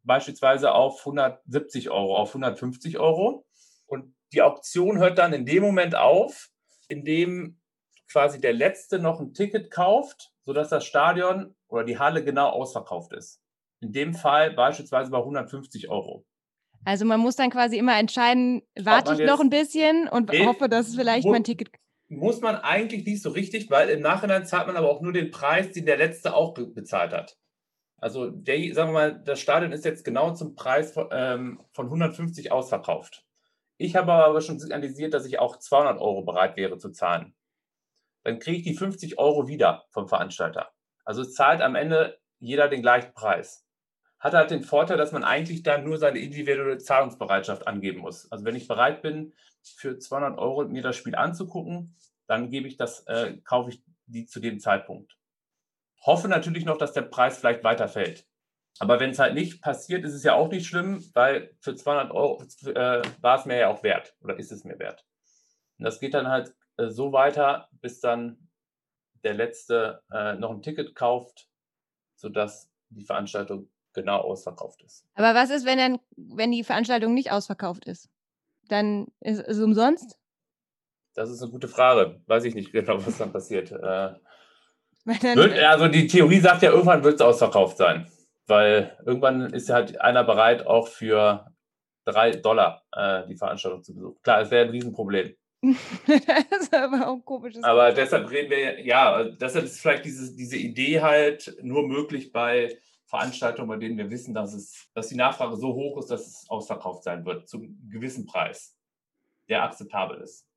Beispielsweise 0.03 0.71
auf 0.71 0.99
170 0.99 1.89
Euro, 1.89 2.15
auf 2.15 2.29
150 2.29 2.99
Euro. 2.99 3.45
Und 3.87 4.13
die 4.33 4.43
Auktion 4.43 4.99
hört 4.99 5.17
dann 5.17 5.33
in 5.33 5.47
dem 5.47 5.63
Moment 5.63 5.95
auf, 5.95 6.48
in 6.89 7.05
dem 7.05 7.59
quasi 8.11 8.41
der 8.41 8.53
Letzte 8.53 8.99
noch 8.99 9.19
ein 9.19 9.33
Ticket 9.33 9.71
kauft, 9.71 10.33
sodass 10.43 10.69
das 10.69 10.85
Stadion 10.85 11.55
oder 11.67 11.83
die 11.83 11.99
Halle 11.99 12.23
genau 12.23 12.49
ausverkauft 12.49 13.13
ist. 13.13 13.41
In 13.81 13.93
dem 13.93 14.13
Fall 14.13 14.51
beispielsweise 14.51 15.11
bei 15.11 15.19
150 15.19 15.89
Euro. 15.89 16.25
Also 16.85 17.05
man 17.05 17.19
muss 17.19 17.35
dann 17.35 17.49
quasi 17.49 17.77
immer 17.77 17.97
entscheiden, 17.97 18.61
warte 18.77 19.13
ich 19.13 19.19
noch 19.19 19.39
ein 19.39 19.49
bisschen 19.49 20.07
und 20.07 20.31
hoffe, 20.31 20.69
dass 20.69 20.95
vielleicht 20.95 21.25
muss, 21.25 21.31
mein 21.31 21.43
Ticket. 21.43 21.69
Muss 22.07 22.41
man 22.41 22.55
eigentlich 22.55 23.05
nicht 23.05 23.21
so 23.21 23.29
richtig, 23.29 23.69
weil 23.69 23.89
im 23.89 24.01
Nachhinein 24.01 24.45
zahlt 24.45 24.67
man 24.67 24.77
aber 24.77 24.89
auch 24.89 25.01
nur 25.01 25.13
den 25.13 25.29
Preis, 25.29 25.71
den 25.71 25.85
der 25.85 25.97
Letzte 25.97 26.33
auch 26.33 26.53
bezahlt 26.53 27.13
hat. 27.13 27.37
Also 27.97 28.29
der, 28.29 28.73
sagen 28.73 28.89
wir 28.89 28.93
mal, 28.93 29.23
das 29.23 29.41
Stadion 29.41 29.73
ist 29.73 29.85
jetzt 29.85 30.05
genau 30.05 30.33
zum 30.33 30.55
Preis 30.55 30.93
von, 30.93 31.09
ähm, 31.11 31.61
von 31.71 31.87
150 31.87 32.51
ausverkauft. 32.51 33.25
Ich 33.81 33.95
habe 33.95 34.11
aber 34.11 34.41
schon 34.41 34.59
signalisiert, 34.59 35.13
dass 35.13 35.25
ich 35.25 35.39
auch 35.39 35.55
200 35.55 36.01
Euro 36.01 36.21
bereit 36.23 36.57
wäre 36.57 36.77
zu 36.77 36.91
zahlen. 36.91 37.33
Dann 38.23 38.39
kriege 38.39 38.57
ich 38.57 38.63
die 38.63 38.75
50 38.75 39.17
Euro 39.17 39.47
wieder 39.47 39.85
vom 39.91 40.09
Veranstalter. 40.09 40.69
Also 41.05 41.23
zahlt 41.23 41.61
am 41.61 41.75
Ende 41.75 42.19
jeder 42.39 42.67
den 42.67 42.81
gleichen 42.81 43.13
Preis. 43.13 43.65
Hat 44.19 44.33
halt 44.33 44.51
den 44.51 44.63
Vorteil, 44.63 44.97
dass 44.97 45.13
man 45.13 45.23
eigentlich 45.23 45.63
dann 45.63 45.85
nur 45.85 45.97
seine 45.97 46.19
individuelle 46.19 46.77
Zahlungsbereitschaft 46.77 47.69
angeben 47.69 48.01
muss. 48.01 48.29
Also 48.29 48.43
wenn 48.43 48.57
ich 48.57 48.67
bereit 48.67 49.01
bin, 49.01 49.33
für 49.63 49.97
200 49.97 50.37
Euro 50.37 50.67
mir 50.67 50.81
das 50.81 50.97
Spiel 50.97 51.15
anzugucken, 51.15 51.95
dann 52.27 52.49
gebe 52.49 52.67
ich 52.67 52.75
das, 52.75 53.07
äh, 53.07 53.37
kaufe 53.45 53.69
ich 53.69 53.81
die 54.07 54.25
zu 54.25 54.41
dem 54.41 54.59
Zeitpunkt. 54.59 55.17
Hoffe 56.01 56.27
natürlich 56.27 56.65
noch, 56.65 56.77
dass 56.77 56.91
der 56.91 57.03
Preis 57.03 57.37
vielleicht 57.37 57.63
weiterfällt. 57.63 58.27
Aber 58.77 58.99
wenn 58.99 59.09
es 59.09 59.19
halt 59.19 59.33
nicht 59.33 59.61
passiert, 59.61 60.05
ist 60.05 60.13
es 60.13 60.23
ja 60.23 60.35
auch 60.35 60.49
nicht 60.49 60.65
schlimm, 60.65 61.03
weil 61.13 61.53
für 61.59 61.75
200 61.75 62.11
Euro 62.11 62.41
äh, 62.65 63.01
war 63.21 63.39
es 63.39 63.45
mir 63.45 63.57
ja 63.57 63.67
auch 63.69 63.83
wert 63.83 64.15
oder 64.21 64.37
ist 64.37 64.51
es 64.51 64.63
mir 64.63 64.79
wert. 64.79 65.05
Und 65.77 65.85
das 65.85 65.99
geht 65.99 66.13
dann 66.13 66.27
halt 66.27 66.53
äh, 66.77 66.89
so 66.89 67.11
weiter, 67.11 67.67
bis 67.81 67.99
dann 67.99 68.49
der 69.23 69.33
Letzte 69.33 70.01
äh, 70.11 70.35
noch 70.35 70.51
ein 70.51 70.61
Ticket 70.61 70.95
kauft, 70.95 71.49
sodass 72.15 72.71
die 72.89 73.03
Veranstaltung 73.03 73.69
genau 73.93 74.19
ausverkauft 74.19 74.81
ist. 74.83 75.05
Aber 75.15 75.35
was 75.35 75.49
ist, 75.49 75.65
wenn, 75.65 75.77
dann, 75.77 75.99
wenn 76.15 76.51
die 76.51 76.63
Veranstaltung 76.63 77.13
nicht 77.13 77.31
ausverkauft 77.31 77.85
ist? 77.85 78.09
Dann 78.69 79.07
ist 79.19 79.39
es 79.45 79.59
umsonst? 79.59 80.17
Das 81.15 81.29
ist 81.29 81.41
eine 81.41 81.51
gute 81.51 81.67
Frage. 81.67 82.21
Weiß 82.27 82.45
ich 82.45 82.55
nicht 82.55 82.71
genau, 82.71 83.05
was 83.05 83.17
dann 83.17 83.33
passiert. 83.33 83.71
Äh, 83.71 84.13
wird, 85.35 85.59
also 85.59 85.89
die 85.89 86.07
Theorie 86.07 86.39
sagt 86.39 86.61
ja, 86.61 86.71
irgendwann 86.71 87.03
wird 87.03 87.15
es 87.15 87.21
ausverkauft 87.21 87.77
sein 87.77 88.09
weil 88.49 88.97
irgendwann 89.05 89.53
ist 89.53 89.69
ja 89.69 89.75
halt 89.75 89.99
einer 90.01 90.23
bereit, 90.23 90.65
auch 90.65 90.87
für 90.87 91.51
drei 92.05 92.31
Dollar 92.31 92.83
äh, 92.91 93.27
die 93.27 93.35
Veranstaltung 93.35 93.83
zu 93.83 93.93
besuchen. 93.93 94.21
Klar, 94.23 94.41
es 94.41 94.51
wäre 94.51 94.65
ein 94.65 94.71
Riesenproblem. 94.71 95.35
das 95.61 96.61
ist 96.61 96.73
aber 96.73 97.07
auch 97.07 97.15
ein 97.15 97.25
komisches. 97.25 97.63
Aber 97.63 97.87
Problem. 97.87 97.95
deshalb 97.95 98.31
reden 98.31 98.49
wir, 98.49 98.85
ja, 98.85 99.23
deshalb 99.23 99.65
ist 99.65 99.81
vielleicht 99.81 100.05
diese, 100.05 100.35
diese 100.35 100.57
Idee 100.57 101.01
halt 101.01 101.55
nur 101.61 101.87
möglich 101.87 102.31
bei 102.31 102.77
Veranstaltungen, 103.05 103.67
bei 103.67 103.77
denen 103.77 103.97
wir 103.97 104.09
wissen, 104.09 104.33
dass, 104.33 104.53
es, 104.53 104.87
dass 104.93 105.07
die 105.09 105.15
Nachfrage 105.15 105.55
so 105.57 105.73
hoch 105.73 105.97
ist, 105.99 106.11
dass 106.11 106.27
es 106.27 106.49
ausverkauft 106.49 107.03
sein 107.03 107.25
wird, 107.25 107.49
zu 107.49 107.57
einem 107.57 107.89
gewissen 107.89 108.25
Preis, 108.25 108.77
der 109.49 109.63
akzeptabel 109.63 110.21
ist. 110.21 110.47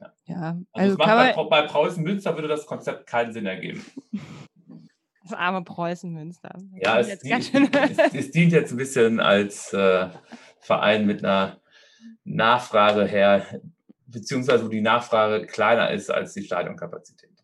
Ja, 0.00 0.12
ja 0.24 0.58
also, 0.72 0.96
also 0.96 1.44
bei, 1.44 1.44
bei 1.44 1.62
Preußen 1.62 2.02
Münster 2.02 2.34
würde 2.34 2.48
das 2.48 2.66
Konzept 2.66 3.06
keinen 3.06 3.32
Sinn 3.32 3.46
ergeben. 3.46 3.84
Das 5.28 5.38
arme 5.38 5.64
Preußen-Münster. 5.64 6.56
Ja, 6.80 7.00
es, 7.00 7.18
dient, 7.18 7.52
es, 7.74 8.14
es, 8.14 8.30
dient 8.30 8.52
jetzt 8.52 8.70
ein 8.70 8.76
bisschen 8.76 9.20
als 9.20 9.72
äh, 9.72 10.08
Verein 10.60 11.06
mit 11.06 11.24
einer 11.24 11.60
Nachfrage 12.24 13.04
her, 13.04 13.60
beziehungsweise 14.06 14.64
wo 14.64 14.68
die 14.68 14.80
Nachfrage 14.80 15.46
kleiner 15.46 15.90
ist 15.90 16.10
als 16.10 16.32
die 16.32 16.42
Stadionkapazität. 16.42 17.36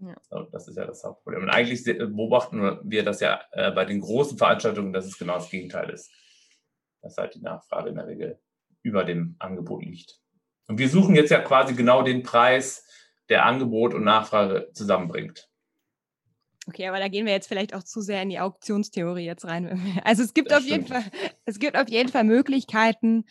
Ja. 0.00 0.14
Das 0.52 0.68
ist 0.68 0.76
ja 0.76 0.86
das 0.86 1.04
Hauptproblem. 1.04 1.42
Und 1.42 1.50
eigentlich 1.50 1.84
beobachten 1.84 2.78
wir 2.84 3.04
das 3.04 3.20
ja 3.20 3.40
äh, 3.52 3.72
bei 3.72 3.84
den 3.84 4.00
großen 4.00 4.38
Veranstaltungen, 4.38 4.92
dass 4.92 5.06
es 5.06 5.18
genau 5.18 5.34
das 5.34 5.50
Gegenteil 5.50 5.90
ist. 5.90 6.10
Dass 7.02 7.16
halt 7.16 7.34
die 7.34 7.42
Nachfrage 7.42 7.90
in 7.90 7.96
der 7.96 8.06
Regel 8.06 8.40
über 8.82 9.04
dem 9.04 9.36
Angebot 9.38 9.84
liegt. 9.84 10.20
Und 10.68 10.78
wir 10.78 10.88
suchen 10.88 11.14
jetzt 11.14 11.30
ja 11.30 11.40
quasi 11.40 11.74
genau 11.74 12.02
den 12.02 12.22
Preis, 12.22 12.86
der 13.28 13.44
Angebot 13.44 13.92
und 13.92 14.04
Nachfrage 14.04 14.70
zusammenbringt. 14.72 15.48
Okay, 16.68 16.86
aber 16.86 16.98
da 16.98 17.08
gehen 17.08 17.24
wir 17.24 17.32
jetzt 17.32 17.48
vielleicht 17.48 17.74
auch 17.74 17.82
zu 17.82 18.02
sehr 18.02 18.20
in 18.22 18.28
die 18.28 18.40
Auktionstheorie 18.40 19.24
jetzt 19.24 19.46
rein. 19.46 20.02
Also 20.04 20.22
es 20.22 20.34
gibt 20.34 20.50
das 20.50 20.58
auf 20.58 20.64
stimmt. 20.64 20.88
jeden 20.88 21.02
Fall, 21.02 21.10
es 21.46 21.58
gibt 21.58 21.78
auf 21.78 21.88
jeden 21.88 22.10
Fall 22.10 22.24
Möglichkeiten, 22.24 23.24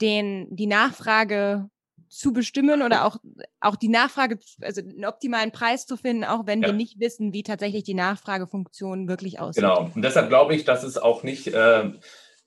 den, 0.00 0.46
die 0.54 0.68
Nachfrage 0.68 1.68
zu 2.08 2.32
bestimmen 2.32 2.82
oder 2.82 3.04
auch, 3.04 3.16
auch 3.60 3.74
die 3.74 3.88
Nachfrage, 3.88 4.38
also 4.62 4.80
einen 4.80 5.04
optimalen 5.04 5.50
Preis 5.50 5.86
zu 5.86 5.96
finden, 5.96 6.22
auch 6.24 6.46
wenn 6.46 6.62
ja. 6.62 6.68
wir 6.68 6.72
nicht 6.72 7.00
wissen, 7.00 7.32
wie 7.32 7.42
tatsächlich 7.42 7.82
die 7.82 7.94
Nachfragefunktion 7.94 9.08
wirklich 9.08 9.40
aussieht. 9.40 9.64
Genau. 9.64 9.90
Und 9.92 10.02
deshalb 10.02 10.28
glaube 10.28 10.54
ich, 10.54 10.64
dass 10.64 10.84
es 10.84 10.96
auch 10.96 11.24
nicht 11.24 11.48
äh, 11.48 11.90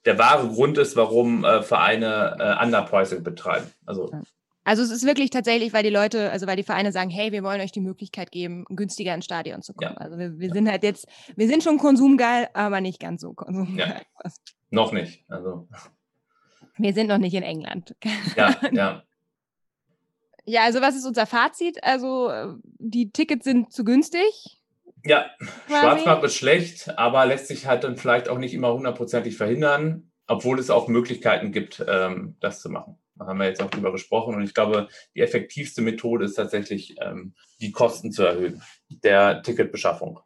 der 0.05 0.17
wahre 0.17 0.47
Grund 0.47 0.77
ist, 0.77 0.95
warum 0.95 1.43
äh, 1.43 1.61
Vereine 1.61 2.37
äh, 2.39 2.65
Underpricing 2.65 3.21
betreiben. 3.21 3.67
Also 3.85 4.09
ja. 4.11 4.21
Also 4.63 4.83
es 4.83 4.91
ist 4.91 5.05
wirklich 5.05 5.31
tatsächlich, 5.31 5.73
weil 5.73 5.83
die 5.83 5.89
Leute, 5.89 6.31
also 6.31 6.45
weil 6.45 6.55
die 6.55 6.63
Vereine 6.63 6.91
sagen, 6.91 7.09
hey, 7.09 7.31
wir 7.31 7.43
wollen 7.43 7.61
euch 7.61 7.71
die 7.71 7.81
Möglichkeit 7.81 8.31
geben, 8.31 8.65
günstiger 8.69 9.13
ins 9.15 9.25
Stadion 9.25 9.63
zu 9.63 9.73
kommen. 9.73 9.95
Ja. 9.95 10.01
Also 10.01 10.17
wir, 10.19 10.37
wir 10.37 10.47
ja. 10.49 10.53
sind 10.53 10.69
halt 10.69 10.83
jetzt, 10.83 11.07
wir 11.35 11.47
sind 11.47 11.63
schon 11.63 11.77
konsumgeil, 11.77 12.49
aber 12.53 12.79
nicht 12.79 12.99
ganz 12.99 13.21
so 13.21 13.33
konsumgeil. 13.33 14.01
Ja. 14.23 14.31
Noch 14.69 14.91
nicht. 14.91 15.25
Also. 15.27 15.67
Wir 16.77 16.93
sind 16.93 17.07
noch 17.07 17.17
nicht 17.17 17.33
in 17.33 17.43
England. 17.43 17.95
Ja, 18.37 18.55
ja. 18.71 19.03
Ja, 20.45 20.63
also 20.63 20.81
was 20.81 20.95
ist 20.95 21.05
unser 21.05 21.25
Fazit? 21.25 21.83
Also 21.83 22.57
die 22.79 23.11
Tickets 23.11 23.43
sind 23.43 23.73
zu 23.73 23.83
günstig. 23.83 24.61
Ja, 25.03 25.25
Schwarzmarkt 25.67 26.23
ist 26.23 26.35
schlecht, 26.35 26.97
aber 26.97 27.25
lässt 27.25 27.47
sich 27.47 27.65
halt 27.65 27.83
dann 27.83 27.97
vielleicht 27.97 28.29
auch 28.29 28.37
nicht 28.37 28.53
immer 28.53 28.73
hundertprozentig 28.73 29.35
verhindern, 29.35 30.11
obwohl 30.27 30.57
es 30.59 30.69
auch 30.69 30.87
Möglichkeiten 30.87 31.51
gibt, 31.51 31.83
ähm, 31.87 32.37
das 32.39 32.61
zu 32.61 32.69
machen. 32.69 32.97
Da 33.21 33.27
haben 33.27 33.37
wir 33.37 33.45
jetzt 33.45 33.61
auch 33.61 33.69
drüber 33.69 33.91
gesprochen 33.91 34.33
und 34.33 34.41
ich 34.41 34.55
glaube, 34.55 34.87
die 35.13 35.21
effektivste 35.21 35.83
Methode 35.83 36.25
ist 36.25 36.33
tatsächlich, 36.33 36.95
ähm, 36.99 37.35
die 37.59 37.71
Kosten 37.71 38.11
zu 38.11 38.23
erhöhen 38.23 38.63
der 38.89 39.43
Ticketbeschaffung. 39.43 40.19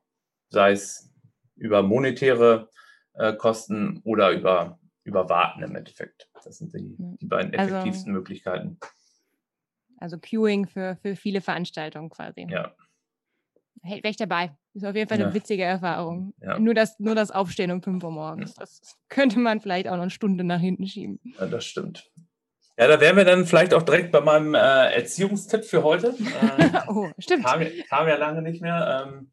Sei 0.47 0.71
es 0.71 1.13
über 1.57 1.83
monetäre 1.83 2.69
äh, 3.15 3.33
Kosten 3.33 3.99
oder 4.05 4.31
über, 4.31 4.79
über 5.03 5.27
Warten 5.27 5.61
im 5.63 5.75
Endeffekt. 5.75 6.29
Das 6.45 6.57
sind 6.57 6.73
die, 6.73 6.95
die 7.19 7.25
beiden 7.25 7.53
also 7.53 7.75
effektivsten 7.75 8.11
also, 8.11 8.19
Möglichkeiten. 8.19 8.79
Also 9.97 10.17
Queuing 10.17 10.65
für, 10.65 10.95
für 11.01 11.17
viele 11.17 11.41
Veranstaltungen 11.41 12.09
quasi. 12.09 12.47
Ja. 12.49 12.73
Wäre 13.83 14.07
ich 14.07 14.17
dabei. 14.17 14.55
Ist 14.73 14.85
auf 14.85 14.95
jeden 14.95 15.09
Fall 15.09 15.17
eine 15.17 15.29
ja. 15.29 15.33
witzige 15.33 15.63
Erfahrung. 15.63 16.33
Ja. 16.41 16.57
Nur, 16.59 16.73
das, 16.73 16.97
nur 16.99 17.13
das 17.13 17.29
Aufstehen 17.29 17.71
um 17.71 17.81
5 17.81 18.01
Uhr 18.05 18.11
morgens. 18.11 18.53
Das 18.53 18.97
könnte 19.09 19.39
man 19.39 19.59
vielleicht 19.59 19.89
auch 19.89 19.95
noch 19.95 20.03
eine 20.03 20.11
Stunde 20.11 20.45
nach 20.45 20.61
hinten 20.61 20.87
schieben. 20.87 21.19
Ja, 21.37 21.45
das 21.47 21.65
stimmt. 21.65 22.09
Ja, 22.77 22.87
da 22.87 22.99
wären 22.99 23.15
wir 23.15 23.23
dann 23.23 23.45
vielleicht 23.45 23.73
auch 23.73 23.83
direkt 23.83 24.11
bei 24.11 24.19
meinem 24.19 24.53
äh, 24.53 24.93
Erziehungstipp 24.93 25.65
für 25.65 25.83
heute. 25.83 26.15
Äh, 26.57 26.81
oh, 26.87 27.09
stimmt. 27.19 27.45
Kam, 27.45 27.65
kam, 27.89 28.07
ja 28.07 28.15
lange 28.15 28.41
nicht 28.41 28.61
mehr. 28.61 29.05
Ähm, 29.07 29.31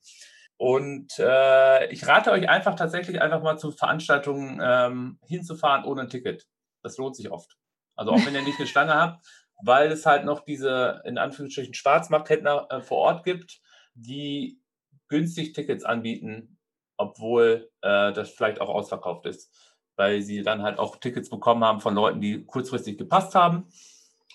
und 0.57 1.18
äh, 1.18 1.92
ich 1.92 2.07
rate 2.07 2.31
euch 2.31 2.48
einfach 2.48 2.76
tatsächlich 2.76 3.20
einfach 3.20 3.42
mal 3.42 3.59
zu 3.59 3.72
Veranstaltungen 3.72 4.61
ähm, 4.62 5.18
hinzufahren 5.26 5.85
ohne 5.85 6.02
ein 6.02 6.09
Ticket. 6.09 6.46
Das 6.83 6.98
lohnt 6.98 7.16
sich 7.16 7.31
oft. 7.31 7.57
Also 7.96 8.12
auch 8.12 8.24
wenn 8.24 8.35
ihr 8.35 8.42
nicht 8.42 8.59
eine 8.59 8.68
Stange 8.68 8.94
habt, 8.94 9.26
weil 9.64 9.90
es 9.90 10.07
halt 10.07 10.24
noch 10.24 10.44
diese 10.44 11.02
in 11.05 11.18
Anführungsstrichen 11.18 11.74
Schwarzmarkthändler 11.74 12.68
äh, 12.70 12.81
vor 12.81 12.98
Ort 12.98 13.24
gibt, 13.24 13.61
die 13.94 14.61
günstig 15.09 15.52
Tickets 15.52 15.85
anbieten, 15.85 16.59
obwohl 16.96 17.70
äh, 17.83 18.12
das 18.12 18.31
vielleicht 18.31 18.61
auch 18.61 18.68
ausverkauft 18.68 19.26
ist, 19.26 19.71
weil 20.02 20.20
sie 20.20 20.42
dann 20.42 20.62
halt 20.62 20.80
auch 20.80 20.96
Tickets 20.96 21.30
bekommen 21.30 21.62
haben 21.62 21.80
von 21.80 21.94
Leuten, 21.94 22.20
die 22.20 22.44
kurzfristig 22.44 22.98
gepasst 22.98 23.36
haben. 23.36 23.68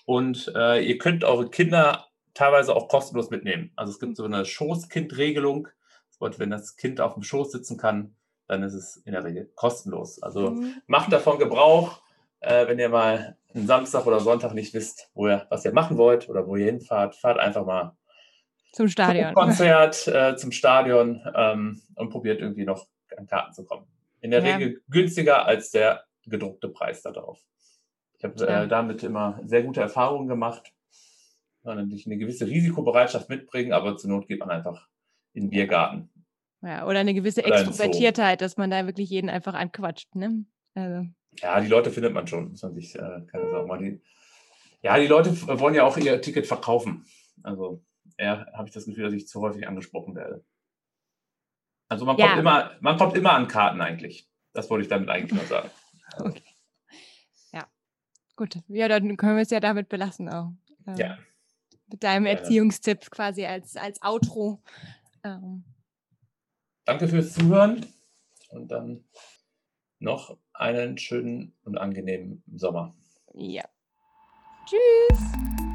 Und 0.05 0.49
äh, 0.55 0.79
ihr 0.79 0.97
könnt 0.97 1.25
eure 1.25 1.49
Kinder 1.49 2.07
teilweise 2.33 2.73
auch 2.73 2.87
kostenlos 2.87 3.29
mitnehmen. 3.31 3.71
Also 3.75 3.91
es 3.91 3.99
gibt 3.99 4.15
so 4.15 4.23
eine 4.23 4.45
Schoßkindregelung. 4.45 5.67
Das 6.19 6.39
wenn 6.39 6.51
das 6.51 6.77
Kind 6.77 7.01
auf 7.01 7.15
dem 7.15 7.23
Schoß 7.23 7.51
sitzen 7.51 7.77
kann, 7.77 8.15
dann 8.47 8.63
ist 8.63 8.75
es 8.75 8.95
in 9.05 9.11
der 9.11 9.25
Regel 9.25 9.51
kostenlos. 9.55 10.23
Also 10.23 10.51
mhm. 10.51 10.75
macht 10.87 11.11
davon 11.11 11.37
Gebrauch, 11.37 12.01
äh, 12.39 12.65
wenn 12.69 12.79
ihr 12.79 12.87
mal 12.87 13.35
einen 13.53 13.67
Samstag 13.67 14.05
oder 14.07 14.21
Sonntag 14.21 14.53
nicht 14.53 14.73
wisst, 14.73 15.09
wo 15.15 15.27
ihr, 15.27 15.47
was 15.49 15.65
ihr 15.65 15.73
machen 15.73 15.97
wollt 15.97 16.29
oder 16.29 16.47
wo 16.47 16.55
ihr 16.55 16.67
hinfahrt, 16.67 17.15
fahrt 17.15 17.39
einfach 17.39 17.65
mal 17.65 17.97
zum 18.71 18.87
Stadion. 18.87 19.33
Konzert 19.33 20.07
äh, 20.07 20.37
zum 20.37 20.53
Stadion 20.53 21.21
ähm, 21.35 21.81
und 21.95 22.09
probiert 22.09 22.39
irgendwie 22.39 22.63
noch 22.63 22.87
an 23.17 23.27
Karten 23.27 23.53
zu 23.53 23.65
kommen. 23.65 23.85
In 24.21 24.31
der 24.31 24.43
ja. 24.43 24.55
Regel 24.55 24.81
günstiger 24.89 25.45
als 25.45 25.71
der 25.71 26.05
gedruckte 26.25 26.69
Preis 26.69 27.01
da 27.01 27.11
drauf. 27.11 27.41
Ich 28.17 28.23
habe 28.23 28.35
äh, 28.45 28.51
ja. 28.51 28.65
damit 28.65 29.03
immer 29.03 29.39
sehr 29.45 29.63
gute 29.63 29.81
Erfahrungen 29.81 30.27
gemacht. 30.27 30.73
Man 31.63 31.77
natürlich 31.77 32.05
eine 32.05 32.17
gewisse 32.17 32.47
Risikobereitschaft 32.47 33.29
mitbringen, 33.29 33.73
aber 33.73 33.97
zur 33.97 34.09
Not 34.09 34.27
geht 34.27 34.39
man 34.39 34.49
einfach 34.49 34.87
in 35.33 35.43
den 35.43 35.49
Biergarten. 35.49 36.09
Ja, 36.61 36.87
oder 36.87 36.99
eine 36.99 37.13
gewisse 37.13 37.43
oder 37.43 37.59
Extrovertiertheit, 37.59 38.41
dass 38.41 38.57
man 38.57 38.71
da 38.71 38.85
wirklich 38.85 39.09
jeden 39.09 39.29
einfach 39.29 39.53
anquatscht. 39.53 40.15
Ne? 40.15 40.45
Also. 40.73 41.07
Ja, 41.39 41.59
die 41.59 41.67
Leute 41.67 41.91
findet 41.91 42.13
man 42.13 42.25
schon, 42.25 42.49
muss 42.49 42.63
man 42.63 42.73
sich 42.73 42.95
äh, 42.95 43.21
keine 43.31 43.49
Sorgen 43.51 43.67
machen. 43.67 44.01
Ja, 44.81 44.97
die 44.99 45.07
Leute 45.07 45.31
wollen 45.59 45.75
ja 45.75 45.83
auch 45.83 45.97
ihr 45.97 46.21
Ticket 46.21 46.47
verkaufen. 46.47 47.05
Also 47.43 47.83
eher 48.17 48.47
habe 48.53 48.67
ich 48.67 48.73
das 48.73 48.85
Gefühl, 48.85 49.03
dass 49.03 49.13
ich 49.13 49.27
zu 49.27 49.41
häufig 49.41 49.67
angesprochen 49.67 50.15
werde. 50.15 50.43
Also 51.89 52.05
man 52.05 52.17
kommt, 52.17 52.29
ja. 52.29 52.39
immer, 52.39 52.71
man 52.81 52.97
kommt 52.97 53.15
immer 53.15 53.33
an 53.33 53.47
Karten 53.47 53.81
eigentlich. 53.81 54.29
Das 54.53 54.69
wollte 54.69 54.83
ich 54.83 54.89
damit 54.89 55.09
eigentlich 55.09 55.33
nur 55.33 55.45
sagen. 55.45 55.69
Okay. 56.19 56.41
Ja. 57.51 57.67
Gut. 58.35 58.57
Ja, 58.69 58.87
dann 58.87 59.17
können 59.17 59.35
wir 59.35 59.43
es 59.43 59.51
ja 59.51 59.59
damit 59.59 59.87
belassen 59.87 60.29
auch. 60.29 60.51
Ähm, 60.87 60.95
ja. 60.95 61.17
Mit 61.91 62.03
deinem 62.03 62.25
Erziehungstipp 62.25 63.11
quasi 63.11 63.45
als, 63.45 63.75
als 63.75 64.01
Outro. 64.01 64.63
Ähm. 65.23 65.63
Danke 66.85 67.07
fürs 67.07 67.33
Zuhören 67.33 67.85
und 68.49 68.69
dann 68.69 69.03
noch 69.99 70.37
einen 70.53 70.97
schönen 70.97 71.53
und 71.65 71.77
angenehmen 71.77 72.41
Sommer. 72.55 72.95
Ja. 73.33 73.65
Tschüss. 74.65 75.66